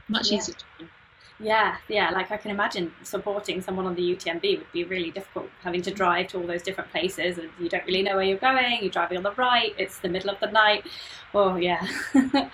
much 0.09 0.31
Yeah. 0.31 0.39
easier. 0.39 0.55
To 0.55 0.64
run. 0.81 0.91
Yeah, 1.39 1.76
yeah. 1.89 2.11
Like 2.11 2.30
I 2.30 2.39
can 2.39 2.51
imagine 2.51 2.93
supporting 3.03 3.61
someone 3.61 3.84
on 3.84 3.95
the 3.95 4.03
UTMB 4.03 4.57
would 4.57 4.72
be 4.72 4.84
really 4.84 5.11
difficult, 5.11 5.51
having 5.62 5.82
to 5.82 5.91
drive 5.91 6.28
to 6.28 6.39
all 6.39 6.47
those 6.47 6.62
different 6.62 6.91
places, 6.91 7.37
and 7.37 7.51
you 7.61 7.68
don't 7.68 7.84
really 7.84 8.03
know 8.03 8.16
where 8.16 8.24
you're 8.24 8.39
going. 8.39 8.78
You're 8.80 8.91
driving 8.91 9.18
on 9.18 9.22
the 9.22 9.32
right. 9.32 9.74
It's 9.76 9.99
the 9.99 10.09
middle 10.09 10.30
of 10.30 10.41
the 10.41 10.51
night. 10.51 10.87
Oh 11.34 11.57
yeah. 11.57 11.87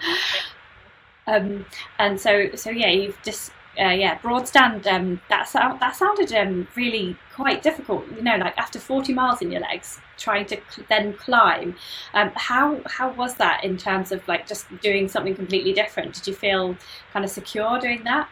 um, 1.26 1.64
and 1.98 2.20
so, 2.20 2.50
so 2.54 2.70
yeah, 2.70 2.88
you've 2.88 3.20
just. 3.22 3.52
Uh, 3.80 3.88
yeah, 3.88 4.18
Broad 4.18 4.46
Stand. 4.46 4.86
Um, 4.86 5.18
that 5.30 5.48
sound 5.48 5.80
that 5.80 5.96
sounded 5.96 6.30
um, 6.34 6.68
really 6.76 7.16
quite 7.34 7.62
difficult. 7.62 8.04
You 8.14 8.20
know, 8.22 8.36
like 8.36 8.54
after 8.58 8.78
forty 8.78 9.14
miles 9.14 9.40
in 9.40 9.50
your 9.50 9.62
legs, 9.62 9.98
trying 10.18 10.44
to 10.46 10.58
cl- 10.68 10.86
then 10.90 11.14
climb. 11.14 11.74
Um, 12.12 12.32
how 12.34 12.82
how 12.84 13.12
was 13.12 13.36
that 13.36 13.64
in 13.64 13.78
terms 13.78 14.12
of 14.12 14.28
like 14.28 14.46
just 14.46 14.66
doing 14.82 15.08
something 15.08 15.34
completely 15.34 15.72
different? 15.72 16.12
Did 16.12 16.26
you 16.26 16.34
feel 16.34 16.76
kind 17.14 17.24
of 17.24 17.30
secure 17.30 17.78
doing 17.78 18.04
that? 18.04 18.28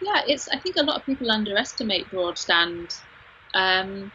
Yeah, 0.00 0.22
it's. 0.26 0.48
I 0.48 0.58
think 0.58 0.76
a 0.78 0.82
lot 0.84 0.96
of 0.96 1.06
people 1.06 1.30
underestimate 1.30 2.10
Broad 2.10 2.38
Stand, 2.38 2.96
um, 3.54 4.12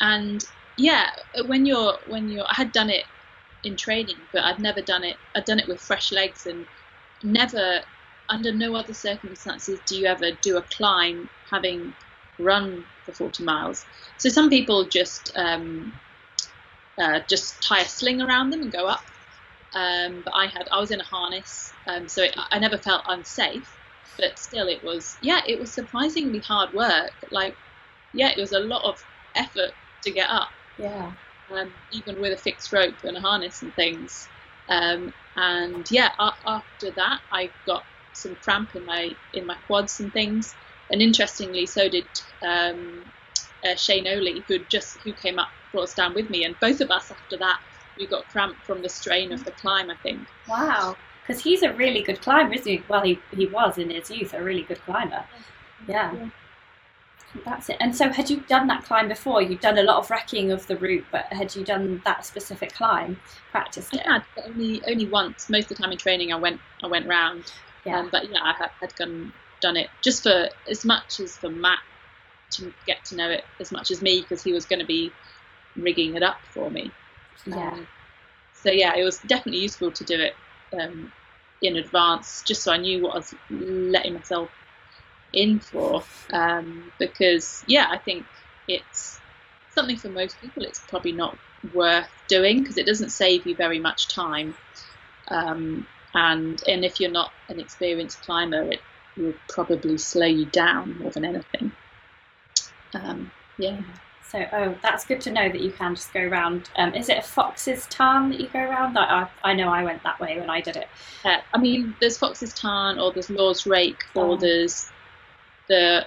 and 0.00 0.44
yeah, 0.76 1.10
when 1.46 1.66
you're 1.66 1.98
when 2.06 2.28
you're. 2.28 2.46
I 2.48 2.54
had 2.54 2.72
done 2.72 2.90
it 2.90 3.06
in 3.64 3.76
training, 3.76 4.18
but 4.32 4.42
I'd 4.44 4.60
never 4.60 4.82
done 4.82 5.04
it. 5.04 5.18
I'd 5.34 5.44
done 5.44 5.58
it 5.60 5.68
with 5.68 5.80
fresh 5.80 6.12
legs, 6.12 6.46
and 6.46 6.66
never, 7.22 7.80
under 8.28 8.52
no 8.52 8.74
other 8.76 8.94
circumstances, 8.94 9.80
do 9.86 9.96
you 9.96 10.06
ever 10.06 10.32
do 10.42 10.56
a 10.56 10.62
climb 10.62 11.28
having 11.50 11.94
run 12.38 12.84
for 13.04 13.12
40 13.12 13.44
miles. 13.44 13.86
So 14.18 14.28
some 14.28 14.50
people 14.50 14.84
just 14.86 15.32
um, 15.36 15.92
uh, 16.98 17.20
just 17.28 17.62
tie 17.62 17.80
a 17.80 17.84
sling 17.86 18.20
around 18.20 18.50
them 18.50 18.62
and 18.62 18.72
go 18.72 18.86
up. 18.86 19.04
Um, 19.74 20.22
but 20.24 20.34
I 20.34 20.46
had 20.46 20.68
I 20.72 20.80
was 20.80 20.90
in 20.90 21.00
a 21.00 21.04
harness, 21.04 21.74
um, 21.86 22.08
so 22.08 22.22
it, 22.24 22.34
I 22.50 22.58
never 22.58 22.78
felt 22.78 23.04
unsafe. 23.08 23.77
But 24.18 24.38
still, 24.38 24.68
it 24.68 24.82
was 24.82 25.16
yeah, 25.22 25.40
it 25.46 25.58
was 25.58 25.72
surprisingly 25.72 26.40
hard 26.40 26.72
work. 26.74 27.12
Like 27.30 27.56
yeah, 28.12 28.30
it 28.30 28.38
was 28.38 28.52
a 28.52 28.58
lot 28.60 28.82
of 28.84 29.02
effort 29.34 29.72
to 30.02 30.10
get 30.10 30.28
up, 30.30 30.50
Yeah. 30.78 31.12
um, 31.50 31.72
even 31.92 32.18
with 32.18 32.32
a 32.32 32.36
fixed 32.42 32.72
rope 32.72 32.96
and 33.04 33.16
a 33.16 33.20
harness 33.20 33.62
and 33.62 33.74
things. 33.74 34.28
Um, 34.68 35.12
and 35.36 35.88
yeah, 35.90 36.10
a- 36.18 36.34
after 36.46 36.90
that, 36.92 37.20
I 37.30 37.50
got 37.66 37.86
some 38.12 38.34
cramp 38.36 38.74
in 38.74 38.84
my 38.84 39.14
in 39.32 39.46
my 39.46 39.54
quads 39.66 40.00
and 40.00 40.12
things. 40.12 40.54
And 40.90 41.02
interestingly, 41.02 41.66
so 41.66 41.88
did 41.88 42.08
um, 42.42 43.04
uh, 43.64 43.76
Shane 43.76 44.06
Ohly, 44.06 44.44
who 44.48 44.58
just 44.60 45.00
who 45.02 45.12
came 45.12 45.38
up 45.38 45.50
Broad 45.72 45.88
Stand 45.88 46.14
with 46.14 46.30
me, 46.30 46.44
and 46.44 46.58
both 46.60 46.80
of 46.80 46.90
us 46.90 47.10
after 47.10 47.36
that 47.38 47.58
we 47.96 48.06
got 48.06 48.28
cramp 48.28 48.56
from 48.64 48.80
the 48.82 48.88
strain 48.88 49.32
of 49.32 49.44
the 49.44 49.52
climb. 49.52 49.90
I 49.90 49.96
think. 49.96 50.26
Wow. 50.46 50.96
Because 51.28 51.42
he's 51.42 51.62
a 51.62 51.74
really 51.74 52.02
good 52.02 52.22
climber, 52.22 52.54
isn't 52.54 52.66
he? 52.66 52.82
Well, 52.88 53.02
he, 53.02 53.18
he 53.36 53.44
was 53.46 53.76
in 53.76 53.90
his 53.90 54.10
youth 54.10 54.32
a 54.32 54.42
really 54.42 54.62
good 54.62 54.80
climber. 54.80 55.26
Yeah. 55.86 56.14
Yeah. 56.14 56.30
That's 57.44 57.68
it. 57.68 57.76
And 57.80 57.94
so, 57.94 58.08
had 58.10 58.30
you 58.30 58.40
done 58.48 58.66
that 58.68 58.84
climb 58.84 59.08
before? 59.08 59.42
You'd 59.42 59.60
done 59.60 59.76
a 59.76 59.82
lot 59.82 59.98
of 59.98 60.10
wrecking 60.10 60.50
of 60.50 60.66
the 60.66 60.78
route, 60.78 61.04
but 61.12 61.26
had 61.26 61.54
you 61.54 61.62
done 61.62 62.00
that 62.06 62.24
specific 62.24 62.72
climb? 62.72 63.20
Practiced 63.50 63.94
I 63.94 63.98
it? 63.98 64.06
had 64.06 64.24
but 64.34 64.46
only 64.46 64.82
only 64.86 65.06
once. 65.06 65.50
Most 65.50 65.70
of 65.70 65.76
the 65.76 65.82
time 65.82 65.92
in 65.92 65.98
training, 65.98 66.32
I 66.32 66.36
went 66.36 66.62
I 66.82 66.86
went 66.86 67.06
round. 67.06 67.52
Yeah. 67.84 68.00
Um, 68.00 68.08
but 68.10 68.30
yeah, 68.30 68.40
I 68.42 68.54
had, 68.54 68.70
had 68.80 68.96
gone, 68.96 69.34
done 69.60 69.76
it 69.76 69.90
just 70.00 70.22
for 70.22 70.48
as 70.70 70.86
much 70.86 71.20
as 71.20 71.36
for 71.36 71.50
Matt 71.50 71.80
to 72.52 72.72
get 72.86 73.04
to 73.06 73.16
know 73.16 73.28
it 73.28 73.44
as 73.60 73.70
much 73.70 73.90
as 73.90 74.00
me 74.00 74.22
because 74.22 74.42
he 74.42 74.54
was 74.54 74.64
going 74.64 74.80
to 74.80 74.86
be 74.86 75.12
rigging 75.76 76.16
it 76.16 76.22
up 76.22 76.38
for 76.54 76.70
me. 76.70 76.90
yeah. 77.46 77.72
Um, 77.72 77.86
so 78.54 78.70
yeah, 78.70 78.96
it 78.96 79.04
was 79.04 79.18
definitely 79.26 79.60
useful 79.60 79.92
to 79.92 80.04
do 80.04 80.18
it 80.18 80.34
um, 80.72 81.12
in 81.62 81.76
advance, 81.76 82.42
just 82.46 82.62
so 82.62 82.72
I 82.72 82.76
knew 82.76 83.02
what 83.02 83.14
I 83.14 83.18
was 83.18 83.34
letting 83.50 84.14
myself 84.14 84.50
in 85.32 85.60
for. 85.60 86.02
Um, 86.32 86.92
because 86.98 87.64
yeah, 87.66 87.86
I 87.90 87.98
think 87.98 88.26
it's 88.66 89.20
something 89.70 89.96
for 89.96 90.08
most 90.08 90.40
people. 90.40 90.64
It's 90.64 90.80
probably 90.80 91.12
not 91.12 91.36
worth 91.72 92.08
doing 92.28 92.60
because 92.60 92.78
it 92.78 92.86
doesn't 92.86 93.10
save 93.10 93.46
you 93.46 93.54
very 93.54 93.78
much 93.78 94.08
time. 94.08 94.54
Um, 95.28 95.86
and 96.14 96.62
and 96.66 96.84
if 96.84 97.00
you're 97.00 97.10
not 97.10 97.32
an 97.48 97.60
experienced 97.60 98.22
climber, 98.22 98.62
it 98.62 98.80
will 99.16 99.34
probably 99.48 99.98
slow 99.98 100.26
you 100.26 100.46
down 100.46 100.98
more 100.98 101.10
than 101.10 101.24
anything. 101.24 101.72
Um, 102.94 103.30
yeah. 103.58 103.80
So, 104.30 104.44
oh, 104.52 104.74
that's 104.82 105.06
good 105.06 105.22
to 105.22 105.30
know 105.32 105.48
that 105.48 105.60
you 105.60 105.70
can 105.72 105.94
just 105.94 106.12
go 106.12 106.20
around. 106.20 106.68
Um, 106.76 106.92
is 106.94 107.08
it 107.08 107.16
a 107.18 107.22
Fox's 107.22 107.86
Tarn 107.86 108.28
that 108.30 108.38
you 108.38 108.48
go 108.48 108.58
around? 108.58 108.98
I, 108.98 109.22
I, 109.42 109.50
I 109.50 109.54
know 109.54 109.68
I 109.70 109.82
went 109.82 110.02
that 110.02 110.20
way 110.20 110.38
when 110.38 110.50
I 110.50 110.60
did 110.60 110.76
it. 110.76 110.86
Uh, 111.24 111.38
I 111.54 111.58
mean, 111.58 111.96
there's 112.00 112.18
Fox's 112.18 112.52
Tarn, 112.52 112.98
or 112.98 113.10
there's 113.10 113.30
Lord's 113.30 113.66
Rake, 113.66 114.04
or 114.14 114.32
Oh. 114.32 114.36
there's 114.36 114.90
the 115.68 116.06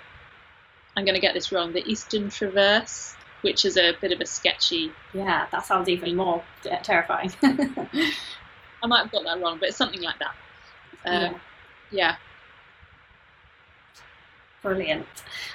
I'm 0.96 1.06
going 1.06 1.16
to 1.16 1.22
get 1.22 1.34
this 1.34 1.52
wrong, 1.52 1.72
the 1.74 1.90
Eastern 1.90 2.30
Traverse, 2.30 3.16
which 3.42 3.64
is 3.66 3.78
a 3.78 3.94
bit 4.02 4.12
of 4.12 4.20
a 4.22 4.26
sketchy. 4.26 4.92
Yeah, 5.14 5.48
that 5.52 5.66
sounds 5.66 5.88
even 5.90 6.16
more 6.16 6.44
terrifying. 6.84 7.32
I 7.42 8.88
might 8.88 9.04
have 9.04 9.12
got 9.12 9.24
that 9.24 9.42
wrong, 9.42 9.58
but 9.60 9.70
it's 9.70 9.78
something 9.78 10.02
like 10.02 10.20
that. 10.20 10.36
Um, 11.06 11.22
Yeah. 11.24 11.34
yeah. 11.92 12.16
Brilliant. 14.62 15.08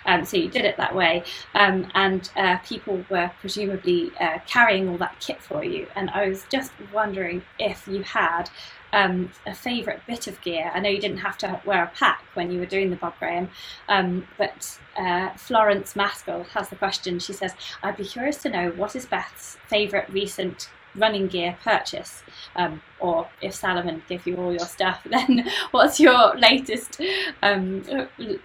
Um, 0.04 0.24
so 0.24 0.36
you 0.36 0.48
did 0.48 0.64
it 0.64 0.76
that 0.78 0.92
way, 0.92 1.22
um, 1.54 1.86
and 1.94 2.28
uh, 2.34 2.56
people 2.64 3.04
were 3.08 3.30
presumably 3.40 4.10
uh, 4.18 4.40
carrying 4.48 4.88
all 4.88 4.98
that 4.98 5.20
kit 5.20 5.40
for 5.40 5.62
you. 5.62 5.86
And 5.94 6.10
I 6.10 6.28
was 6.28 6.44
just 6.50 6.72
wondering 6.92 7.42
if 7.56 7.86
you 7.86 8.02
had 8.02 8.50
um, 8.92 9.30
a 9.46 9.54
favourite 9.54 10.04
bit 10.08 10.26
of 10.26 10.40
gear. 10.40 10.72
I 10.74 10.80
know 10.80 10.88
you 10.88 11.00
didn't 11.00 11.18
have 11.18 11.38
to 11.38 11.60
wear 11.64 11.84
a 11.84 11.92
pack 11.96 12.24
when 12.34 12.50
you 12.50 12.58
were 12.58 12.66
doing 12.66 12.90
the 12.90 12.96
Bob 12.96 13.14
Graham, 13.20 13.48
um, 13.88 14.26
but 14.38 14.76
uh, 14.96 15.30
Florence 15.34 15.94
Maskell 15.94 16.42
has 16.54 16.68
the 16.68 16.76
question. 16.76 17.20
She 17.20 17.32
says, 17.32 17.54
"I'd 17.84 17.96
be 17.96 18.04
curious 18.04 18.38
to 18.38 18.48
know 18.48 18.70
what 18.70 18.96
is 18.96 19.06
Beth's 19.06 19.56
favourite 19.68 20.12
recent." 20.12 20.68
Running 20.96 21.28
gear 21.28 21.56
purchase, 21.62 22.22
um, 22.54 22.80
or 23.00 23.28
if 23.42 23.54
Salomon 23.54 24.02
give 24.08 24.26
you 24.26 24.36
all 24.36 24.50
your 24.50 24.66
stuff, 24.66 25.02
then 25.10 25.48
what's 25.70 26.00
your 26.00 26.36
latest 26.36 27.00
um, 27.42 27.82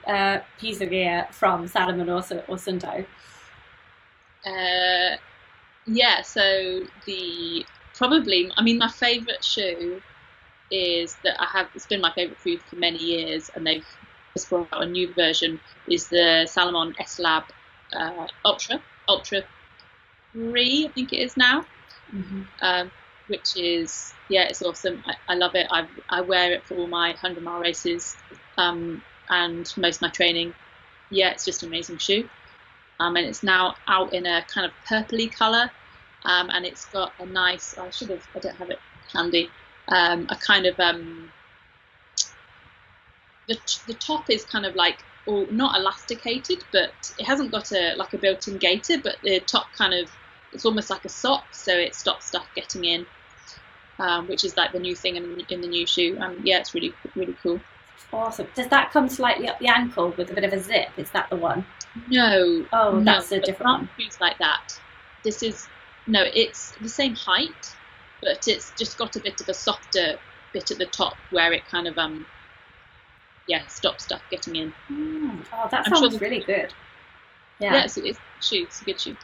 uh, 0.08 0.40
piece 0.60 0.82
of 0.82 0.90
gear 0.90 1.28
from 1.32 1.68
Salomon 1.68 2.10
or, 2.10 2.18
or 2.18 2.58
Suunto. 2.58 3.06
Uh, 4.46 5.18
yeah, 5.86 6.22
so 6.22 6.84
the 7.06 7.66
probably, 7.96 8.52
I 8.58 8.64
mean, 8.64 8.78
my 8.78 8.90
favourite 8.90 9.44
shoe 9.44 10.02
is 10.72 11.16
that 11.24 11.40
I 11.40 11.46
have, 11.58 11.68
it's 11.76 11.86
been 11.86 12.02
my 12.02 12.12
favourite 12.14 12.40
shoe 12.44 12.58
for 12.58 12.76
many 12.76 12.98
years, 12.98 13.52
and 13.56 13.66
they've 13.66 13.86
just 14.34 14.50
brought 14.50 14.68
out 14.74 14.84
a 14.84 14.86
new 14.86 15.14
version, 15.14 15.60
is 15.88 16.08
the 16.08 16.48
Salomon 16.50 16.96
S 17.00 17.20
Lab 17.20 17.44
uh, 17.94 18.28
Ultra, 18.46 18.82
Ultra 19.08 19.44
3, 20.34 20.88
I 20.88 20.92
think 20.92 21.14
it 21.14 21.20
is 21.20 21.36
now. 21.38 21.66
Um, 22.62 22.92
which 23.28 23.56
is 23.56 24.14
yeah, 24.30 24.44
it's 24.44 24.62
awesome. 24.62 25.04
I, 25.06 25.16
I 25.30 25.36
love 25.36 25.56
it. 25.56 25.68
I 25.72 25.88
I 26.10 26.22
wear 26.22 26.52
it 26.54 26.64
for 26.66 26.76
all 26.76 26.88
my 26.88 27.12
hundred 27.14 27.44
mile 27.44 27.60
races 27.60 28.16
um, 28.58 29.04
and 29.30 29.72
most 29.78 29.98
of 29.98 30.02
my 30.02 30.10
training. 30.10 30.54
Yeah, 31.10 31.32
it's 31.32 31.46
just 31.46 31.64
an 31.64 31.70
amazing 31.70 31.98
shoe. 31.98 32.30
Um, 33.00 33.16
and 33.16 33.26
it's 33.26 33.44
now 33.44 33.76
out 33.88 34.14
in 34.14 34.26
a 34.26 34.44
kind 34.44 34.66
of 34.66 34.72
purpley 34.88 35.34
colour, 35.34 35.72
um, 36.24 36.50
and 36.52 36.66
it's 36.66 36.86
got 36.86 37.14
a 37.20 37.26
nice. 37.26 37.78
I 37.78 37.90
should 37.90 38.10
have. 38.10 38.26
I 38.36 38.40
don't 38.40 38.56
have 38.58 38.70
it 38.70 38.80
handy. 39.12 39.50
Um, 39.88 40.28
a 40.30 40.36
kind 40.36 40.66
of 40.66 40.80
um, 40.80 41.32
the 43.48 43.58
the 43.88 43.94
top 43.96 44.30
is 44.30 44.46
kind 44.46 44.66
of 44.66 44.76
like 44.76 45.04
all 45.26 45.46
not 45.52 45.78
elasticated, 45.78 46.64
but 46.72 47.14
it 47.18 47.26
hasn't 47.26 47.52
got 47.52 47.72
a 47.72 47.96
like 47.96 48.14
a 48.14 48.18
built-in 48.18 48.58
gaiter, 48.58 48.98
but 49.00 49.18
the 49.24 49.40
top 49.40 49.72
kind 49.74 49.94
of 49.94 50.10
it's 50.54 50.66
almost 50.66 50.90
like 50.90 51.06
a 51.06 51.10
sock, 51.10 51.46
so 51.54 51.74
it 51.74 51.96
stops 51.96 52.26
stuff 52.28 52.46
getting 52.56 52.84
in, 52.86 53.06
um, 54.00 54.28
which 54.28 54.44
is 54.44 54.58
like 54.58 54.72
the 54.72 54.80
new 54.80 54.96
thing 54.96 55.16
in, 55.16 55.42
in 55.50 55.62
the 55.62 55.68
new 55.68 55.86
shoe. 55.88 56.18
Um, 56.20 56.40
yeah, 56.44 56.60
it's 56.60 56.74
really 56.74 56.94
really 57.16 57.36
cool. 57.42 57.60
Awesome. 58.14 58.48
Does 58.56 58.68
that 58.68 58.92
come 58.92 59.08
slightly 59.08 59.48
up 59.48 59.60
the 59.60 59.68
ankle 59.68 60.14
with 60.18 60.30
a 60.32 60.34
bit 60.34 60.44
of 60.44 60.52
a 60.54 60.60
zip? 60.60 60.90
Is 60.98 61.10
that 61.12 61.30
the 61.30 61.38
one? 61.38 61.66
No, 62.10 62.66
Oh, 62.74 62.98
no, 63.00 63.04
that's 63.04 63.32
a 63.32 63.40
different 63.40 63.72
one. 63.72 63.90
shoes 63.98 64.20
like 64.20 64.38
that. 64.40 64.80
This 65.24 65.42
is 65.44 65.68
no, 66.08 66.24
it's 66.34 66.72
the 66.82 66.90
same 66.90 67.16
height, 67.16 67.76
but 68.22 68.48
it's 68.48 68.72
just 68.78 68.98
got 68.98 69.16
a 69.16 69.20
bit 69.22 69.40
of 69.40 69.48
a 69.48 69.54
softer 69.54 70.18
bit 70.52 70.72
at 70.72 70.78
the 70.78 70.86
top 70.86 71.14
where 71.30 71.54
it 71.54 71.64
kind 71.68 71.88
of 71.88 71.98
um 71.98 72.26
yeah 73.48 73.66
stops 73.68 74.04
stuff 74.04 74.22
getting 74.30 74.56
in. 74.58 74.74
Mm. 74.90 75.46
Oh, 75.54 75.68
that 75.72 75.88
I'm 75.88 75.96
sounds 75.96 76.14
the- 76.14 76.20
really 76.20 76.40
good. 76.42 76.74
Yeah, 77.60 77.76
Yeah, 77.76 77.84
it's, 77.86 77.98
it's 77.98 78.20
shoe. 78.42 78.64
It's 78.64 78.82
a 78.82 78.86
good 78.86 79.00
shoe. 79.00 79.16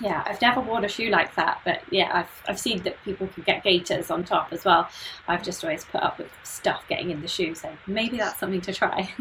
Yeah. 0.00 0.22
I've 0.26 0.40
never 0.40 0.60
worn 0.60 0.84
a 0.84 0.88
shoe 0.88 1.08
like 1.08 1.34
that, 1.36 1.60
but 1.64 1.80
yeah, 1.90 2.10
I've 2.12 2.42
I've 2.48 2.60
seen 2.60 2.82
that 2.82 3.02
people 3.04 3.26
can 3.28 3.42
get 3.44 3.62
gaiters 3.62 4.10
on 4.10 4.24
top 4.24 4.52
as 4.52 4.64
well. 4.64 4.88
I've 5.28 5.42
just 5.42 5.64
always 5.64 5.84
put 5.84 6.02
up 6.02 6.18
with 6.18 6.30
stuff 6.42 6.84
getting 6.88 7.10
in 7.10 7.22
the 7.22 7.28
shoe, 7.28 7.54
so 7.54 7.70
maybe 7.86 8.18
that's 8.18 8.38
something 8.40 8.60
to 8.62 8.72
try. 8.72 9.12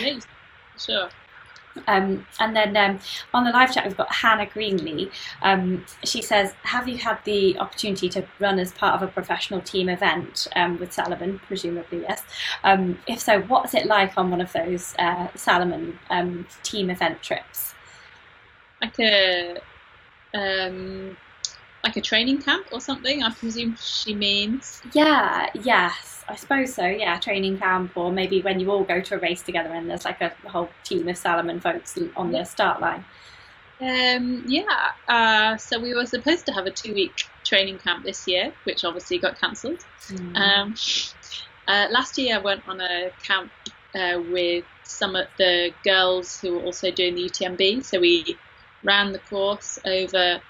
Yeah, 0.00 0.18
sure. 0.78 1.10
Um, 1.86 2.26
and 2.40 2.56
then 2.56 2.76
um, 2.76 2.98
on 3.34 3.44
the 3.44 3.50
live 3.50 3.72
chat, 3.72 3.84
we've 3.84 3.96
got 3.96 4.12
Hannah 4.12 4.46
Greenlee. 4.46 5.10
Um, 5.42 5.84
she 6.04 6.22
says, 6.22 6.54
Have 6.62 6.88
you 6.88 6.98
had 6.98 7.18
the 7.24 7.58
opportunity 7.58 8.08
to 8.10 8.26
run 8.38 8.58
as 8.58 8.72
part 8.72 8.94
of 8.94 9.06
a 9.06 9.12
professional 9.12 9.60
team 9.60 9.88
event 9.88 10.48
um, 10.56 10.78
with 10.78 10.92
Salomon? 10.92 11.38
Presumably, 11.46 12.02
yes. 12.02 12.22
Um, 12.64 12.98
if 13.06 13.20
so, 13.20 13.42
what's 13.42 13.74
it 13.74 13.86
like 13.86 14.16
on 14.16 14.30
one 14.30 14.40
of 14.40 14.52
those 14.52 14.94
uh, 14.98 15.28
Salomon 15.34 15.98
um, 16.10 16.46
team 16.62 16.90
event 16.90 17.22
trips? 17.22 17.74
Like 18.80 18.98
a. 19.00 19.58
Um, 20.36 21.16
like 21.84 21.96
a 21.96 22.00
training 22.00 22.42
camp 22.42 22.66
or 22.72 22.80
something, 22.80 23.22
I 23.22 23.30
presume 23.30 23.76
she 23.76 24.14
means. 24.14 24.82
Yeah, 24.92 25.50
yes, 25.54 26.24
I 26.28 26.34
suppose 26.34 26.74
so. 26.74 26.84
Yeah, 26.84 27.18
training 27.20 27.58
camp, 27.58 27.96
or 27.96 28.10
maybe 28.10 28.42
when 28.42 28.58
you 28.58 28.70
all 28.72 28.82
go 28.82 29.00
to 29.00 29.14
a 29.14 29.18
race 29.18 29.42
together 29.42 29.70
and 29.72 29.88
there's 29.88 30.04
like 30.04 30.20
a 30.20 30.32
whole 30.46 30.68
team 30.82 31.06
of 31.08 31.16
Salomon 31.16 31.60
folks 31.60 31.96
on 32.16 32.32
the 32.32 32.44
start 32.44 32.80
line. 32.80 33.04
Um, 33.80 34.44
yeah, 34.48 34.92
uh, 35.06 35.56
so 35.58 35.78
we 35.78 35.94
were 35.94 36.06
supposed 36.06 36.46
to 36.46 36.52
have 36.52 36.66
a 36.66 36.70
two 36.70 36.94
week 36.94 37.24
training 37.44 37.78
camp 37.78 38.04
this 38.04 38.26
year, 38.26 38.52
which 38.64 38.84
obviously 38.84 39.18
got 39.18 39.38
cancelled. 39.38 39.84
Mm. 40.08 40.36
Um, 40.36 40.74
uh, 41.68 41.86
last 41.90 42.18
year 42.18 42.36
I 42.36 42.38
went 42.38 42.66
on 42.68 42.80
a 42.80 43.10
camp 43.22 43.52
uh, 43.94 44.20
with 44.30 44.64
some 44.82 45.14
of 45.14 45.26
the 45.38 45.72
girls 45.84 46.40
who 46.40 46.54
were 46.54 46.62
also 46.62 46.90
doing 46.90 47.14
the 47.14 47.28
UTMB. 47.28 47.84
So 47.84 48.00
we 48.00 48.36
ran 48.82 49.12
the 49.12 49.18
course 49.18 49.78
over 49.84 50.40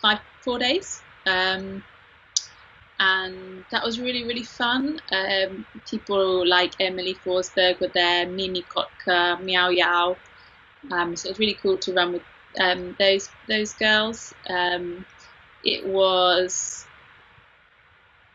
five 0.00 0.20
four 0.40 0.58
days. 0.58 1.02
Um, 1.26 1.84
and 2.98 3.64
that 3.70 3.82
was 3.82 3.98
really, 3.98 4.24
really 4.24 4.42
fun. 4.42 5.00
Um, 5.10 5.64
people 5.88 6.46
like 6.46 6.78
Emelie 6.80 7.16
Forsberg 7.24 7.80
were 7.80 7.88
there, 7.88 8.26
Mimmi 8.26 8.64
Kotka, 8.66 9.42
Miao 9.42 9.70
Yao. 9.70 10.16
Um, 10.90 11.16
so 11.16 11.28
it 11.28 11.32
was 11.32 11.38
really 11.38 11.54
cool 11.54 11.78
to 11.78 11.94
run 11.94 12.12
with 12.12 12.22
um, 12.58 12.96
those 12.98 13.30
those 13.48 13.72
girls. 13.74 14.34
Um, 14.48 15.06
it 15.64 15.86
was 15.86 16.86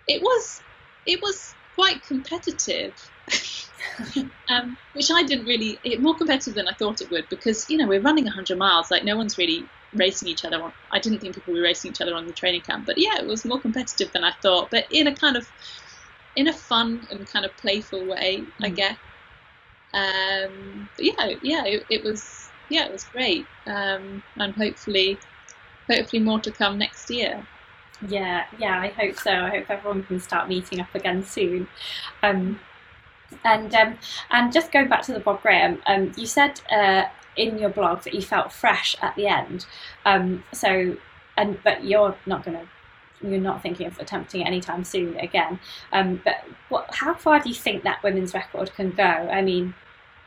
it 0.08 0.22
was 0.22 0.62
it 1.06 1.22
was 1.22 1.54
quite 1.76 2.04
competitive. 2.04 2.94
um, 4.50 4.78
which 4.94 5.10
I 5.12 5.24
didn't 5.24 5.46
really, 5.46 5.80
it, 5.84 6.02
more 6.02 6.16
competitive 6.16 6.56
than 6.56 6.68
I 6.68 6.74
thought 6.74 7.02
it 7.02 7.10
would 7.10 7.28
because, 7.30 7.70
you 7.70 7.78
know, 7.78 7.88
we're 7.88 8.02
running 8.02 8.26
100 8.26 8.58
miles, 8.58 8.92
like 8.92 9.04
no 9.04 9.16
one's 9.18 9.38
really 9.38 9.66
racing 9.94 10.28
each 10.28 10.46
other. 10.46 10.62
On, 10.62 10.74
I 10.92 11.00
didn't 11.00 11.20
think 11.20 11.36
people 11.36 11.54
were 11.54 11.62
racing 11.62 11.92
each 11.92 12.02
other 12.02 12.14
on 12.14 12.28
the 12.28 12.34
training 12.34 12.62
camp, 12.62 12.86
but 12.86 12.98
yeah, 12.98 13.18
it 13.20 13.26
was 13.26 13.46
more 13.46 13.60
competitive 13.60 14.12
than 14.12 14.24
I 14.24 14.32
thought, 14.42 14.72
but 14.72 14.86
in 14.92 15.08
a 15.08 15.16
kind 15.16 15.36
of, 15.36 15.48
in 16.36 16.48
a 16.48 16.54
fun 16.54 17.08
and 17.12 17.26
kind 17.28 17.46
of 17.46 17.56
playful 17.58 18.06
way, 18.06 18.38
mm. 18.40 18.48
I 18.62 18.70
guess. 18.70 18.98
Um, 19.94 20.90
but 20.96 21.06
yeah, 21.06 21.36
yeah, 21.42 21.66
it, 21.66 21.86
it, 21.90 22.04
was, 22.04 22.50
yeah, 22.70 22.86
it 22.86 22.92
was 22.92 23.06
great. 23.06 23.46
Um, 23.66 24.22
and 24.36 24.54
hopefully, 24.54 25.18
hopefully 25.90 26.22
more 26.22 26.40
to 26.42 26.52
come 26.52 26.78
next 26.78 27.10
year. 27.10 27.46
Yeah, 28.08 28.46
yeah, 28.60 28.80
I 28.80 28.88
hope 28.90 29.18
so. 29.18 29.32
I 29.32 29.50
hope 29.50 29.70
everyone 29.70 30.04
can 30.04 30.20
start 30.20 30.50
meeting 30.50 30.82
up 30.82 30.94
again 30.94 31.24
soon. 31.24 31.68
Um, 32.24 32.60
and 33.44 33.74
um, 33.76 33.98
and 34.32 34.52
just 34.54 34.72
going 34.72 34.88
back 34.88 35.04
to 35.04 35.14
the 35.14 35.20
Bob 35.20 35.42
Graham, 35.42 35.82
um, 35.88 36.12
you 36.18 36.26
said 36.26 36.62
uh, 36.72 37.06
in 37.36 37.58
your 37.58 37.70
blog 37.70 38.04
that 38.04 38.14
you 38.14 38.22
felt 38.22 38.52
fresh 38.52 38.96
at 39.02 39.16
the 39.16 39.28
end. 39.28 39.66
Um, 40.06 40.44
so, 40.52 40.98
and 41.38 41.58
but 41.64 41.84
you're 41.84 42.16
not 42.26 42.44
going 42.46 42.58
to. 42.58 42.68
You're 43.26 43.40
not 43.40 43.64
thinking 43.64 43.88
of 43.88 43.98
attempting 43.98 44.42
it 44.42 44.46
anytime 44.46 44.84
soon 44.84 45.18
again. 45.18 45.58
Um, 45.94 46.22
but 46.24 46.44
what, 46.70 46.94
how 46.94 47.16
far 47.16 47.40
do 47.40 47.50
you 47.50 47.56
think 47.56 47.84
that 47.84 48.04
women's 48.04 48.34
record 48.34 48.74
can 48.76 48.92
go? 48.92 49.04
I 49.04 49.42
mean, 49.42 49.74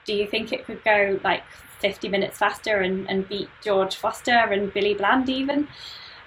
do 0.07 0.15
you 0.15 0.27
think 0.27 0.53
it 0.53 0.65
could 0.65 0.83
go 0.83 1.21
like 1.23 1.43
50 1.81 2.09
minutes 2.09 2.39
faster 2.39 2.79
and, 2.79 3.09
and 3.09 3.29
beat 3.29 3.51
George 3.63 3.95
Foster 3.95 4.33
and 4.33 4.73
Billy 4.73 4.95
Bland 4.95 5.29
even? 5.29 5.69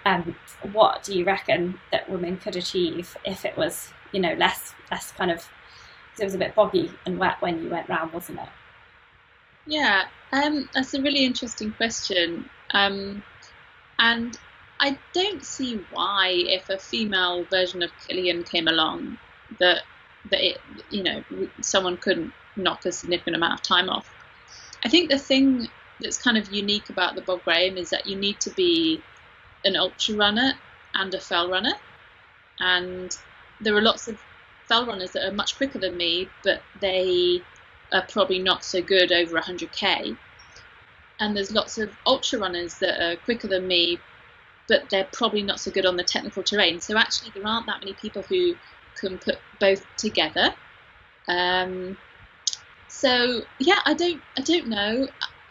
Um, 0.06 0.36
what 0.72 1.04
do 1.04 1.18
you 1.18 1.26
reckon 1.26 1.80
that 1.92 2.10
women 2.10 2.38
could 2.38 2.56
achieve 2.56 3.18
if 3.26 3.44
it 3.44 3.58
was, 3.58 3.92
you 4.12 4.22
know, 4.22 4.34
less 4.36 4.74
less 4.92 5.12
kind 5.12 5.32
of 5.32 5.50
it 6.20 6.24
was 6.24 6.36
a 6.36 6.38
bit 6.38 6.56
boggy 6.56 6.92
and 7.06 7.18
wet 7.18 7.42
when 7.42 7.64
you 7.64 7.70
went 7.70 7.90
round, 7.90 8.14
wasn't 8.14 8.40
it? 8.40 8.50
Yeah, 9.66 10.06
um, 10.32 10.70
that's 10.74 10.94
a 10.94 11.02
really 11.02 11.26
interesting 11.26 11.72
question. 11.72 12.50
Um, 12.72 13.24
and 14.00 14.38
I 14.80 14.98
don't 15.14 15.44
see 15.46 15.80
why, 15.92 16.30
if 16.30 16.70
a 16.70 16.78
female 16.78 17.44
version 17.46 17.84
of 17.84 17.92
Kilian 18.08 18.44
came 18.50 18.68
along, 18.68 19.18
that 19.60 19.84
that 20.30 20.44
it, 20.44 20.58
you 20.90 21.04
know, 21.04 21.24
someone 21.62 21.98
couldn't 21.98 22.34
knock 22.56 22.86
a 22.86 22.92
significant 22.92 23.36
amount 23.36 23.54
of 23.54 23.62
time 23.64 23.90
off. 23.90 24.14
I 24.84 24.90
think 24.90 25.10
the 25.10 25.18
thing 25.18 25.68
that's 26.00 26.18
kind 26.18 26.38
of 26.38 26.52
unique 26.52 26.90
about 26.90 27.16
the 27.16 27.22
Bob 27.22 27.44
Graham 27.44 27.78
is 27.78 27.90
that 27.90 28.08
you 28.08 28.16
need 28.16 28.40
to 28.42 28.50
be 28.52 29.02
an 29.66 29.76
ultra 29.76 30.16
runner 30.16 30.54
and 30.94 31.14
a 31.14 31.20
fell 31.20 31.50
runner, 31.50 31.74
and 32.60 33.16
there 33.60 33.76
are 33.76 33.82
lots 33.82 34.08
of 34.08 34.20
runners 34.80 35.12
that 35.12 35.28
are 35.28 35.34
much 35.34 35.58
quicker 35.58 35.80
than 35.80 35.98
me, 35.98 36.30
but 36.44 36.62
they 36.80 37.42
are 37.92 38.06
probably 38.10 38.40
not 38.40 38.64
so 38.64 38.82
good 38.82 39.12
over 39.12 39.40
100k. 39.40 40.16
And 41.20 41.36
there's 41.36 41.52
lots 41.52 41.78
of 41.78 41.92
ultra 42.06 42.40
runners 42.40 42.80
that 42.80 43.00
are 43.02 43.16
quicker 43.16 43.48
than 43.48 43.68
me, 43.68 44.00
but 44.68 44.90
they're 44.90 45.08
probably 45.12 45.44
not 45.44 45.60
so 45.60 45.70
good 45.72 45.86
on 45.86 45.98
the 45.98 46.04
technical 46.04 46.42
terrain. 46.42 46.80
So 46.82 46.98
actually, 46.98 47.32
there 47.32 47.46
aren't 47.46 47.68
that 47.68 47.82
many 47.82 47.94
people 47.94 48.24
who 48.24 48.56
can 48.96 49.18
put 49.18 49.40
both 49.60 49.86
together. 49.98 50.54
Um, 51.28 51.98
so 52.88 53.42
yeah, 53.60 53.80
I 53.86 53.94
don't, 53.94 54.22
I 54.38 54.42
don't 54.42 54.68
know. 54.68 55.08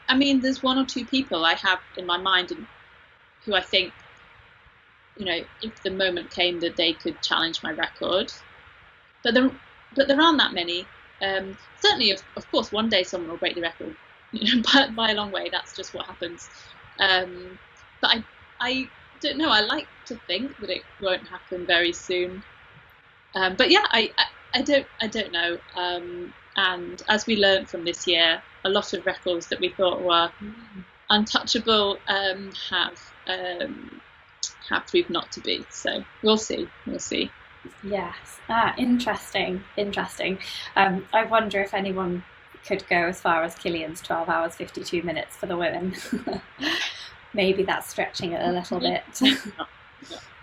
I 0.08 0.16
mean, 0.16 0.40
there's 0.40 0.62
one 0.62 0.78
or 0.78 0.84
two 0.84 1.04
people 1.04 1.44
I 1.44 1.54
have 1.54 1.80
in 1.96 2.06
my 2.06 2.16
mind 2.16 2.52
who 3.44 3.54
I 3.54 3.60
think, 3.60 3.92
you 5.16 5.24
know, 5.24 5.40
if 5.62 5.82
the 5.82 5.90
moment 5.90 6.30
came 6.30 6.60
that 6.60 6.76
they 6.76 6.92
could 6.92 7.20
challenge 7.22 7.62
my 7.62 7.70
record, 7.70 8.32
but 9.22 9.34
there, 9.34 9.50
but 9.94 10.08
there 10.08 10.20
aren't 10.20 10.38
that 10.38 10.52
many. 10.52 10.86
Um, 11.22 11.56
certainly, 11.80 12.10
of, 12.10 12.22
of 12.36 12.50
course, 12.50 12.72
one 12.72 12.88
day 12.88 13.02
someone 13.02 13.30
will 13.30 13.36
break 13.36 13.54
the 13.54 13.62
record, 13.62 13.94
but 14.72 14.94
by, 14.94 15.10
a 15.10 15.14
long 15.14 15.30
way. 15.30 15.48
That's 15.50 15.76
just 15.76 15.94
what 15.94 16.06
happens. 16.06 16.48
Um, 16.98 17.58
but 18.00 18.16
I, 18.16 18.24
I 18.60 18.88
don't 19.20 19.38
know. 19.38 19.50
I 19.50 19.60
like 19.60 19.86
to 20.06 20.16
think 20.26 20.58
that 20.60 20.70
it 20.70 20.82
won't 21.00 21.26
happen 21.28 21.66
very 21.66 21.92
soon. 21.92 22.42
Um, 23.34 23.56
but 23.56 23.70
yeah, 23.70 23.84
I, 23.90 24.12
I, 24.18 24.24
I, 24.58 24.62
don't, 24.62 24.86
I 25.00 25.06
don't 25.06 25.32
know. 25.32 25.58
Um, 25.76 26.34
and 26.56 27.02
as 27.08 27.26
we 27.26 27.36
learned 27.36 27.68
from 27.68 27.84
this 27.84 28.06
year, 28.06 28.42
a 28.64 28.68
lot 28.68 28.92
of 28.92 29.06
records 29.06 29.46
that 29.48 29.60
we 29.60 29.68
thought 29.68 30.02
were 30.02 30.30
untouchable 31.08 31.98
um, 32.08 32.52
have 32.70 32.98
um, 33.26 34.00
have 34.68 34.86
proved 34.86 35.10
not 35.10 35.30
to 35.32 35.40
be. 35.40 35.64
So 35.70 36.04
we'll 36.22 36.38
see. 36.38 36.68
We'll 36.86 36.98
see. 36.98 37.30
Yes. 37.82 38.40
Ah, 38.48 38.74
interesting. 38.76 39.62
Interesting. 39.76 40.38
Um, 40.76 41.06
I 41.12 41.24
wonder 41.24 41.60
if 41.60 41.74
anyone 41.74 42.24
could 42.66 42.86
go 42.88 42.96
as 42.96 43.20
far 43.20 43.42
as 43.42 43.54
Kilian's 43.54 44.00
12 44.00 44.28
hours 44.28 44.54
52 44.54 45.02
minutes 45.02 45.36
for 45.36 45.46
the 45.46 45.56
women. 45.56 45.94
Maybe 47.34 47.62
that's 47.62 47.88
stretching 47.88 48.32
it 48.32 48.42
a 48.42 48.52
little 48.52 48.80
bit. 48.80 49.02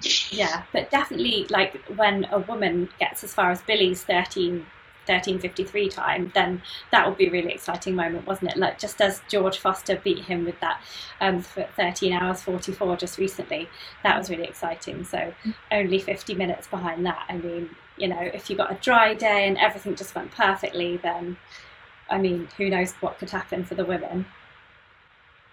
yeah, 0.31 0.63
but 0.71 0.89
definitely 0.89 1.45
like 1.49 1.75
when 1.95 2.25
a 2.31 2.39
woman 2.39 2.89
gets 2.99 3.23
as 3.23 3.33
far 3.33 3.51
as 3.51 3.61
Billy's 3.63 4.03
13 4.03 4.65
1353 5.07 5.89
time, 5.89 6.31
then 6.35 6.61
that 6.91 7.07
would 7.07 7.17
be 7.17 7.27
a 7.27 7.31
really 7.31 7.51
exciting 7.51 7.95
moment, 7.95 8.27
wasn't 8.27 8.51
it? 8.51 8.57
Like 8.57 8.79
just 8.79 9.01
as 9.01 9.21
George 9.29 9.57
Foster 9.57 9.97
beat 10.03 10.25
him 10.25 10.45
with 10.45 10.59
that 10.59 10.81
um, 11.21 11.41
13 11.41 12.13
hours 12.13 12.41
44 12.41 12.97
just 12.97 13.17
recently, 13.17 13.69
that 14.03 14.17
was 14.17 14.29
really 14.29 14.45
exciting. 14.45 15.03
So 15.03 15.33
only 15.71 15.99
50 15.99 16.35
minutes 16.35 16.67
behind 16.67 17.05
that. 17.05 17.25
I 17.29 17.37
mean, 17.37 17.69
you 17.97 18.07
know, 18.07 18.19
if 18.21 18.49
you 18.49 18.55
got 18.55 18.71
a 18.71 18.75
dry 18.75 19.13
day 19.13 19.47
and 19.47 19.57
everything 19.57 19.95
just 19.95 20.15
went 20.15 20.31
perfectly, 20.31 20.97
then 20.97 21.37
I 22.09 22.17
mean, 22.17 22.47
who 22.57 22.69
knows 22.69 22.93
what 22.93 23.17
could 23.19 23.29
happen 23.29 23.63
for 23.65 23.75
the 23.75 23.85
women? 23.85 24.25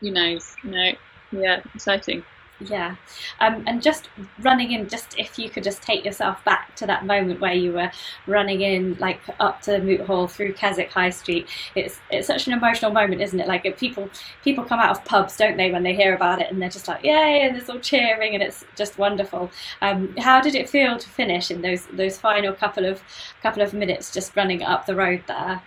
Who 0.01 0.11
knows? 0.11 0.55
No, 0.63 0.93
yeah, 1.33 1.63
exciting. 1.75 2.25
Yeah, 2.71 2.95
um, 3.41 3.65
and 3.67 3.83
just 3.83 4.09
running 4.39 4.71
in, 4.73 4.89
just 4.89 5.19
if 5.19 5.39
you 5.39 5.51
could 5.51 5.65
just 5.65 5.83
take 5.83 6.05
yourself 6.05 6.43
back 6.45 6.75
to 6.77 6.87
that 6.87 7.05
moment 7.05 7.41
where 7.41 7.53
you 7.53 7.73
were 7.73 7.91
running 8.27 8.61
in, 8.61 8.95
like 9.01 9.21
up 9.41 9.61
to 9.63 9.81
Moot 9.81 10.01
Hall 10.03 10.29
through 10.29 10.53
Keswick 10.55 10.91
High 10.93 11.11
Street. 11.11 11.49
It's 11.75 11.99
it's 12.11 12.29
such 12.29 12.47
an 12.47 12.53
emotional 12.53 12.93
moment, 12.93 13.21
isn't 13.21 13.39
it? 13.41 13.49
Like 13.49 13.77
people 13.77 14.09
people 14.45 14.65
come 14.65 14.79
out 14.79 14.97
of 14.97 15.05
pubs, 15.05 15.37
don't 15.37 15.57
they, 15.57 15.71
when 15.73 15.83
they 15.83 15.95
hear 15.95 16.15
about 16.15 16.41
it, 16.41 16.51
and 16.51 16.63
they're 16.63 16.69
just 16.71 16.87
like, 16.89 17.03
yay, 17.05 17.43
and 17.43 17.57
there's 17.57 17.69
all 17.69 17.81
cheering, 17.81 18.35
and 18.35 18.43
it's 18.43 18.65
just 18.77 18.99
wonderful. 18.99 19.51
Um, 19.83 20.17
how 20.19 20.41
did 20.41 20.55
it 20.55 20.69
feel 20.69 20.97
to 20.97 21.09
finish 21.09 21.51
in 21.51 21.61
those 21.61 21.87
those 21.87 22.17
final 22.19 22.53
couple 22.55 22.87
of 22.87 23.03
couple 23.43 23.63
of 23.63 23.75
minutes, 23.75 24.13
just 24.13 24.37
running 24.37 24.63
up 24.63 24.87
the 24.87 24.95
road 24.95 25.25
there? 25.27 25.61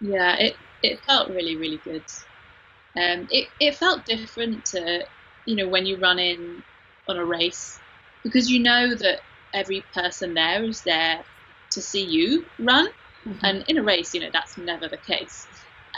Yeah, 0.00 0.36
it 0.36 0.56
it 0.82 1.00
felt 1.00 1.28
really 1.30 1.56
really 1.56 1.78
good. 1.78 2.04
Um, 2.96 3.28
it 3.30 3.48
it 3.60 3.74
felt 3.76 4.04
different 4.06 4.64
to 4.66 5.06
you 5.46 5.56
know, 5.56 5.68
when 5.68 5.86
you 5.86 5.96
run 5.96 6.18
in 6.18 6.62
on 7.08 7.16
a 7.16 7.24
race, 7.24 7.78
because 8.22 8.50
you 8.50 8.60
know 8.60 8.94
that 8.94 9.20
every 9.52 9.82
person 9.92 10.34
there 10.34 10.62
is 10.64 10.82
there 10.82 11.24
to 11.70 11.82
see 11.82 12.04
you 12.04 12.44
run. 12.58 12.88
Mm-hmm. 13.26 13.44
And 13.44 13.64
in 13.68 13.78
a 13.78 13.82
race, 13.82 14.14
you 14.14 14.20
know, 14.20 14.30
that's 14.32 14.58
never 14.58 14.88
the 14.88 14.98
case. 14.98 15.46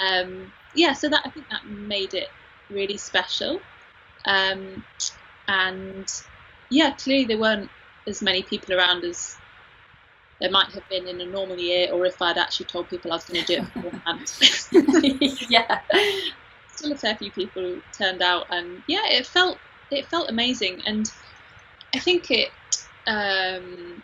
Um, 0.01 0.53
yeah, 0.75 0.93
so 0.93 1.09
that 1.09 1.23
I 1.25 1.31
think 1.31 1.49
that 1.49 1.67
made 1.67 2.15
it 2.15 2.29
really 2.71 2.97
special. 2.97 3.61
Um, 4.25 4.85
and 5.49 6.13
yeah, 6.69 6.93
clearly 6.93 7.25
there 7.25 7.39
weren't 7.39 7.71
as 8.07 8.23
many 8.23 8.43
people 8.43 8.75
around 8.75 9.05
as 9.05 9.37
there 10.41 10.51
might 10.51 10.71
have 10.73 10.89
been 10.89 11.07
in 11.07 11.21
a 11.21 11.27
normal 11.27 11.59
year, 11.59 11.93
or 11.93 12.05
if 12.05 12.21
I'd 12.21 12.37
actually 12.37 12.67
told 12.67 12.91
people 12.91 13.11
I 13.11 13.17
was 13.17 13.25
going 13.25 13.45
to 13.45 13.47
do 13.47 13.63
it 13.63 13.75
beforehand. 13.75 15.41
yeah, 15.49 15.81
still 16.77 16.93
a 16.93 16.97
fair 16.97 17.17
few 17.17 17.31
people 17.33 17.81
turned 17.97 18.23
out, 18.23 18.47
and 18.51 18.83
yeah, 18.87 19.07
it 19.09 19.27
felt 19.27 19.61
it 19.91 20.09
felt 20.09 20.31
amazing, 20.31 20.83
and 20.87 21.11
I 21.95 21.99
think 21.99 22.31
it 22.31 22.53
um, 23.07 24.03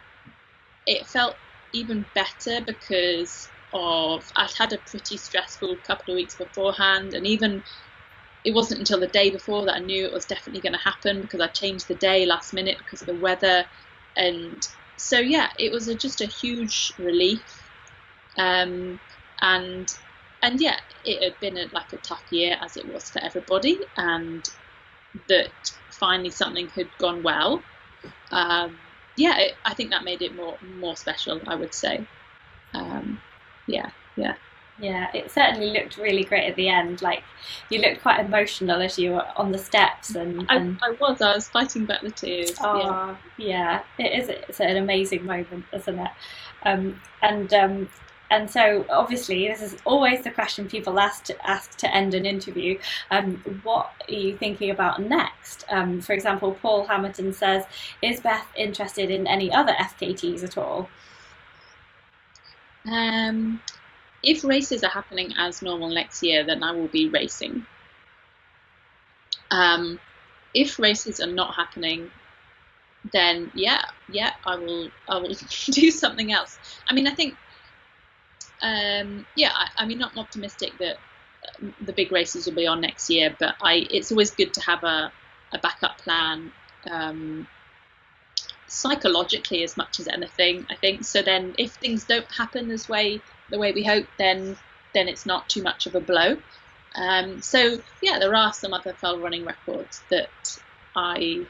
it 0.87 1.07
felt 1.07 1.39
even 1.73 2.05
better 2.15 2.61
because 2.67 3.51
of 3.73 4.25
I'd 4.37 4.53
had 4.57 4.73
a 4.73 4.79
pretty 4.79 5.17
stressful 5.17 5.77
couple 5.79 6.13
of 6.13 6.17
weeks 6.17 6.35
beforehand, 6.35 7.15
and 7.15 7.27
even 7.27 7.63
it 8.45 8.55
wasn't 8.55 8.81
until 8.81 9.01
the 9.01 9.07
day 9.07 9.31
before 9.31 9.65
that 9.67 9.77
I 9.77 9.81
knew 9.81 10.05
it 10.05 10.13
was 10.13 10.27
definitely 10.27 10.61
going 10.63 10.73
to 10.73 10.79
happen 10.79 11.21
because 11.21 11.41
I 11.41 11.49
changed 11.49 11.89
the 11.89 11.95
day 11.95 12.27
last 12.27 12.53
minute 12.53 12.79
because 12.79 13.03
of 13.03 13.07
the 13.07 13.15
weather, 13.15 13.65
and 14.17 14.67
so 14.97 15.19
yeah, 15.19 15.49
it 15.59 15.73
was 15.73 15.89
a, 15.89 15.95
just 15.95 16.21
a 16.21 16.27
huge 16.27 16.93
relief, 16.99 17.45
um, 18.39 19.01
and 19.41 19.93
and 20.43 20.61
yeah, 20.61 20.79
it 21.05 21.23
had 21.23 21.41
been 21.41 21.57
a, 21.57 21.67
like 21.73 21.93
a 21.93 21.99
tough 21.99 22.25
year 22.31 22.57
as 22.61 22.77
it 22.77 22.93
was 22.93 23.11
for 23.11 23.21
everybody, 23.21 23.81
and 23.97 24.49
that 25.29 25.51
finally 25.91 26.31
something 26.31 26.69
had 26.69 26.89
gone 26.99 27.23
well. 27.23 27.63
Um, 28.31 28.79
yeah, 29.17 29.39
it, 29.39 29.55
I 29.65 29.75
think 29.75 29.91
that 29.91 30.05
made 30.05 30.23
it 30.23 30.35
more 30.35 30.57
more 30.77 30.97
special. 30.97 31.41
I 31.47 31.55
would 31.55 31.75
say. 31.75 32.07
Um, 32.75 33.21
yeah, 33.67 33.91
yeah. 34.17 34.35
Yeah, 34.81 35.09
it 35.15 35.31
certainly 35.31 35.71
looked 35.71 35.97
really 35.97 36.25
great 36.25 36.49
at 36.49 36.57
the 36.57 36.69
end. 36.69 37.03
Like 37.03 37.23
you 37.71 37.81
looked 37.81 38.03
quite 38.03 38.25
emotional 38.25 38.81
as 38.81 38.99
you 38.99 39.13
were 39.13 39.27
on 39.37 39.53
the 39.53 39.59
steps, 39.59 40.15
and, 40.15 40.47
and... 40.49 40.79
I, 40.83 40.89
I, 40.89 40.91
was. 40.99 41.21
I 41.21 41.35
was 41.35 41.49
fighting 41.49 41.85
back 41.85 42.01
the 42.01 42.11
tears. 42.11 42.57
Oh, 42.61 43.17
yeah. 43.37 43.83
yeah. 43.99 44.05
It 44.05 44.23
is. 44.23 44.29
It's 44.29 44.61
an 44.61 44.79
amazing 44.79 45.25
moment, 45.25 45.67
isn't 45.73 45.99
it? 45.99 46.11
Um, 46.65 47.01
and 47.21 47.53
um, 47.55 47.89
and 48.33 48.51
so 48.51 48.87
obviously 48.89 49.47
this 49.47 49.61
is 49.61 49.77
always 49.85 50.25
the 50.25 50.31
question 50.31 50.67
people 50.67 50.99
ask 50.99 51.25
to, 51.25 51.47
ask 51.47 51.77
to 51.77 51.95
end 51.95 52.15
an 52.15 52.25
interview. 52.25 52.79
Um, 53.11 53.43
what 53.63 53.93
are 54.09 54.15
you 54.15 54.39
thinking 54.39 54.71
about 54.71 55.03
next? 55.03 55.67
Um, 55.69 56.01
for 56.01 56.15
example, 56.15 56.57
Paul 56.63 56.87
Hamilton 56.87 57.35
says, 57.35 57.65
"Is 58.01 58.21
Beth 58.21 58.49
interested 58.57 59.11
in 59.11 59.27
any 59.27 59.53
other 59.53 59.73
FKTs 59.73 60.43
at 60.43 60.57
all?" 60.57 60.89
Um, 62.91 63.61
if 64.23 64.45
races 64.45 64.83
are 64.83 64.91
happening 64.91 65.35
as 65.37 65.61
normal 65.61 65.91
next 65.91 66.23
year, 66.23 66.43
then 66.43 66.63
I 66.63 66.73
will 66.73 66.89
be 66.89 67.11
racing. 67.11 67.67
Um, 69.51 70.01
if 70.55 70.79
races 70.79 71.21
are 71.21 71.27
not 71.31 71.55
happening, 71.55 72.11
then 73.13 73.51
yeah, 73.55 73.83
yeah, 74.11 74.33
I 74.47 74.57
will, 74.57 74.89
I 75.07 75.19
will 75.19 75.35
do 75.67 75.91
something 75.91 76.33
else. 76.33 76.59
I 76.89 76.95
mean, 76.95 77.07
I 77.07 77.11
think, 77.15 77.37
um, 78.63 79.27
yeah, 79.35 79.51
I, 79.55 79.69
I 79.79 79.87
mean, 79.87 80.03
I'm 80.03 80.19
optimistic 80.19 80.79
that 80.79 80.97
um, 81.61 81.75
the 81.81 81.93
big 81.93 82.13
races 82.13 82.47
will 82.47 82.55
be 82.55 82.67
on 82.67 82.81
next 82.81 83.11
year, 83.11 83.35
but 83.39 83.55
I, 83.61 83.87
it's 83.91 84.11
always 84.11 84.31
good 84.31 84.55
to 84.55 84.61
have 84.63 84.83
a, 84.85 85.13
a 85.53 85.59
backup 85.59 85.99
plan. 85.99 86.53
Um, 86.91 87.47
psychologically 88.67 89.63
as 89.63 89.77
much 89.77 90.01
as 90.01 90.09
anything 90.09 90.67
i 90.71 90.75
think 90.75 91.05
so 91.05 91.21
then 91.21 91.55
if 91.59 91.73
things 91.73 92.05
don't 92.05 92.25
happen 92.33 92.71
as 92.71 92.89
way 92.89 93.21
the 93.53 93.59
way 93.59 93.71
we 93.71 93.85
hope, 93.85 94.07
then 94.19 94.57
then 94.93 95.07
it's 95.09 95.25
not 95.25 95.49
too 95.49 95.63
much 95.63 95.87
of 95.87 95.95
a 95.95 96.01
blow. 96.01 96.37
Um, 96.95 97.41
so 97.41 97.79
yeah, 98.03 98.19
there 98.19 98.35
are 98.35 98.53
some 98.53 98.75
other 98.75 98.93
fell 98.93 99.19
running 99.19 99.45
records 99.45 100.03
that 100.11 100.59
I 100.97 101.47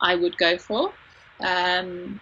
I 0.00 0.14
would 0.14 0.38
go 0.38 0.56
for. 0.56 0.92
Um, 1.40 2.20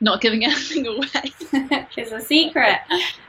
not 0.00 0.20
giving 0.20 0.44
anything 0.44 0.86
away. 0.86 1.32
it's 1.96 2.12
a 2.12 2.20
secret. 2.20 2.78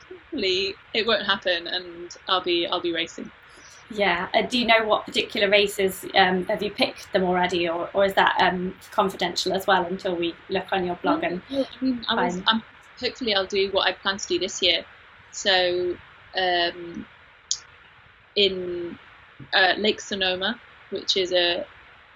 Hopefully, 0.10 0.76
it 0.94 1.06
won't 1.08 1.26
happen, 1.26 1.68
and 1.68 2.16
I'll 2.28 2.42
be 2.42 2.68
I'll 2.68 2.82
be 2.82 2.94
racing. 2.94 3.32
Yeah. 3.92 4.28
Uh, 4.36 4.44
do 4.44 4.60
you 4.60 4.68
know 4.68 4.86
what 4.86 5.06
particular 5.06 5.50
races 5.50 6.06
um, 6.14 6.46
have 6.46 6.62
you 6.62 6.70
picked 6.70 7.12
them 7.12 7.24
already, 7.24 7.68
or, 7.68 7.90
or 7.94 8.06
is 8.06 8.14
that 8.14 8.36
um, 8.40 8.76
confidential 8.92 9.52
as 9.54 9.66
well 9.66 9.84
until 9.86 10.16
we 10.16 10.36
look 10.50 10.68
on 10.72 10.86
your 10.86 10.96
blog 10.98 11.24
and? 11.24 11.42
I 11.50 11.66
mean, 11.82 12.06
I 12.08 12.26
was, 12.26 12.40
I'm 12.48 12.62
hopefully 13.00 13.34
I'll 13.34 13.48
do 13.48 13.72
what 13.72 13.88
I 13.88 13.94
plan 13.94 14.18
to 14.18 14.28
do 14.28 14.40
this 14.40 14.62
year. 14.62 14.86
So 15.32 15.96
um, 16.38 17.06
in 18.36 18.98
uh, 19.54 19.74
Lake 19.78 20.02
Sonoma, 20.02 20.60
which 20.92 21.18
is 21.18 21.32
a 21.34 21.66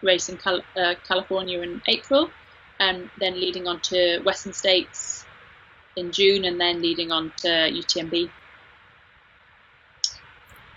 race 0.02 0.30
in 0.30 0.38
Cal- 0.38 0.62
uh, 0.76 0.96
California 1.08 1.62
in 1.62 1.82
April, 1.88 2.30
and 2.80 3.10
then 3.20 3.40
leading 3.40 3.68
on 3.68 3.80
to 3.82 4.20
Western 4.20 4.54
States 4.54 5.26
in 5.96 6.12
June, 6.12 6.46
and 6.46 6.60
then 6.60 6.82
leading 6.82 7.12
on 7.12 7.32
to 7.38 7.48
UTMB. 7.48 8.30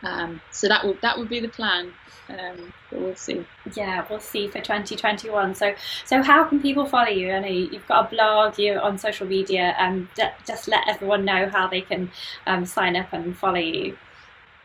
Um, 0.02 0.40
so 0.50 0.68
that 0.68 0.84
would 0.84 1.00
that 1.00 1.18
would 1.18 1.28
be 1.28 1.40
the 1.40 1.48
plan. 1.48 1.92
Um, 2.28 2.72
but 2.90 3.00
we'll 3.00 3.16
see. 3.16 3.44
Yeah, 3.74 4.04
we'll 4.10 4.20
see 4.20 4.48
for 4.48 4.58
2021. 4.58 5.54
So, 5.54 5.74
so 6.04 6.22
how 6.22 6.44
can 6.44 6.60
people 6.60 6.84
follow 6.84 7.08
you? 7.08 7.32
I 7.32 7.40
know 7.40 7.46
you've 7.46 7.86
got 7.86 8.06
a 8.06 8.08
blog, 8.08 8.58
you're 8.58 8.80
on 8.80 8.98
social 8.98 9.26
media, 9.26 9.74
and 9.78 10.08
um, 10.20 10.30
just 10.46 10.68
let 10.68 10.88
everyone 10.88 11.24
know 11.24 11.48
how 11.48 11.68
they 11.68 11.82
can 11.82 12.10
um, 12.46 12.66
sign 12.66 12.96
up 12.96 13.12
and 13.12 13.36
follow 13.36 13.60
you. 13.60 13.96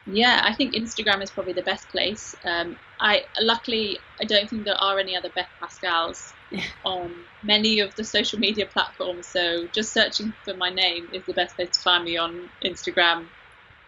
Yeah, 0.07 0.41
I 0.43 0.53
think 0.53 0.73
Instagram 0.73 1.21
is 1.21 1.29
probably 1.29 1.53
the 1.53 1.61
best 1.61 1.87
place. 1.89 2.35
Um, 2.43 2.77
I 2.99 3.25
luckily 3.39 3.99
I 4.19 4.25
don't 4.25 4.49
think 4.49 4.65
there 4.65 4.75
are 4.79 4.97
any 4.97 5.15
other 5.15 5.29
Beth 5.29 5.49
Pascalls 5.59 6.33
on 6.85 7.13
many 7.43 7.79
of 7.79 7.95
the 7.95 8.03
social 8.03 8.39
media 8.39 8.65
platforms. 8.65 9.27
So 9.27 9.67
just 9.67 9.93
searching 9.93 10.33
for 10.43 10.55
my 10.55 10.69
name 10.69 11.09
is 11.13 11.23
the 11.25 11.33
best 11.33 11.55
place 11.55 11.69
to 11.71 11.79
find 11.79 12.03
me 12.03 12.17
on 12.17 12.49
Instagram, 12.63 13.27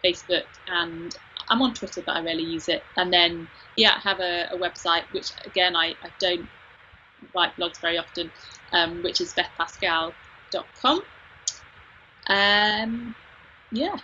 Facebook, 0.04 0.46
and 0.68 1.16
I'm 1.48 1.62
on 1.62 1.74
Twitter, 1.74 2.02
but 2.02 2.16
I 2.16 2.22
rarely 2.22 2.44
use 2.44 2.68
it. 2.68 2.82
And 2.96 3.12
then, 3.12 3.48
yeah, 3.76 3.94
I 3.96 4.00
have 4.00 4.20
a, 4.20 4.48
a 4.52 4.58
website, 4.58 5.04
which 5.12 5.32
again, 5.44 5.76
I, 5.76 5.94
I, 6.02 6.10
don't 6.18 6.48
write 7.34 7.54
blogs 7.56 7.80
very 7.80 7.98
often, 7.98 8.30
um, 8.72 9.02
which 9.02 9.20
is 9.20 9.34
bethpascall.com. 9.34 11.02
Um, 12.26 13.14
yeah, 13.72 13.96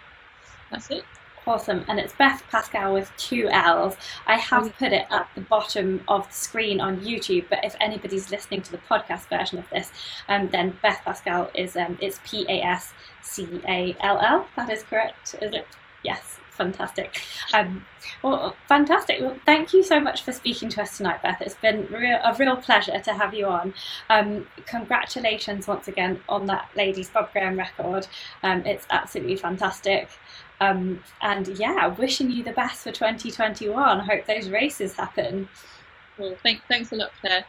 that's 0.70 0.90
it. 0.90 1.04
Awesome, 1.47 1.84
and 1.88 1.99
it's 1.99 2.12
Beth 2.12 2.43
Pascall 2.51 2.93
with 2.93 3.11
two 3.16 3.49
L's. 3.49 3.97
I 4.26 4.36
have 4.36 4.76
put 4.76 4.93
it 4.93 5.07
at 5.11 5.26
the 5.34 5.41
bottom 5.41 6.05
of 6.07 6.28
the 6.28 6.34
screen 6.34 6.80
on 6.80 7.01
YouTube, 7.01 7.47
but 7.49 7.64
if 7.64 7.74
anybody's 7.80 8.30
listening 8.30 8.61
to 8.62 8.72
the 8.72 8.78
podcast 8.78 9.28
version 9.28 9.59
of 9.59 9.68
this, 9.70 9.91
um, 10.28 10.51
then 10.51 10.78
Beth 10.82 11.01
Pascall 11.05 11.51
is 11.55 11.76
um, 11.76 11.97
it's 12.01 12.20
P 12.24 12.45
A 12.49 12.62
S 12.62 12.93
C 13.22 13.61
A 13.66 13.97
L 14.01 14.18
L. 14.20 14.47
That 14.57 14.70
is 14.70 14.82
correct, 14.82 15.34
is 15.41 15.55
it? 15.55 15.66
Yes 16.05 16.41
fantastic. 16.61 17.22
Um, 17.55 17.86
well, 18.22 18.55
fantastic. 18.68 19.20
Well, 19.20 19.36
thank 19.47 19.72
you 19.72 19.82
so 19.82 19.99
much 19.99 20.24
for 20.24 20.32
speaking 20.32 20.68
to 20.70 20.82
us 20.82 20.99
tonight, 20.99 21.22
Beth. 21.22 21.41
It's 21.41 21.55
been 21.55 21.86
real, 21.86 22.18
a 22.22 22.34
real 22.38 22.57
pleasure 22.57 22.99
to 23.01 23.12
have 23.14 23.32
you 23.32 23.47
on. 23.47 23.72
Um, 24.11 24.47
congratulations 24.66 25.66
once 25.66 25.88
again 25.88 26.20
on 26.28 26.45
that 26.47 26.68
ladies 26.76 27.09
Bob 27.09 27.32
Graham 27.32 27.57
record. 27.57 28.07
Um, 28.43 28.66
it's 28.66 28.86
absolutely 28.91 29.36
fantastic. 29.36 30.11
Um, 30.61 31.02
and 31.22 31.48
yeah, 31.58 31.86
wishing 31.86 32.30
you 32.30 32.44
the 32.44 32.52
best 32.52 32.82
for 32.82 32.92
2021. 32.92 34.00
Hope 34.00 34.26
those 34.26 34.48
races 34.50 34.94
happen. 34.94 35.48
Well, 36.18 36.36
thank, 36.42 36.62
thanks 36.68 36.92
a 36.92 36.96
lot, 36.96 37.11
Claire. 37.20 37.44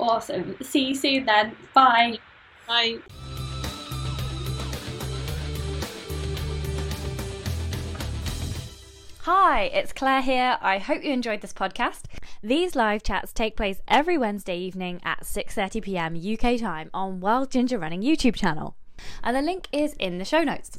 Awesome. 0.00 0.56
See 0.62 0.88
you 0.88 0.94
soon 0.94 1.26
then. 1.26 1.54
Bye. 1.74 2.18
Bye. 2.66 2.98
Hi, 9.20 9.62
it's 9.72 9.94
Claire 9.94 10.20
here. 10.20 10.58
I 10.60 10.76
hope 10.76 11.02
you 11.02 11.10
enjoyed 11.10 11.40
this 11.40 11.54
podcast. 11.54 12.02
These 12.42 12.76
live 12.76 13.02
chats 13.02 13.32
take 13.32 13.56
place 13.56 13.80
every 13.88 14.18
Wednesday 14.18 14.58
evening 14.58 15.00
at 15.02 15.24
6:30 15.24 15.82
p.m. 15.82 16.14
UK 16.14 16.60
time 16.60 16.90
on 16.92 17.20
Wild 17.20 17.50
Ginger 17.50 17.78
Running 17.78 18.02
YouTube 18.02 18.34
channel. 18.34 18.76
And 19.22 19.34
the 19.34 19.40
link 19.40 19.68
is 19.72 19.94
in 19.94 20.18
the 20.18 20.26
show 20.26 20.42
notes. 20.42 20.78